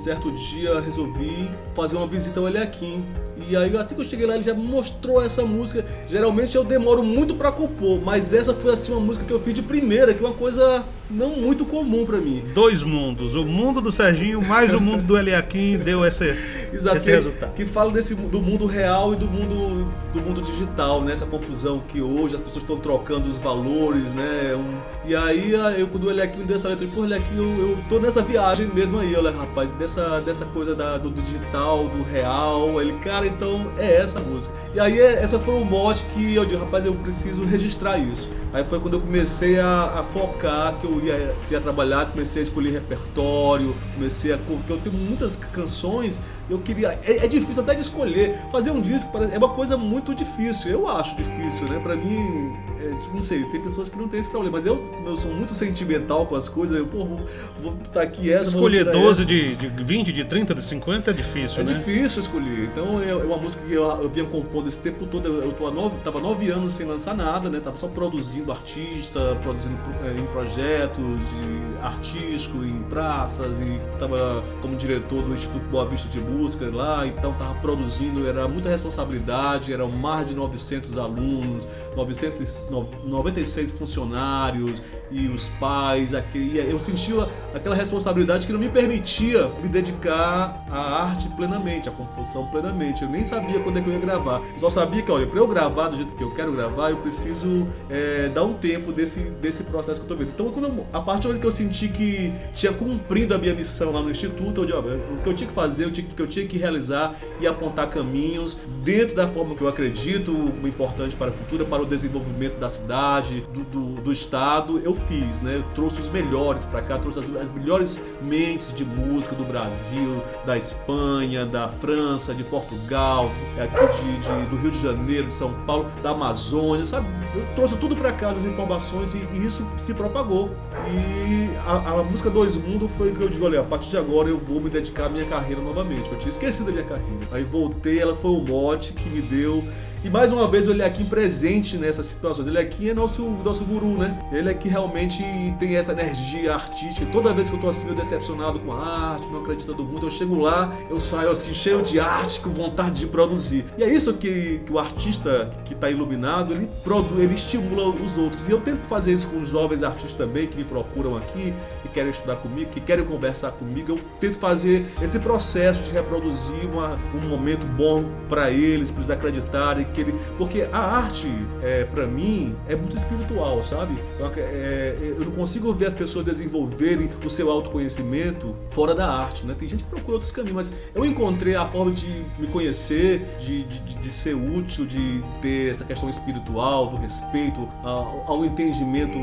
certo 0.00 0.32
dia, 0.32 0.80
resolvi 0.80 1.50
fazer 1.74 1.96
uma 1.96 2.06
visita 2.06 2.40
ao 2.40 2.48
Eliakim. 2.48 3.04
E 3.50 3.56
aí, 3.56 3.76
assim 3.76 3.94
que 3.94 4.00
eu 4.00 4.04
cheguei 4.04 4.26
lá, 4.26 4.34
ele 4.34 4.42
já 4.44 4.54
mostrou 4.54 5.22
essa 5.22 5.44
música. 5.44 5.84
Geralmente 6.08 6.56
eu 6.56 6.62
demoro 6.64 7.02
muito 7.02 7.34
pra 7.34 7.50
compor, 7.50 8.00
mas 8.00 8.32
essa 8.32 8.54
foi 8.54 8.72
assim 8.72 8.92
uma 8.92 9.00
música 9.00 9.24
que 9.24 9.32
eu 9.32 9.40
fiz 9.40 9.52
de 9.54 9.62
primeira, 9.62 10.14
que 10.14 10.22
é 10.24 10.26
uma 10.26 10.34
coisa 10.36 10.84
não 11.10 11.30
muito 11.30 11.64
comum 11.64 12.06
pra 12.06 12.18
mim. 12.18 12.42
Dois 12.54 12.84
mundos, 12.84 13.34
o 13.34 13.44
mundo 13.44 13.80
do 13.80 13.90
Serginho 13.90 14.40
mais 14.40 14.72
o 14.72 14.80
mundo 14.80 15.02
do 15.02 15.18
Eliakim 15.18 15.76
deu 15.78 16.04
esse, 16.06 16.24
Exato, 16.72 16.98
esse 16.98 17.06
que, 17.06 17.10
resultado. 17.10 17.54
que 17.54 17.64
fala 17.64 17.90
desse, 17.90 18.14
do 18.14 18.40
mundo 18.40 18.64
real 18.66 19.12
e 19.12 19.16
do 19.16 19.26
mundo, 19.26 19.88
do 20.12 20.20
mundo 20.20 20.40
digital, 20.40 21.02
né? 21.02 21.12
Essa 21.12 21.26
confusão 21.26 21.82
que 21.88 22.00
hoje 22.00 22.36
as 22.36 22.40
pessoas 22.40 22.62
estão 22.62 22.78
trocando 22.78 23.28
os 23.28 23.38
valores, 23.38 24.14
né? 24.14 24.54
Um- 24.54 25.08
e 25.08 25.16
aí 25.16 25.50
eu 25.76 25.88
quando 25.88 26.04
o 26.04 26.10
Elequinho 26.10 26.46
deu 26.46 26.54
essa 26.54 26.68
letra, 26.68 26.86
pô, 26.94 27.04
Elequinho, 27.04 27.42
eu, 27.42 27.68
eu 27.70 27.78
tô 27.88 27.98
nessa 27.98 28.22
viagem 28.22 28.68
mesmo 28.72 29.00
aí, 29.00 29.12
olha, 29.16 29.32
rapaz, 29.32 29.68
dessa, 29.78 30.20
dessa 30.20 30.44
coisa 30.44 30.76
da, 30.76 30.96
do, 30.96 31.10
do 31.10 31.20
digital, 31.22 31.88
do 31.88 32.04
real. 32.04 32.80
Ele, 32.80 32.92
cara, 33.00 33.26
então 33.40 33.72
é 33.78 33.96
essa 33.96 34.20
música. 34.20 34.54
E 34.74 34.78
aí 34.78 35.00
é- 35.00 35.22
essa 35.22 35.38
foi 35.38 35.54
o 35.54 35.64
mote 35.64 36.04
que 36.14 36.34
eu 36.34 36.44
digo, 36.44 36.62
rapaz, 36.62 36.84
eu 36.84 36.94
preciso 36.94 37.42
registrar 37.42 37.96
isso. 37.96 38.28
Aí 38.52 38.62
foi 38.64 38.78
quando 38.78 38.94
eu 38.94 39.00
comecei 39.00 39.58
a, 39.58 39.84
a 40.00 40.02
focar 40.02 40.74
que 40.74 40.84
eu 40.84 41.00
ia, 41.02 41.34
ia 41.50 41.60
trabalhar, 41.60 42.06
comecei 42.10 42.40
a 42.40 42.42
escolher 42.42 42.70
repertório, 42.72 43.74
comecei 43.94 44.32
a. 44.32 44.38
Porque 44.38 44.72
eu 44.72 44.78
tenho 44.78 44.96
muitas 44.96 45.36
canções, 45.36 46.20
eu 46.50 46.58
queria. 46.58 46.98
É, 47.02 47.24
é 47.24 47.28
difícil 47.28 47.62
até 47.62 47.74
de 47.74 47.80
escolher. 47.80 48.36
Fazer 48.52 48.72
um 48.72 48.80
disco 48.80 49.08
é 49.16 49.38
uma 49.38 49.48
coisa 49.50 49.76
muito 49.76 50.14
difícil, 50.14 50.70
eu 50.70 50.88
acho 50.88 51.16
difícil, 51.16 51.66
né? 51.68 51.78
Pra 51.82 51.96
mim, 51.96 52.52
é, 52.80 53.14
não 53.14 53.22
sei, 53.22 53.44
tem 53.44 53.60
pessoas 53.60 53.88
que 53.88 53.98
não 53.98 54.08
têm 54.08 54.20
esse 54.20 54.30
problema, 54.30 54.56
mas 54.56 54.66
eu, 54.66 54.78
eu 55.04 55.16
sou 55.16 55.32
muito 55.32 55.52
sentimental 55.54 56.26
com 56.26 56.34
as 56.36 56.48
coisas, 56.48 56.78
eu, 56.78 56.86
pô, 56.86 57.04
vou, 57.04 57.20
vou 57.62 57.72
botar 57.72 58.02
aqui 58.02 58.32
essa, 58.32 58.50
vou 58.50 58.60
Escolher 58.68 58.78
tirar 58.86 58.92
12 58.92 59.22
essa. 59.22 59.30
de, 59.30 59.56
de 59.56 59.84
20, 59.84 60.12
de 60.12 60.24
30, 60.24 60.54
de 60.54 60.62
50 60.62 61.10
é 61.10 61.14
difícil, 61.14 61.60
É 61.60 61.64
né? 61.64 61.74
difícil 61.74 62.20
escolher. 62.20 62.64
Então 62.72 63.00
é 63.00 63.10
é 63.10 63.14
uma 63.16 63.36
música 63.36 63.62
que 63.66 63.72
eu, 63.72 63.82
eu 64.02 64.08
vinha 64.08 64.24
compondo 64.24 64.68
esse 64.68 64.78
tempo 64.78 65.04
todo. 65.06 65.26
Eu, 65.26 65.42
eu 65.42 65.52
tô 65.52 65.66
há 65.66 65.70
nove, 65.70 65.96
tava 66.04 66.20
nove 66.20 66.48
anos 66.50 66.72
sem 66.72 66.86
lançar 66.86 67.14
nada, 67.14 67.50
né? 67.50 67.60
Tava 67.60 67.76
só 67.76 67.88
produzindo 67.88 68.52
artista, 68.52 69.36
produzindo 69.42 69.76
eh, 70.04 70.14
em 70.20 70.26
projetos 70.26 71.04
de 71.04 71.76
artístico, 71.82 72.64
em 72.64 72.82
praças 72.84 73.60
e 73.60 73.80
tava 73.98 74.42
como 74.62 74.76
diretor 74.76 75.22
do 75.22 75.34
Instituto 75.34 75.64
Boa 75.70 75.86
Vista 75.86 76.08
de 76.08 76.20
Música 76.20 76.70
lá, 76.72 77.06
então 77.06 77.32
tava 77.34 77.54
produzindo, 77.60 78.26
era 78.26 78.46
muita 78.48 78.68
responsabilidade, 78.68 79.72
eram 79.72 79.90
mais 79.90 80.26
de 80.26 80.34
900 80.34 80.96
alunos, 80.96 81.66
900, 81.96 82.62
no- 82.69 82.69
96 82.70 83.72
funcionários 83.72 84.82
e 85.10 85.28
os 85.28 85.48
pais, 85.48 86.14
aquele, 86.14 86.58
eu 86.58 86.78
sentia 86.78 87.26
aquela 87.54 87.74
responsabilidade 87.74 88.46
que 88.46 88.52
não 88.52 88.60
me 88.60 88.68
permitia 88.68 89.48
me 89.62 89.68
dedicar 89.68 90.64
à 90.70 91.04
arte 91.04 91.28
plenamente, 91.30 91.88
à 91.88 91.92
composição 91.92 92.46
plenamente. 92.46 93.02
Eu 93.02 93.08
nem 93.08 93.24
sabia 93.24 93.60
quando 93.60 93.78
é 93.78 93.82
que 93.82 93.88
eu 93.88 93.92
ia 93.94 93.98
gravar. 93.98 94.40
Eu 94.54 94.60
só 94.60 94.70
sabia 94.70 95.02
que, 95.02 95.10
olha, 95.10 95.26
para 95.26 95.38
eu 95.38 95.46
gravar 95.48 95.88
do 95.88 95.96
jeito 95.96 96.14
que 96.14 96.22
eu 96.22 96.30
quero 96.34 96.52
gravar, 96.52 96.90
eu 96.90 96.98
preciso 96.98 97.66
é, 97.88 98.28
dar 98.28 98.44
um 98.44 98.54
tempo 98.54 98.92
desse, 98.92 99.20
desse 99.20 99.64
processo 99.64 100.00
que 100.00 100.04
eu 100.04 100.08
tô 100.08 100.16
vendo. 100.16 100.30
Então, 100.34 100.50
quando 100.50 100.66
eu- 100.68 100.86
a 100.92 101.00
partir 101.00 101.28
do 101.32 101.38
que 101.38 101.46
eu 101.46 101.50
senti 101.50 101.88
que 101.88 102.32
tinha 102.54 102.72
cumprido 102.72 103.34
a 103.34 103.38
minha 103.38 103.54
missão 103.54 103.90
lá 103.92 104.00
no 104.00 104.10
instituto, 104.10 104.60
olha, 104.62 104.78
o 104.78 105.22
que 105.22 105.28
eu 105.28 105.34
tinha 105.34 105.48
que 105.48 105.54
fazer, 105.54 105.86
o 105.86 105.90
que 105.90 106.20
eu 106.20 106.26
tinha 106.26 106.46
que 106.46 106.56
realizar 106.56 107.14
e 107.40 107.46
apontar 107.46 107.88
caminhos 107.90 108.58
dentro 108.84 109.16
da 109.16 109.26
forma 109.26 109.54
que 109.54 109.62
eu 109.62 109.68
acredito 109.68 110.32
como 110.32 110.68
importante 110.68 111.16
para 111.16 111.28
a 111.28 111.32
cultura, 111.32 111.64
para 111.64 111.82
o 111.82 111.86
desenvolvimento 111.86 112.58
da 112.58 112.68
cidade, 112.70 113.44
do, 113.52 113.64
do, 113.64 114.02
do 114.02 114.12
estado, 114.12 114.80
eu 114.84 114.94
fiz, 115.00 115.40
né? 115.40 115.56
Eu 115.56 115.62
trouxe 115.74 116.00
os 116.00 116.08
melhores 116.08 116.64
para 116.66 116.82
cá, 116.82 116.98
trouxe 116.98 117.18
as, 117.18 117.28
as 117.36 117.50
melhores 117.50 118.00
mentes 118.22 118.72
de 118.74 118.84
música 118.84 119.34
do 119.34 119.44
Brasil, 119.44 120.22
da 120.46 120.56
Espanha, 120.56 121.44
da 121.46 121.68
França, 121.68 122.34
de 122.34 122.44
Portugal, 122.44 123.30
é 123.56 123.62
aqui 123.62 124.02
de, 124.02 124.18
de- 124.20 124.46
do 124.50 124.56
Rio 124.56 124.70
de 124.70 124.80
Janeiro, 124.80 125.26
de 125.28 125.34
São 125.34 125.52
Paulo, 125.66 125.86
da 126.02 126.10
Amazônia, 126.10 126.84
sabe? 126.84 127.06
Eu 127.34 127.44
trouxe 127.54 127.76
tudo 127.76 127.94
para 127.96 128.12
cá, 128.12 128.30
as 128.30 128.44
informações, 128.44 129.14
e, 129.14 129.18
e 129.34 129.46
isso 129.46 129.64
se 129.78 129.92
propagou. 129.94 130.50
E 130.88 131.50
a, 131.66 132.00
a 132.00 132.02
música 132.02 132.30
Dois 132.30 132.56
Mundos 132.56 132.90
foi 132.92 133.12
que 133.12 133.20
eu 133.20 133.28
digo, 133.28 133.44
olha, 133.44 133.60
a 133.60 133.64
partir 133.64 133.90
de 133.90 133.96
agora 133.96 134.28
eu 134.28 134.38
vou 134.38 134.60
me 134.60 134.70
dedicar 134.70 135.06
à 135.06 135.08
minha 135.08 135.24
carreira 135.24 135.60
novamente. 135.60 136.10
Eu 136.10 136.18
tinha 136.18 136.28
esquecido 136.30 136.66
da 136.66 136.72
minha 136.72 136.84
carreira. 136.84 137.26
Aí 137.32 137.44
voltei, 137.44 137.98
ela 137.98 138.14
foi 138.16 138.30
o 138.30 138.40
mote 138.40 138.92
que 138.92 139.08
me 139.08 139.20
deu 139.22 139.64
E 140.02 140.08
mais 140.08 140.32
uma 140.32 140.48
vez 140.48 140.66
o 140.66 140.70
Eliakim 140.70 141.04
presente 141.04 141.76
nessa 141.76 142.02
situação. 142.02 142.42
O 142.42 142.48
Eliakim 142.48 142.88
é 142.88 142.94
nosso, 142.94 143.22
nosso 143.44 143.62
guru, 143.66 143.98
né? 143.98 144.18
Ele 144.32 144.48
é 144.48 144.54
que 144.54 144.66
realmente 144.66 145.22
tem 145.58 145.76
essa 145.76 145.92
energia 145.92 146.54
artística. 146.54 147.04
Toda 147.12 147.34
vez 147.34 147.50
que 147.50 147.56
eu 147.56 147.60
tô 147.60 147.68
assim, 147.68 147.86
eu 147.86 147.94
decepcionado 147.94 148.58
com 148.60 148.72
a 148.72 149.12
arte, 149.12 149.26
não 149.28 149.42
acreditando 149.42 149.84
muito, 149.84 150.06
eu 150.06 150.10
chego 150.10 150.40
lá, 150.40 150.74
eu 150.88 150.98
saio 150.98 151.30
assim, 151.30 151.52
cheio 151.52 151.82
de 151.82 152.00
arte, 152.00 152.40
com 152.40 152.48
vontade 152.48 153.00
de 153.00 153.06
produzir. 153.06 153.66
E 153.76 153.82
é 153.82 153.92
isso 153.92 154.14
que, 154.14 154.62
que 154.64 154.72
o 154.72 154.78
artista 154.78 155.50
que 155.66 155.74
está 155.74 155.90
iluminado, 155.90 156.54
ele, 156.54 156.70
ele 157.18 157.34
estimula 157.34 157.90
os 157.90 158.16
outros. 158.16 158.48
E 158.48 158.52
eu 158.52 158.60
tento 158.62 158.86
fazer 158.86 159.12
isso 159.12 159.28
com 159.28 159.42
os 159.42 159.50
jovens 159.50 159.82
artistas 159.82 160.14
também 160.14 160.46
que 160.46 160.56
me 160.56 160.64
procuram 160.64 161.14
aqui, 161.14 161.52
que 161.82 161.90
querem 161.90 162.10
estudar 162.10 162.36
comigo, 162.36 162.70
que 162.70 162.80
querem 162.80 163.04
conversar 163.04 163.52
comigo. 163.52 163.92
Eu 163.92 163.98
tento 164.18 164.38
fazer 164.38 164.82
esse 165.02 165.18
processo 165.18 165.82
de 165.82 165.92
reproduzir 165.92 166.64
uma, 166.64 166.98
um 167.14 167.28
momento 167.28 167.66
bom 167.66 168.02
para 168.30 168.50
eles, 168.50 168.90
para 168.90 169.00
eles 169.00 169.10
acreditarem 169.10 169.89
Porque 170.36 170.66
a 170.72 170.78
arte, 170.78 171.28
é, 171.62 171.84
para 171.84 172.06
mim, 172.06 172.54
é 172.68 172.74
muito 172.74 172.96
espiritual, 172.96 173.62
sabe? 173.62 173.94
Eu, 174.18 174.32
é, 174.36 174.96
eu 175.00 175.24
não 175.24 175.32
consigo 175.32 175.72
ver 175.72 175.86
as 175.86 175.94
pessoas 175.94 176.24
desenvolverem 176.24 177.10
o 177.24 177.30
seu 177.30 177.50
autoconhecimento 177.50 178.54
fora 178.70 178.94
da 178.94 179.12
arte, 179.12 179.46
né? 179.46 179.54
Tem 179.58 179.68
gente 179.68 179.84
que 179.84 179.90
procura 179.90 180.14
outros 180.14 180.32
caminhos, 180.32 180.56
mas 180.70 180.74
eu 180.94 181.04
encontrei 181.04 181.54
a 181.54 181.66
forma 181.66 181.92
de 181.92 182.06
me 182.38 182.46
conhecer, 182.48 183.22
de, 183.40 183.64
de, 183.64 183.80
de 183.80 184.12
ser 184.12 184.34
útil, 184.34 184.86
de 184.86 185.22
ter 185.40 185.70
essa 185.70 185.84
questão 185.84 186.08
espiritual, 186.08 186.88
do 186.88 186.96
respeito 186.96 187.68
ao, 187.82 188.24
ao 188.26 188.44
entendimento 188.44 189.18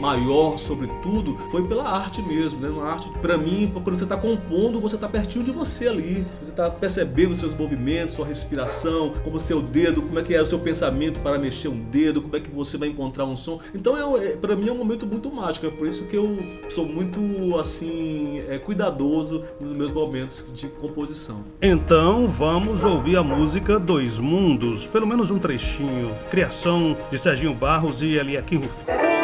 maior 0.00 0.58
sobre 0.58 0.88
tudo, 1.02 1.38
foi 1.50 1.66
pela 1.66 1.88
arte 1.88 2.22
mesmo, 2.22 2.60
né? 2.60 2.68
Na 2.68 2.92
arte, 2.92 3.08
para 3.20 3.36
mim, 3.36 3.70
quando 3.72 3.96
você 3.96 4.04
está 4.04 4.16
compondo, 4.16 4.80
você 4.80 4.94
está 4.94 5.08
pertinho 5.08 5.44
de 5.44 5.50
você 5.50 5.88
ali, 5.88 6.26
você 6.40 6.50
está 6.50 6.70
percebendo 6.70 7.34
seus 7.34 7.54
movimentos, 7.54 8.14
sua 8.14 8.26
respiração, 8.26 9.12
como 9.24 9.38
seu 9.40 9.60
dedo, 9.60 9.97
como 10.02 10.18
é 10.18 10.22
que 10.22 10.34
é 10.34 10.42
o 10.42 10.46
seu 10.46 10.58
pensamento 10.58 11.20
para 11.20 11.38
mexer 11.38 11.68
um 11.68 11.78
dedo, 11.78 12.22
como 12.22 12.36
é 12.36 12.40
que 12.40 12.50
você 12.50 12.76
vai 12.76 12.88
encontrar 12.88 13.24
um 13.24 13.36
som. 13.36 13.60
Então, 13.74 14.16
é, 14.16 14.28
é 14.28 14.36
para 14.36 14.56
mim 14.56 14.68
é 14.68 14.72
um 14.72 14.78
momento 14.78 15.06
muito 15.06 15.30
mágico, 15.30 15.66
é 15.66 15.70
por 15.70 15.86
isso 15.86 16.04
que 16.04 16.16
eu 16.16 16.36
sou 16.70 16.86
muito 16.86 17.58
assim 17.58 18.42
é, 18.48 18.58
cuidadoso 18.58 19.44
nos 19.60 19.76
meus 19.76 19.92
momentos 19.92 20.44
de 20.54 20.68
composição. 20.68 21.44
Então, 21.60 22.28
vamos 22.28 22.84
ouvir 22.84 23.16
a 23.16 23.22
música 23.22 23.78
Dois 23.78 24.18
Mundos, 24.18 24.86
pelo 24.86 25.06
menos 25.06 25.30
um 25.30 25.38
trechinho. 25.38 26.14
Criação 26.30 26.96
de 27.10 27.18
Serginho 27.18 27.54
Barros 27.54 28.02
e 28.02 28.14
Eliakim 28.14 28.56
Rufino. 28.56 29.17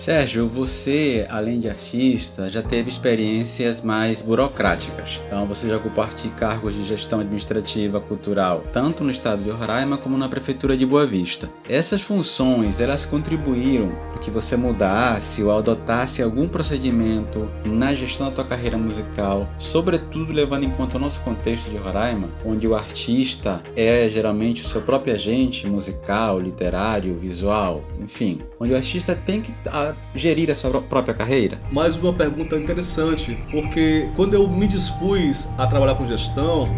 Sérgio, 0.00 0.48
você, 0.48 1.26
além 1.28 1.60
de 1.60 1.68
artista, 1.68 2.48
já 2.48 2.62
teve 2.62 2.88
experiências 2.88 3.82
mais 3.82 4.22
burocráticas. 4.22 5.20
Então, 5.26 5.46
você 5.46 5.68
já 5.68 5.76
ocupou 5.76 6.00
cargos 6.38 6.74
de 6.74 6.84
gestão 6.84 7.20
administrativa 7.20 8.00
cultural, 8.00 8.64
tanto 8.72 9.04
no 9.04 9.10
estado 9.10 9.44
de 9.44 9.50
Roraima 9.50 9.98
como 9.98 10.16
na 10.16 10.26
prefeitura 10.26 10.74
de 10.74 10.86
Boa 10.86 11.06
Vista. 11.06 11.50
Essas 11.68 12.00
funções, 12.00 12.80
elas 12.80 13.04
contribuíram 13.04 13.92
para 14.08 14.20
que 14.20 14.30
você 14.30 14.56
mudasse 14.56 15.42
ou 15.42 15.54
adotasse 15.54 16.22
algum 16.22 16.48
procedimento 16.48 17.50
na 17.66 17.92
gestão 17.92 18.28
da 18.28 18.32
tua 18.32 18.44
carreira 18.44 18.78
musical, 18.78 19.46
sobretudo 19.58 20.32
levando 20.32 20.64
em 20.64 20.70
conta 20.70 20.96
o 20.96 21.00
nosso 21.00 21.20
contexto 21.20 21.70
de 21.70 21.76
Roraima, 21.76 22.30
onde 22.42 22.66
o 22.66 22.74
artista 22.74 23.62
é 23.76 24.08
geralmente 24.08 24.62
o 24.62 24.66
seu 24.66 24.80
próprio 24.80 25.12
agente 25.12 25.66
musical, 25.66 26.40
literário, 26.40 27.18
visual, 27.18 27.84
enfim, 28.00 28.40
onde 28.58 28.72
o 28.72 28.76
artista 28.76 29.14
tem 29.14 29.42
que 29.42 29.52
gerir 30.14 30.50
a 30.50 30.54
sua 30.54 30.80
própria 30.80 31.14
carreira? 31.14 31.58
Mais 31.70 31.96
uma 31.96 32.12
pergunta 32.12 32.56
interessante, 32.56 33.38
porque 33.50 34.08
quando 34.16 34.34
eu 34.34 34.48
me 34.48 34.66
dispus 34.66 35.48
a 35.56 35.66
trabalhar 35.66 35.94
com 35.94 36.06
gestão, 36.06 36.68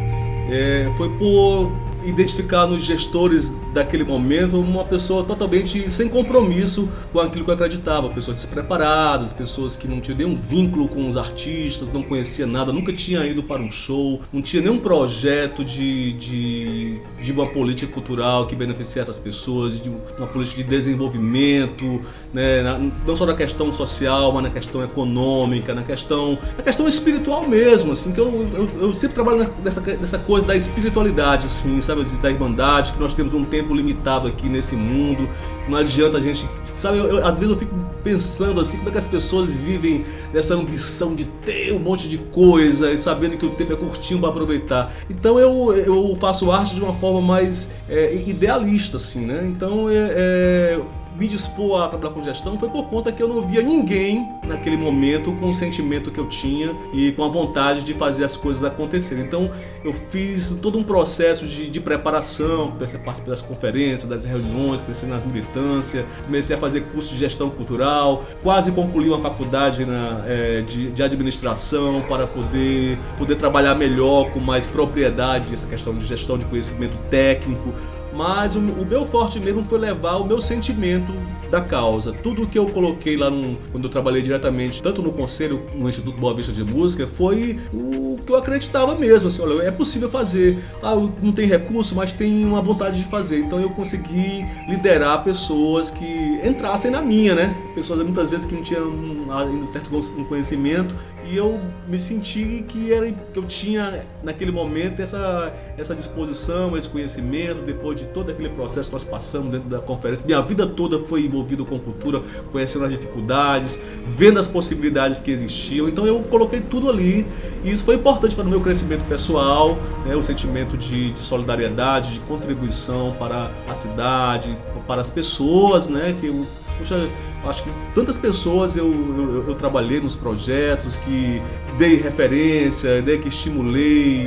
é, 0.50 0.92
foi 0.96 1.08
por 1.18 1.72
identificar 2.05 2.66
nos 2.66 2.82
gestores 2.82 3.55
daquele 3.72 4.05
momento 4.05 4.59
uma 4.59 4.84
pessoa 4.84 5.24
totalmente 5.24 5.90
sem 5.90 6.09
compromisso 6.09 6.88
com 7.12 7.20
aquilo 7.20 7.44
que 7.44 7.50
eu 7.50 7.55
acreditava, 7.55 8.09
pessoas 8.09 8.36
despreparadas, 8.36 9.32
pessoas 9.32 9.76
que 9.76 9.88
não 9.88 10.00
tinham 10.00 10.18
nenhum 10.18 10.36
vínculo 10.36 10.88
com 10.88 11.09
os 11.09 11.16
artistas, 11.16 11.92
não 11.92 12.03
conhecia 12.03 12.46
nada, 12.46 12.72
nunca 12.72 12.92
tinha 12.92 13.24
ido 13.26 13.42
para 13.42 13.61
um 13.61 13.70
show, 13.70 14.20
não 14.32 14.42
tinha 14.42 14.62
nenhum 14.62 14.78
projeto 14.78 15.64
de, 15.64 16.12
de, 16.14 17.00
de 17.22 17.32
uma 17.32 17.46
política 17.46 17.92
cultural 17.92 18.46
que 18.46 18.57
beneficiasse 18.57 19.11
as 19.11 19.18
pessoas, 19.18 19.80
de 19.80 19.90
uma 20.18 20.26
política 20.26 20.62
de 20.62 20.68
desenvolvimento, 20.68 22.00
né, 22.32 22.62
não 23.07 23.14
só 23.14 23.26
na 23.26 23.34
questão 23.34 23.72
social, 23.72 24.32
mas 24.32 24.42
na 24.44 24.50
questão 24.50 24.82
econômica, 24.82 25.74
na 25.74 25.82
questão, 25.82 26.38
na 26.57 26.62
questão 26.62 26.88
espiritual 26.88 27.48
mesmo, 27.48 27.92
assim, 27.92 28.12
que 28.12 28.20
eu, 28.20 28.48
eu, 28.55 28.68
eu 28.80 28.94
sempre 28.94 29.14
trabalho 29.14 29.50
nessa, 29.62 29.80
nessa 29.80 30.18
coisa 30.18 30.46
da 30.46 30.57
espiritualidade, 30.57 31.46
assim, 31.46 31.80
sabe? 31.80 31.91
Sabe, 31.95 32.16
da 32.22 32.30
irmandade, 32.30 32.93
que 32.93 33.01
nós 33.01 33.14
temos 33.14 33.34
um 33.34 33.45
tempo 33.45 33.74
limitado 33.74 34.28
aqui 34.28 34.49
nesse 34.49 34.74
mundo, 34.74 35.28
que 35.64 35.70
não 35.70 35.78
adianta 35.78 36.18
a 36.18 36.20
gente, 36.20 36.49
sabe, 36.64 36.99
eu, 36.99 37.05
eu, 37.07 37.26
às 37.26 37.38
vezes 37.38 37.53
eu 37.53 37.59
fico 37.59 37.74
pensando 38.03 38.61
assim, 38.61 38.78
como 38.78 38.88
é 38.88 38.93
que 38.93 38.99
as 38.99 39.07
pessoas 39.07 39.51
vivem 39.51 40.05
nessa 40.32 40.55
ambição 40.55 41.14
de 41.14 41.24
ter 41.24 41.72
um 41.72 41.78
monte 41.78 42.09
de 42.09 42.18
coisa 42.18 42.90
e 42.93 42.99
sabendo 42.99 43.36
que 43.36 43.47
o 43.47 43.51
tempo 43.51 43.72
é 43.72 43.76
curtinho 43.76 44.20
para 44.20 44.30
aproveitar. 44.30 44.93
Então 45.09 45.38
eu, 45.38 45.72
eu 45.72 46.16
faço 46.20 46.51
arte 46.51 46.74
de 46.74 46.80
uma 46.80 46.95
forma 46.95 47.20
mais 47.20 47.70
é, 47.88 48.14
idealista, 48.14 48.97
assim, 48.97 49.24
né? 49.24 49.45
Então 49.47 49.88
é, 49.88 49.95
é 49.95 50.80
me 51.16 51.28
dispor 51.28 51.82
a 51.82 51.88
trabalhar 51.88 52.14
com 52.14 52.22
gestão 52.22 52.58
foi 52.58 52.68
por 52.68 52.84
conta 52.84 53.12
que 53.12 53.22
eu 53.22 53.28
não 53.28 53.42
via 53.42 53.62
ninguém 53.62 54.28
naquele 54.46 54.76
momento 54.76 55.32
com 55.32 55.50
o 55.50 55.54
sentimento 55.54 56.10
que 56.10 56.18
eu 56.18 56.28
tinha 56.28 56.74
e 56.92 57.12
com 57.12 57.24
a 57.24 57.28
vontade 57.28 57.82
de 57.82 57.94
fazer 57.94 58.24
as 58.24 58.36
coisas 58.36 58.64
acontecerem. 58.64 59.24
Então 59.24 59.50
eu 59.84 59.92
fiz 59.92 60.58
todo 60.62 60.78
um 60.78 60.82
processo 60.84 61.46
de, 61.46 61.68
de 61.68 61.80
preparação, 61.80 62.72
comecei 62.72 62.98
a 62.98 63.02
participar 63.02 63.30
das 63.30 63.40
conferências, 63.40 64.08
das 64.08 64.24
reuniões, 64.24 64.80
comecei 64.80 65.08
nas 65.08 65.24
militâncias, 65.24 66.04
comecei 66.24 66.56
a 66.56 66.58
fazer 66.58 66.82
curso 66.92 67.12
de 67.12 67.18
gestão 67.18 67.50
cultural, 67.50 68.24
quase 68.42 68.72
concluí 68.72 69.08
uma 69.08 69.18
faculdade 69.18 69.84
na, 69.84 70.24
é, 70.26 70.62
de, 70.62 70.90
de 70.90 71.02
administração 71.02 72.02
para 72.08 72.26
poder, 72.26 72.98
poder 73.18 73.36
trabalhar 73.36 73.74
melhor, 73.74 74.30
com 74.30 74.40
mais 74.40 74.66
propriedade, 74.66 75.52
essa 75.52 75.66
questão 75.66 75.94
de 75.96 76.04
gestão 76.04 76.38
de 76.38 76.44
conhecimento 76.44 76.96
técnico 77.10 77.72
mas 78.14 78.56
o, 78.56 78.58
o, 78.58 78.86
meu 78.86 79.06
forte 79.06 79.40
mesmo 79.40 79.64
foi 79.64 79.78
levar 79.78 80.16
o 80.16 80.24
meu 80.24 80.40
sentimento 80.40 81.12
da 81.50 81.60
causa. 81.60 82.12
Tudo 82.12 82.46
que 82.46 82.58
eu 82.58 82.66
coloquei 82.66 83.16
lá 83.16 83.30
quando 83.70 83.84
eu 83.84 83.90
trabalhei 83.90 84.22
diretamente, 84.22 84.82
tanto 84.82 85.02
no 85.02 85.12
conselho 85.12 85.62
no 85.74 85.88
Instituto 85.88 86.18
Boa 86.18 86.34
Vista 86.34 86.52
de 86.52 86.64
Música, 86.64 87.06
foi 87.06 87.58
o 87.72 88.18
que 88.24 88.32
eu 88.32 88.36
acreditava 88.36 88.94
mesmo. 88.94 89.28
Assim, 89.28 89.42
olha, 89.42 89.62
é 89.62 89.70
possível 89.70 90.08
fazer. 90.08 90.58
Ah, 90.82 90.94
não 90.94 91.32
tem 91.32 91.46
recurso, 91.46 91.94
mas 91.94 92.12
tem 92.12 92.44
uma 92.44 92.62
vontade 92.62 92.98
de 92.98 93.08
fazer. 93.08 93.40
Então 93.40 93.60
eu 93.60 93.70
consegui 93.70 94.46
liderar 94.68 95.24
pessoas 95.24 95.90
que 95.90 96.40
entrassem 96.44 96.90
na 96.90 97.02
minha, 97.02 97.34
né? 97.34 97.54
Pessoas 97.74 98.02
muitas 98.02 98.30
vezes 98.30 98.46
que 98.46 98.54
não 98.54 98.62
tinham 98.62 98.90
ainda 99.30 99.62
um 99.62 99.66
certo 99.66 99.90
conhecimento 100.28 100.94
e 101.30 101.36
eu 101.36 101.60
me 101.88 101.98
senti 101.98 102.64
que 102.66 102.92
era 102.92 103.10
que 103.10 103.38
eu 103.38 103.44
tinha 103.44 104.04
naquele 104.22 104.50
momento 104.50 105.00
essa 105.00 105.52
essa 105.77 105.95
disposição, 105.95 106.77
esse 106.77 106.89
conhecimento 106.89 107.62
depois 107.62 107.99
de 107.99 108.07
todo 108.07 108.31
aquele 108.31 108.51
processo 108.51 108.89
que 108.89 108.93
nós 108.95 109.05
passamos 109.05 109.51
dentro 109.51 109.68
da 109.68 109.79
conferência. 109.79 110.25
Minha 110.27 110.41
vida 110.43 110.66
toda 110.66 110.99
foi 110.99 111.25
envolvida 111.25 111.64
com 111.64 111.79
cultura, 111.79 112.23
conhecendo 112.51 112.85
as 112.85 112.93
dificuldades, 112.93 113.79
vendo 114.16 114.39
as 114.39 114.47
possibilidades 114.47 115.20
que 115.20 115.31
existiam. 115.31 115.89
Então 115.89 116.07
eu 116.07 116.20
coloquei 116.25 116.61
tudo 116.61 116.91
ali 116.91 117.27
e 117.64 117.70
isso 117.70 117.85
foi 117.85 117.95
importante 117.95 118.35
para 118.35 118.45
o 118.45 118.49
meu 118.49 118.61
crescimento 118.61 119.07
pessoal, 119.09 119.79
né, 120.05 120.14
o 120.14 120.23
sentimento 120.23 120.77
de, 120.77 121.12
de 121.12 121.18
solidariedade, 121.18 122.14
de 122.14 122.20
contribuição 122.20 123.14
para 123.18 123.51
a 123.68 123.75
cidade, 123.75 124.57
para 124.87 125.01
as 125.01 125.11
pessoas, 125.11 125.89
né, 125.89 126.14
que 126.20 126.27
eu 126.27 126.47
Puxa, 126.79 127.09
acho 127.45 127.62
que 127.62 127.70
tantas 127.95 128.16
pessoas 128.18 128.77
eu, 128.77 128.91
eu, 128.91 129.49
eu, 129.49 129.55
trabalhei 129.55 130.01
nos 130.01 130.16
projetos, 130.16 130.97
que 130.97 131.41
dei 131.79 131.97
referência, 131.97 133.01
dei 133.03 133.18
que 133.18 133.29
estimulei, 133.29 134.27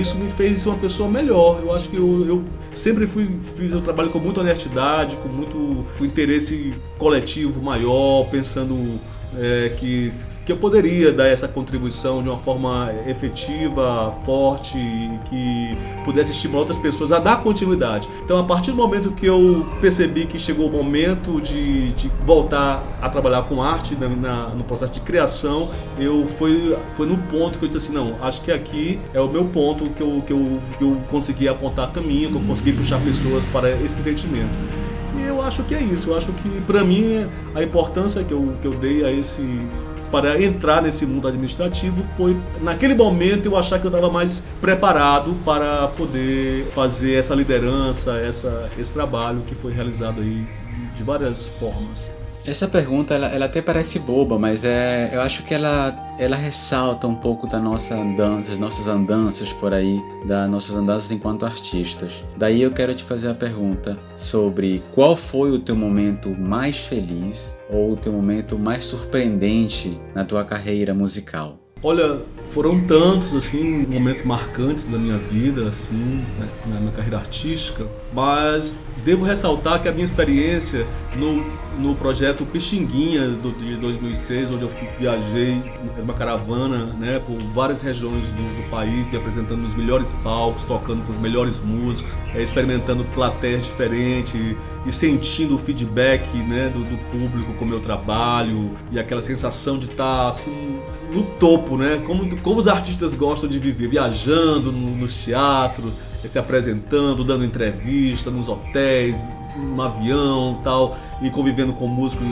isso 0.00 0.16
me 0.16 0.28
fez 0.30 0.66
uma 0.66 0.76
pessoa 0.76 1.08
melhor. 1.08 1.60
Eu 1.62 1.72
acho 1.72 1.88
que 1.88 1.96
eu, 1.96 2.26
eu 2.26 2.44
sempre 2.72 3.06
fui, 3.06 3.26
fiz 3.56 3.72
o 3.72 3.80
trabalho 3.80 4.10
com 4.10 4.18
muita 4.18 4.40
honestidade, 4.40 5.16
com 5.16 5.28
muito 5.28 5.84
com 5.98 6.04
interesse 6.04 6.72
coletivo 6.98 7.62
maior, 7.62 8.24
pensando 8.30 9.00
é, 9.38 9.72
que, 9.76 10.08
que 10.44 10.52
eu 10.52 10.56
poderia 10.56 11.12
dar 11.12 11.26
essa 11.26 11.48
contribuição 11.48 12.22
de 12.22 12.28
uma 12.28 12.38
forma 12.38 12.92
efetiva, 13.06 14.12
forte, 14.24 14.78
que 15.28 15.76
pudesse 16.04 16.32
estimular 16.32 16.60
outras 16.60 16.78
pessoas 16.78 17.12
a 17.12 17.18
dar 17.18 17.42
continuidade. 17.42 18.08
Então, 18.24 18.38
a 18.38 18.44
partir 18.44 18.70
do 18.70 18.76
momento 18.76 19.10
que 19.12 19.26
eu 19.26 19.66
percebi 19.80 20.26
que 20.26 20.38
chegou 20.38 20.68
o 20.68 20.72
momento 20.72 21.40
de, 21.40 21.92
de 21.92 22.10
voltar 22.24 22.82
a 23.00 23.08
trabalhar 23.08 23.42
com 23.42 23.62
arte 23.62 23.94
na, 23.94 24.08
na, 24.08 24.48
no 24.50 24.64
processo 24.64 24.92
de 24.92 25.00
criação, 25.00 25.68
eu 25.98 26.26
foi, 26.38 26.76
foi 26.94 27.06
no 27.06 27.18
ponto 27.18 27.58
que 27.58 27.64
eu 27.64 27.68
disse 27.68 27.88
assim, 27.88 27.94
não, 27.94 28.16
acho 28.22 28.40
que 28.42 28.52
aqui 28.52 29.00
é 29.12 29.20
o 29.20 29.28
meu 29.28 29.46
ponto 29.46 29.90
que 29.90 30.02
eu, 30.02 30.22
que 30.26 30.32
eu, 30.32 30.60
que 30.78 30.84
eu 30.84 30.96
consegui 31.10 31.48
apontar 31.48 31.92
caminho, 31.92 32.30
que 32.30 32.36
eu 32.36 32.42
consegui 32.42 32.72
puxar 32.72 33.00
pessoas 33.00 33.44
para 33.46 33.70
esse 33.70 33.98
entendimento. 33.98 34.85
Eu 35.26 35.42
acho 35.42 35.62
que 35.64 35.74
é 35.74 35.82
isso. 35.82 36.10
Eu 36.10 36.16
acho 36.16 36.32
que, 36.32 36.60
para 36.62 36.84
mim, 36.84 37.28
a 37.54 37.62
importância 37.62 38.22
que 38.24 38.32
eu, 38.32 38.54
que 38.60 38.66
eu 38.66 38.72
dei 38.72 39.04
a 39.04 39.10
esse 39.10 39.42
para 40.10 40.40
entrar 40.40 40.82
nesse 40.82 41.04
mundo 41.04 41.26
administrativo 41.26 42.06
foi 42.16 42.36
naquele 42.62 42.94
momento 42.94 43.46
eu 43.46 43.56
achar 43.56 43.78
que 43.80 43.86
eu 43.86 43.90
estava 43.90 44.08
mais 44.08 44.44
preparado 44.60 45.34
para 45.44 45.88
poder 45.88 46.66
fazer 46.74 47.14
essa 47.14 47.34
liderança, 47.34 48.16
essa, 48.18 48.70
esse 48.78 48.92
trabalho 48.92 49.42
que 49.46 49.54
foi 49.54 49.72
realizado 49.72 50.20
aí 50.20 50.46
de 50.96 51.02
várias 51.02 51.48
formas. 51.48 52.10
Essa 52.46 52.68
pergunta, 52.68 53.12
ela, 53.12 53.26
ela 53.26 53.46
até 53.46 53.60
parece 53.60 53.98
boba, 53.98 54.38
mas 54.38 54.64
é, 54.64 55.10
eu 55.12 55.20
acho 55.20 55.42
que 55.42 55.52
ela, 55.52 56.14
ela 56.16 56.36
ressalta 56.36 57.06
um 57.08 57.14
pouco 57.14 57.48
da 57.48 57.58
nossa 57.58 57.96
andança, 57.96 58.50
das 58.50 58.58
nossas 58.58 58.86
andanças 58.86 59.52
por 59.52 59.74
aí, 59.74 60.00
das 60.24 60.48
nossas 60.48 60.76
andanças 60.76 61.10
enquanto 61.10 61.44
artistas. 61.44 62.24
Daí 62.36 62.62
eu 62.62 62.70
quero 62.70 62.94
te 62.94 63.02
fazer 63.02 63.30
a 63.30 63.34
pergunta 63.34 63.98
sobre 64.14 64.80
qual 64.94 65.16
foi 65.16 65.50
o 65.50 65.58
teu 65.58 65.74
momento 65.74 66.30
mais 66.30 66.76
feliz 66.76 67.58
ou 67.68 67.92
o 67.92 67.96
teu 67.96 68.12
momento 68.12 68.56
mais 68.56 68.84
surpreendente 68.84 70.00
na 70.14 70.24
tua 70.24 70.44
carreira 70.44 70.94
musical. 70.94 71.65
Olha, 71.82 72.22
foram 72.52 72.80
tantos 72.80 73.36
assim 73.36 73.86
momentos 73.86 74.24
marcantes 74.24 74.86
da 74.86 74.96
minha 74.96 75.18
vida, 75.18 75.68
assim, 75.68 76.24
né, 76.38 76.48
na 76.64 76.80
minha 76.80 76.90
carreira 76.90 77.18
artística, 77.18 77.86
mas 78.14 78.80
devo 79.04 79.26
ressaltar 79.26 79.82
que 79.82 79.86
a 79.86 79.92
minha 79.92 80.06
experiência 80.06 80.86
no, 81.14 81.44
no 81.78 81.94
projeto 81.94 82.46
Pixinguinha 82.46 83.28
do, 83.28 83.52
de 83.52 83.76
2006, 83.76 84.54
onde 84.54 84.62
eu 84.62 84.70
viajei 84.98 85.62
numa 85.98 86.14
caravana 86.14 86.86
né, 86.98 87.18
por 87.18 87.36
várias 87.52 87.82
regiões 87.82 88.24
do, 88.30 88.62
do 88.62 88.70
país, 88.70 89.10
me 89.10 89.18
apresentando 89.18 89.60
nos 89.60 89.74
melhores 89.74 90.14
palcos, 90.24 90.64
tocando 90.64 91.04
com 91.04 91.12
os 91.12 91.18
melhores 91.18 91.60
músicos, 91.60 92.16
é, 92.34 92.42
experimentando 92.42 93.04
plateias 93.14 93.64
diferentes 93.64 94.56
e 94.86 94.90
sentindo 94.90 95.56
o 95.56 95.58
feedback 95.58 96.26
né, 96.38 96.70
do, 96.70 96.80
do 96.84 96.96
público 97.10 97.52
com 97.52 97.66
o 97.66 97.68
meu 97.68 97.80
trabalho 97.80 98.72
e 98.90 98.98
aquela 98.98 99.20
sensação 99.20 99.78
de 99.78 99.90
estar 99.90 100.28
assim 100.28 100.75
no 101.12 101.22
topo, 101.38 101.76
né? 101.76 102.02
Como, 102.06 102.36
como 102.40 102.58
os 102.58 102.68
artistas 102.68 103.14
gostam 103.14 103.48
de 103.48 103.58
viver, 103.58 103.88
viajando 103.88 104.72
no, 104.72 104.96
nos 104.96 105.14
teatros, 105.24 105.92
se 106.24 106.38
apresentando, 106.38 107.22
dando 107.22 107.44
entrevista 107.44 108.30
nos 108.30 108.48
hotéis, 108.48 109.24
no 109.56 109.80
avião 109.80 110.60
tal, 110.62 110.98
e 111.22 111.30
convivendo 111.30 111.72
com 111.72 111.86
músicos 111.86 112.26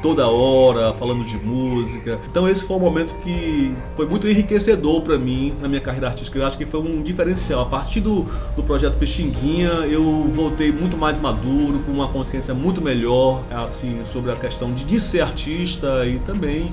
toda 0.00 0.28
hora, 0.28 0.92
falando 0.94 1.24
de 1.24 1.36
música. 1.36 2.20
Então 2.30 2.48
esse 2.48 2.64
foi 2.64 2.76
um 2.76 2.80
momento 2.80 3.12
que 3.22 3.74
foi 3.96 4.06
muito 4.06 4.28
enriquecedor 4.28 5.02
para 5.02 5.18
mim 5.18 5.54
na 5.60 5.68
minha 5.68 5.80
carreira 5.80 6.06
artística. 6.06 6.38
Eu 6.38 6.46
acho 6.46 6.56
que 6.56 6.64
foi 6.64 6.80
um 6.80 7.02
diferencial. 7.02 7.62
A 7.62 7.66
partir 7.66 8.00
do, 8.00 8.26
do 8.54 8.62
projeto 8.62 8.96
Peixinguinha, 8.96 9.68
eu 9.90 10.30
voltei 10.32 10.70
muito 10.70 10.96
mais 10.96 11.18
maduro, 11.18 11.80
com 11.80 11.90
uma 11.90 12.08
consciência 12.08 12.54
muito 12.54 12.80
melhor, 12.80 13.42
assim, 13.50 14.04
sobre 14.04 14.30
a 14.30 14.36
questão 14.36 14.70
de, 14.70 14.84
de 14.84 15.00
ser 15.00 15.20
artista 15.20 16.06
e 16.06 16.20
também 16.20 16.70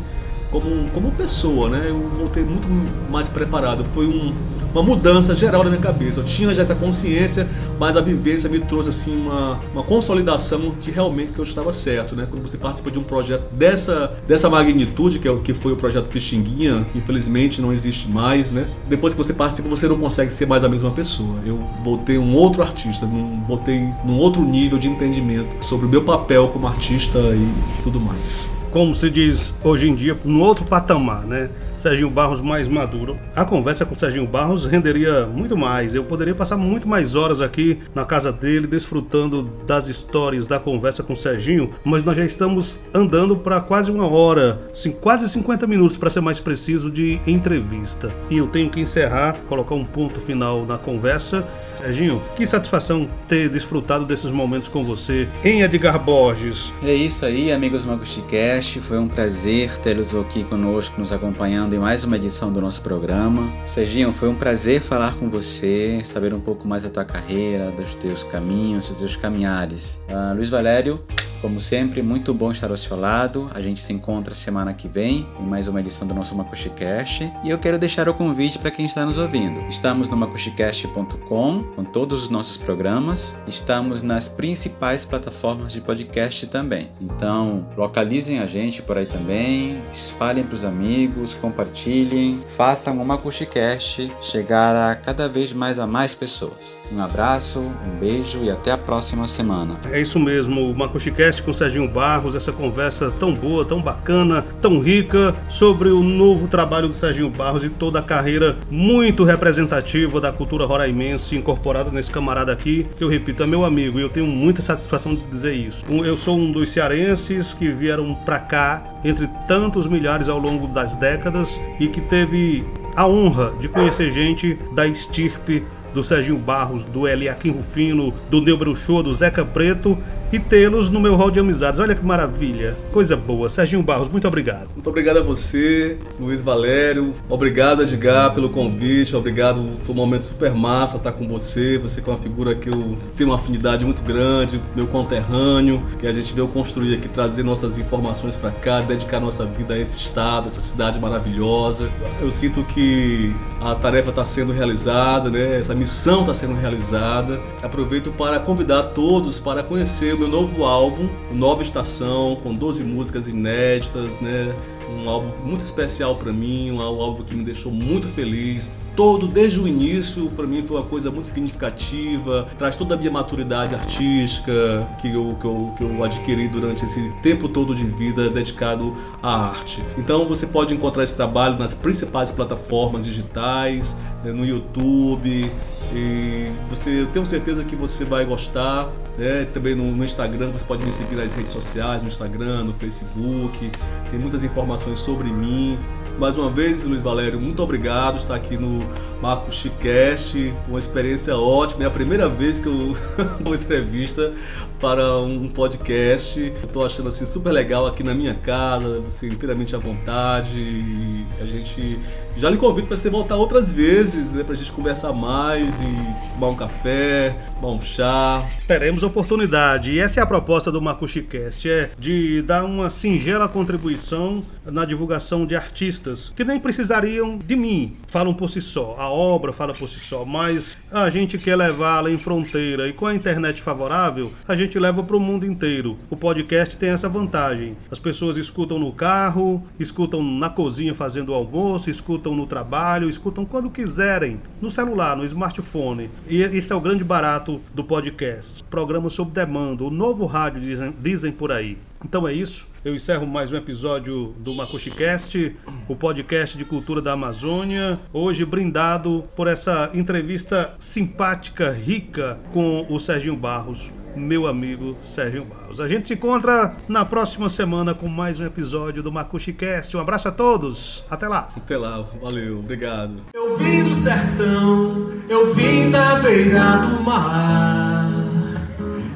como, 0.52 0.90
como 0.92 1.12
pessoa, 1.12 1.70
né? 1.70 1.86
Eu 1.90 2.00
voltei 2.10 2.44
muito 2.44 2.68
mais 3.10 3.28
preparado. 3.28 3.84
Foi 3.86 4.06
um, 4.08 4.34
uma 4.74 4.84
mudança 4.84 5.36
geral 5.36 5.64
na 5.64 5.70
minha 5.70 5.82
cabeça. 5.82 6.20
Eu 6.20 6.24
tinha 6.24 6.54
já 6.54 6.62
essa 6.62 6.76
consciência, 6.76 7.48
mas 7.80 7.96
a 7.96 8.02
vivência 8.02 8.50
me 8.50 8.60
trouxe 8.60 8.90
assim 8.90 9.16
uma, 9.16 9.60
uma 9.74 9.84
consolidação 9.84 10.76
de 10.80 10.92
realmente 10.92 11.34
que 11.34 11.40
eu 11.40 11.44
estava 11.44 11.72
certo, 11.72 12.16
né? 12.16 12.28
Quando 12.30 12.42
você 12.42 12.58
participa 12.58 12.92
de 12.92 13.00
um 13.00 13.04
projeto 13.04 13.44
dessa, 13.54 14.14
dessa 14.28 14.50
magnitude, 14.50 15.20
que, 15.20 15.28
é 15.28 15.32
o, 15.32 15.40
que 15.40 15.54
foi 15.54 15.74
o 15.74 15.76
projeto 15.76 16.06
Pixinguinha, 16.08 16.86
infelizmente 16.96 17.62
não 17.62 17.72
existe 17.74 18.10
mais, 18.10 18.52
né? 18.52 18.66
Depois 18.88 19.14
que 19.14 19.18
você 19.18 19.34
participa, 19.34 19.70
você 19.70 19.88
não 19.88 19.98
consegue 19.98 20.32
ser 20.32 20.46
mais 20.46 20.64
a 20.64 20.70
mesma 20.70 20.92
pessoa. 20.92 21.40
Eu 21.46 21.60
voltei 21.84 22.18
um 22.18 22.36
outro 22.36 22.62
artista, 22.62 23.06
num, 23.06 23.44
voltei 23.46 23.80
num 24.04 24.18
outro 24.18 24.42
nível 24.42 24.78
de 24.78 24.88
entendimento 24.88 25.66
sobre 25.66 25.86
o 25.86 25.90
meu 25.90 26.04
papel 26.04 26.50
como 26.50 26.68
artista 26.68 27.20
e 27.20 27.84
tudo 27.84 28.00
mais 28.00 28.55
como 28.76 28.94
se 28.94 29.10
diz 29.10 29.54
hoje 29.64 29.88
em 29.88 29.96
dia, 29.96 30.18
um 30.26 30.42
outro 30.42 30.66
patamar, 30.66 31.26
né? 31.26 31.48
Serginho 31.86 32.10
Barros 32.10 32.42
mais 32.42 32.68
maduro. 32.68 33.16
A 33.36 33.46
conversa 33.46 33.86
com 33.86 33.96
Serginho 33.96 34.26
Barros 34.26 34.66
renderia 34.66 35.28
muito 35.28 35.56
mais. 35.56 35.94
Eu 35.94 36.04
poderia 36.04 36.34
passar 36.34 36.58
muito 36.58 36.88
mais 36.88 37.14
horas 37.14 37.42
aqui 37.42 37.78
na 37.94 38.04
casa 38.04 38.32
dele, 38.32 38.66
desfrutando 38.66 39.44
das 39.68 39.88
histórias 39.88 40.48
da 40.48 40.58
conversa 40.58 41.04
com 41.04 41.16
Serginho, 41.16 41.70
mas 41.84 42.04
nós 42.04 42.18
já 42.18 42.26
estamos 42.26 42.76
andando 42.92 43.38
para 43.38 43.62
quase 43.62 43.92
uma 43.92 44.08
hora, 44.08 44.68
assim, 44.74 44.90
quase 44.90 45.30
50 45.30 45.68
minutos 45.68 45.96
para 45.96 46.10
ser 46.10 46.22
mais 46.22 46.40
preciso, 46.40 46.90
de 46.90 47.22
entrevista. 47.28 48.12
E 48.32 48.38
eu 48.38 48.48
tenho 48.48 48.72
que 48.72 48.82
encerrar, 48.82 49.36
colocar 49.48 49.76
um 49.76 49.86
ponto 49.86 50.20
final 50.20 50.66
na 50.66 50.80
conversa. 50.80 51.46
Serginho, 51.78 52.20
que 52.36 52.48
satisfação 52.48 53.08
ter 53.28 53.48
desfrutado 53.48 54.06
desses 54.06 54.32
momentos 54.32 54.68
com 54.68 54.84
você 54.84 55.28
em 55.44 55.62
Edgar 55.62 56.04
Borges. 56.04 56.74
É 56.82 56.94
isso 56.94 57.26
aí, 57.26 57.52
amigos 57.52 57.86
do. 57.86 58.80
Foi 58.82 58.98
um 58.98 59.08
prazer 59.08 59.78
tê-los 59.78 60.16
aqui 60.16 60.44
conosco, 60.46 61.00
nos 61.00 61.12
acompanhando 61.12 61.75
mais 61.80 62.04
uma 62.04 62.16
edição 62.16 62.52
do 62.52 62.62
nosso 62.62 62.82
programa. 62.82 63.52
Serginho, 63.66 64.14
foi 64.14 64.30
um 64.30 64.36
prazer 64.36 64.82
falar 64.82 65.16
com 65.16 65.30
você, 65.30 66.00
saber 66.04 66.34
um 66.34 66.40
pouco 66.40 66.68
mais 66.68 66.84
da 66.84 66.90
tua 66.90 67.06
carreira, 67.06 67.72
dos 67.72 67.96
teus 67.96 68.24
caminhos, 68.24 68.90
dos 68.90 69.00
teus 69.00 69.16
caminhares. 69.16 70.00
Uh, 70.10 70.36
Luiz 70.36 70.50
Valério, 70.50 71.02
como 71.46 71.62
sempre, 71.62 72.02
muito 72.02 72.34
bom 72.34 72.52
estar 72.52 72.72
ao 72.72 72.78
seu 72.78 73.00
lado. 73.00 73.52
A 73.54 73.62
gente 73.62 73.80
se 73.80 73.94
encontra 73.94 74.34
semana 74.34 74.74
que 74.74 74.88
vem 74.88 75.28
em 75.40 75.44
mais 75.44 75.68
uma 75.68 75.80
edição 75.80 76.08
do 76.08 76.16
nosso 76.16 76.36
MacuxiCast. 76.36 77.32
E 77.44 77.52
eu 77.52 77.60
quero 77.60 77.78
deixar 77.78 78.10
o 78.10 78.16
convite 78.16 78.58
para 78.58 78.72
quem 78.72 78.88
está 78.88 79.06
nos 79.06 79.20
ouvindo. 79.20 79.60
Estamos 79.70 80.10
no 80.10 80.18
macuxicast.com 80.18 81.64
com 81.76 81.84
todos 81.84 82.24
os 82.24 82.30
nossos 82.30 82.58
programas. 82.58 83.36
Estamos 83.46 84.02
nas 84.02 84.28
principais 84.28 85.06
plataformas 85.06 85.72
de 85.72 85.82
podcast 85.82 86.48
também. 86.48 86.90
Então, 87.00 87.68
localizem 87.78 88.40
a 88.40 88.48
gente 88.48 88.82
por 88.82 88.98
aí 88.98 89.06
também, 89.06 89.84
espalhem 89.92 90.44
para 90.44 90.56
os 90.56 90.66
amigos, 90.66 91.36
compartilhem, 91.36 92.40
façam 92.58 92.98
o 92.98 93.06
MacuxiCast 93.06 94.12
chegar 94.20 94.76
a 94.76 94.96
cada 94.96 95.30
vez 95.30 95.54
mais 95.54 95.78
a 95.78 95.86
mais 95.86 96.16
pessoas. 96.16 96.80
Um 96.92 97.00
abraço, 97.04 97.60
um 97.60 98.00
beijo 98.00 98.40
e 98.44 98.50
até 98.50 98.72
a 98.72 98.78
próxima 98.80 99.28
semana. 99.28 99.80
É 99.92 100.02
isso 100.02 100.20
mesmo, 100.20 100.72
o 100.72 100.76
MacuxiCast 100.76 101.35
podcast 101.36 101.44
com 101.44 101.52
o 101.52 101.54
Serginho 101.54 101.88
Barros, 101.88 102.36
essa 102.36 102.52
conversa 102.52 103.12
tão 103.12 103.34
boa, 103.34 103.66
tão 103.66 103.82
bacana, 103.82 104.44
tão 104.62 104.80
rica 104.80 105.34
sobre 105.50 105.90
o 105.90 106.02
novo 106.02 106.48
trabalho 106.48 106.88
do 106.88 106.94
Serginho 106.94 107.30
Barros 107.30 107.64
e 107.64 107.70
toda 107.70 108.00
a 108.00 108.02
carreira 108.02 108.58
muito 108.70 109.24
representativa 109.24 110.22
da 110.22 110.32
cultura 110.32 110.66
roraimense 110.66 111.36
incorporada 111.36 111.92
nesse 111.92 112.12
camarada 112.12 112.52
aqui, 112.52 112.86
que 112.98 113.04
eu 113.04 113.08
repito, 113.08 113.44
é 113.44 113.48
meu 113.48 113.66
amigo 113.66 114.00
e 114.00 114.02
eu 114.02 114.10
tenho 114.10 114.28
muita 114.28 114.62
satisfação 114.62 115.14
de 115.14 115.22
dizer 115.26 115.54
isso. 115.54 115.86
Eu 115.90 116.18
sou 116.18 116.38
um 116.38 116.52
dos 116.52 116.70
cearenses 116.70 117.54
que 117.54 117.70
vieram 117.70 118.14
pra 118.14 118.40
cá 118.40 118.84
entre 119.04 119.28
tantos 119.48 119.88
milhares 119.88 120.30
ao 120.30 120.40
longo 120.40 120.68
das 120.68 120.96
décadas 120.96 121.60
e 121.80 121.88
que 121.88 122.02
teve 122.02 122.66
a 122.96 123.08
honra 123.08 123.54
de 123.60 123.68
conhecer 123.68 124.10
gente 124.10 124.58
da 124.74 124.88
estirpe 124.88 125.64
do 125.96 126.04
Serginho 126.04 126.38
Barros, 126.38 126.84
do 126.84 127.08
Eliakim 127.08 127.52
Rufino, 127.52 128.14
do 128.30 128.76
Show, 128.76 129.02
do 129.02 129.14
Zeca 129.14 129.46
Preto 129.46 129.98
e 130.32 130.40
tê-los 130.40 130.90
no 130.90 131.00
meu 131.00 131.16
hall 131.16 131.32
de 131.32 131.40
amizades. 131.40 131.80
Olha 131.80 131.96
que 131.96 132.06
maravilha, 132.06 132.78
coisa 132.92 133.16
boa. 133.16 133.48
Serginho 133.48 133.82
Barros, 133.82 134.10
muito 134.10 134.28
obrigado. 134.28 134.68
Muito 134.74 134.90
obrigado 134.90 135.18
a 135.18 135.22
você, 135.22 135.98
Luiz 136.20 136.42
Valério. 136.42 137.14
Obrigado, 137.30 137.82
Edgar, 137.84 138.34
pelo 138.34 138.50
convite. 138.50 139.16
Obrigado, 139.16 139.66
foi 139.86 139.96
um 139.96 139.98
momento 139.98 140.26
super 140.26 140.54
massa 140.54 140.98
estar 140.98 141.14
com 141.14 141.26
você. 141.28 141.78
Você 141.78 142.02
que 142.02 142.10
é 142.10 142.14
uma 142.14 142.20
figura 142.20 142.54
que 142.54 142.68
eu 142.68 142.98
tenho 143.16 143.30
uma 143.30 143.38
afinidade 143.38 143.86
muito 143.86 144.02
grande, 144.02 144.60
meu 144.76 144.88
conterrâneo, 144.88 145.82
que 145.98 146.06
a 146.06 146.12
gente 146.12 146.34
veio 146.34 146.50
construir 146.50 146.96
aqui, 146.96 147.08
trazer 147.08 147.44
nossas 147.44 147.78
informações 147.78 148.36
para 148.36 148.52
cá, 148.52 148.82
dedicar 148.82 149.22
nossa 149.22 149.46
vida 149.46 149.74
a 149.74 149.80
esse 149.80 149.96
estado, 149.96 150.48
essa 150.48 150.60
cidade 150.60 151.00
maravilhosa. 151.00 151.90
Eu 152.22 152.30
sinto 152.30 152.64
que 152.64 153.34
a 153.62 153.74
tarefa 153.76 154.10
está 154.10 154.26
sendo 154.26 154.52
realizada, 154.52 155.30
né? 155.30 155.58
Essa 155.58 155.74
missão 155.74 155.85
está 155.86 156.34
sendo 156.34 156.54
realizada. 156.54 157.42
Aproveito 157.62 158.12
para 158.12 158.40
convidar 158.40 158.84
todos 158.94 159.40
para 159.40 159.64
conhecer 159.64 160.14
o 160.14 160.20
meu 160.20 160.28
novo 160.28 160.64
álbum, 160.64 161.08
Nova 161.32 161.62
Estação, 161.62 162.38
com 162.42 162.54
12 162.54 162.84
músicas 162.84 163.28
inéditas, 163.28 164.20
né? 164.20 164.54
Um 164.90 165.10
álbum 165.10 165.32
muito 165.44 165.62
especial 165.62 166.16
para 166.16 166.32
mim, 166.32 166.72
um 166.72 166.82
álbum 166.82 167.24
que 167.24 167.36
me 167.36 167.44
deixou 167.44 167.72
muito 167.72 168.08
feliz, 168.10 168.72
todo, 168.96 169.28
desde 169.28 169.60
o 169.60 169.68
início, 169.68 170.30
para 170.30 170.48
mim 170.48 170.64
foi 170.66 170.78
uma 170.78 170.86
coisa 170.86 171.12
muito 171.12 171.28
significativa, 171.28 172.48
traz 172.58 172.76
toda 172.76 172.96
a 172.96 172.98
minha 172.98 173.12
maturidade 173.12 173.76
artística 173.76 174.88
que 175.00 175.14
eu, 175.14 175.36
que, 175.40 175.46
eu, 175.46 175.74
que 175.78 175.84
eu 175.84 176.04
adquiri 176.04 176.48
durante 176.48 176.86
esse 176.86 177.12
tempo 177.22 177.50
todo 177.50 177.76
de 177.76 177.84
vida 177.84 178.30
dedicado 178.30 178.96
à 179.22 179.48
arte. 179.50 179.84
Então 179.98 180.26
você 180.26 180.48
pode 180.48 180.74
encontrar 180.74 181.04
esse 181.04 181.16
trabalho 181.16 181.58
nas 181.58 181.74
principais 181.74 182.32
plataformas 182.32 183.06
digitais, 183.06 183.98
né, 184.24 184.32
no 184.32 184.46
YouTube, 184.46 185.52
E 185.94 186.52
você, 186.70 187.02
eu 187.02 187.08
tenho 187.08 187.26
certeza 187.26 187.64
que 187.64 187.76
você 187.76 188.04
vai 188.04 188.26
gostar. 188.26 188.90
Né? 189.18 189.46
Também 189.54 189.76
no, 189.76 189.96
no 189.96 190.04
Instagram, 190.04 190.52
você 190.52 190.64
pode 190.64 190.86
me 190.86 190.92
seguir 190.92 191.16
nas 191.16 191.34
redes 191.34 191.52
sociais, 191.52 192.02
no 192.02 192.08
Instagram, 192.08 192.66
no 192.66 192.74
Facebook. 192.74 193.72
Tem 194.12 194.20
muitas 194.20 194.44
informações 194.44 195.00
sobre 195.00 195.30
mim. 195.30 195.78
Mais 196.20 196.38
uma 196.38 196.50
vez, 196.50 196.86
Luiz 196.86 197.02
Valério, 197.02 197.40
muito 197.40 197.62
obrigado 197.62 198.16
estar 198.16 198.36
aqui 198.36 198.58
no 198.58 198.80
Marco 199.22 199.52
Chicast. 199.52 200.54
Uma 200.68 200.80
experiência 200.80 201.36
ótima. 201.38 201.84
É 201.84 201.88
a 201.88 201.92
primeira 201.92 202.30
vez 202.30 202.58
que 202.58 202.68
eu 202.68 202.96
dou 203.42 203.54
entrevista 203.54 204.34
para 204.80 205.20
um 205.20 205.48
podcast. 205.48 206.40
Estou 206.40 206.86
achando 206.86 207.10
assim 207.10 207.26
super 207.26 207.52
legal 207.52 207.86
aqui 207.88 208.04
na 208.04 208.14
minha 208.14 208.36
casa, 208.36 209.00
você 209.00 209.28
inteiramente 209.28 209.76
à 209.76 209.80
vontade. 209.80 210.60
E 210.60 211.26
a 211.42 211.46
gente 211.46 212.00
já 212.38 212.50
lhe 212.50 212.58
convido 212.58 212.88
para 212.88 212.98
você 212.98 213.10
voltar 213.10 213.38
outras 213.38 213.72
vezes, 213.72 214.32
né, 214.32 214.44
para 214.44 214.54
a 214.54 214.58
gente 214.58 214.72
conversar 214.72 215.14
mais 215.14 215.80
e 215.80 216.34
tomar 216.34 216.50
um 216.50 216.56
café, 216.56 217.36
tomar 217.60 217.74
um 217.74 217.82
chá. 217.82 218.46
Teremos 218.68 219.04
oportunidade. 219.04 219.94
E 219.94 220.00
essa 220.00 220.20
é 220.20 220.24
a 220.24 220.26
proposta 220.26 220.72
do 220.72 220.82
Macuxicast, 220.82 221.70
é 221.70 221.92
de 221.98 222.42
dar 222.42 222.66
uma 222.66 222.90
singela 222.90 223.48
contribuição 223.48 224.44
na 224.66 224.84
divulgação 224.84 225.46
de 225.46 225.56
artistas 225.56 226.34
que 226.36 226.44
nem 226.44 226.60
precisariam 226.60 227.38
de 227.38 227.56
mim, 227.56 227.98
falam 228.08 228.34
por 228.34 228.50
si 228.50 228.60
só, 228.60 228.96
a 228.98 229.10
obra 229.10 229.54
fala 229.54 229.74
por 229.74 229.88
si 229.88 230.00
só, 230.00 230.26
mas 230.26 230.78
a 230.92 231.10
gente 231.10 231.38
quer 231.38 231.56
levá-la 231.56 232.10
em 232.10 232.18
fronteira 232.18 232.88
e 232.88 232.94
com 232.94 233.06
a 233.06 233.14
internet 233.14 233.62
favorável, 233.62 234.32
a 234.48 234.56
gente 234.56 234.65
leva 234.74 235.04
para 235.04 235.16
o 235.16 235.20
mundo 235.20 235.46
inteiro. 235.46 235.98
O 236.10 236.18
podcast 236.18 236.78
tem 236.78 236.90
essa 236.90 237.08
vantagem. 237.08 237.78
As 237.92 238.00
pessoas 238.00 238.38
escutam 238.38 238.80
no 238.80 238.92
carro, 238.92 239.64
escutam 239.80 240.24
na 240.24 240.50
cozinha 240.50 240.94
fazendo 240.94 241.30
o 241.30 241.36
almoço, 241.36 241.90
escutam 241.90 242.36
no 242.36 242.48
trabalho, 242.48 243.10
escutam 243.10 243.46
quando 243.46 243.70
quiserem, 243.70 244.42
no 244.62 244.72
celular, 244.72 245.16
no 245.16 245.26
smartphone. 245.26 246.10
E 246.28 246.42
isso 246.42 246.74
é 246.74 246.76
o 246.76 246.82
grande 246.82 247.04
barato 247.04 247.62
do 247.74 247.84
podcast. 247.84 248.64
Programa 248.64 249.10
sob 249.10 249.32
demanda, 249.32 249.84
o 249.84 249.92
novo 249.92 250.26
rádio 250.26 250.62
dizem, 250.62 250.94
dizem 251.00 251.32
por 251.32 251.52
aí. 251.52 251.78
Então 252.04 252.28
é 252.28 252.34
isso. 252.34 252.68
Eu 252.86 252.94
encerro 252.94 253.26
mais 253.26 253.52
um 253.52 253.58
episódio 253.58 254.36
do 254.38 254.54
MacuxiCast, 254.54 255.56
o 255.88 255.96
podcast 255.96 256.56
de 256.56 256.64
cultura 256.64 257.02
da 257.02 257.14
Amazônia. 257.14 258.00
Hoje 258.14 258.46
brindado 258.46 259.24
por 259.36 259.48
essa 259.48 259.90
entrevista 259.92 260.76
simpática, 260.78 261.72
rica 261.72 262.38
com 262.54 262.86
o 262.88 263.00
Serginho 263.00 263.36
Barros, 263.36 263.92
meu 264.16 264.48
amigo 264.48 264.96
Serginho 265.04 265.46
Barros. 265.46 265.80
A 265.80 265.88
gente 265.88 266.08
se 266.08 266.14
encontra 266.14 266.76
na 266.88 267.04
próxima 267.06 267.50
semana 267.50 267.94
com 267.94 268.08
mais 268.08 268.40
um 268.40 268.46
episódio 268.46 269.04
do 269.04 269.12
MacuxiCast. 269.12 269.96
Um 269.98 270.00
abraço 270.00 270.28
a 270.28 270.32
todos. 270.32 271.04
Até 271.10 271.28
lá. 271.28 271.50
Até 271.56 271.78
lá, 271.78 272.02
valeu, 272.22 272.60
obrigado. 272.60 273.22
Eu 273.34 273.58
vim 273.58 273.84
do 273.84 273.94
sertão, 273.94 275.10
eu 275.30 275.54
vim 275.54 275.90
da 275.92 276.16
beira 276.16 276.78
do 276.78 277.04
mar. 277.04 278.10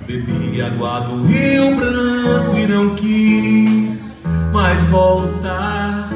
Bebi 0.05 0.61
água 0.61 1.01
do 1.01 1.23
Rio 1.23 1.75
Branco 1.75 2.57
e 2.57 2.65
não 2.67 2.95
quis 2.95 4.23
mais 4.51 4.83
voltar. 4.85 6.09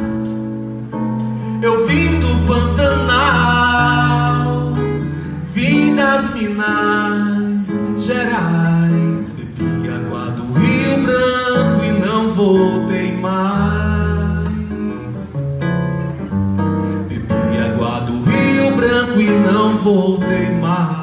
Eu 1.62 1.88
vim 1.88 2.20
do 2.20 2.48
Pantanal, 2.48 3.54
vim 5.54 5.96
das 5.96 6.34
Minas 6.34 7.70
Gerais. 8.00 8.73
Branco 11.04 11.84
e 11.84 11.92
não 12.00 12.32
voltei 12.34 13.12
mais. 13.18 14.14
Bebi 17.10 17.58
água 17.60 18.00
do 18.02 18.24
Rio 18.24 18.76
Branco 18.76 19.20
e 19.20 19.30
não 19.30 19.76
voltei 19.78 20.50
mais. 20.62 20.94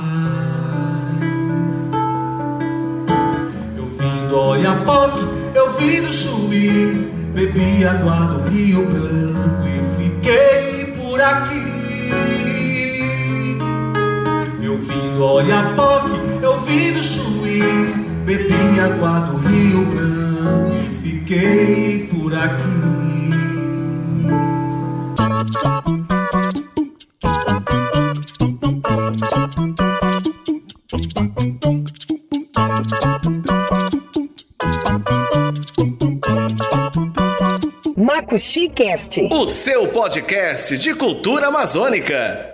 Eu 3.76 3.86
vim 3.98 4.28
do 4.28 4.36
Oiapoque, 4.36 5.26
eu 5.54 5.70
vim 5.74 6.00
do 6.00 6.12
Chuí, 6.12 7.12
bebi 7.34 7.84
água 7.84 8.26
do 8.26 8.50
Rio 8.50 8.86
Branco 8.86 9.66
e 9.66 9.82
fiquei 10.02 10.94
por 10.96 11.20
aqui. 11.20 11.60
Eu 14.62 14.78
vim 14.78 15.14
do 15.14 15.24
Oiapoque, 15.24 16.12
eu 16.40 16.58
vim 16.60 16.92
do 16.92 17.02
Chuí, 17.02 17.99
bebi 18.30 18.78
água 18.78 19.26
do 19.26 19.38
Rio 19.38 19.84
Branco 19.86 20.72
e 20.72 21.02
fiquei 21.02 22.06
por 22.06 22.32
aqui. 22.32 23.00
Macuxicast. 37.96 39.20
O 39.32 39.48
seu 39.48 39.88
podcast 39.88 40.78
de 40.78 40.94
cultura 40.94 41.48
amazônica. 41.48 42.48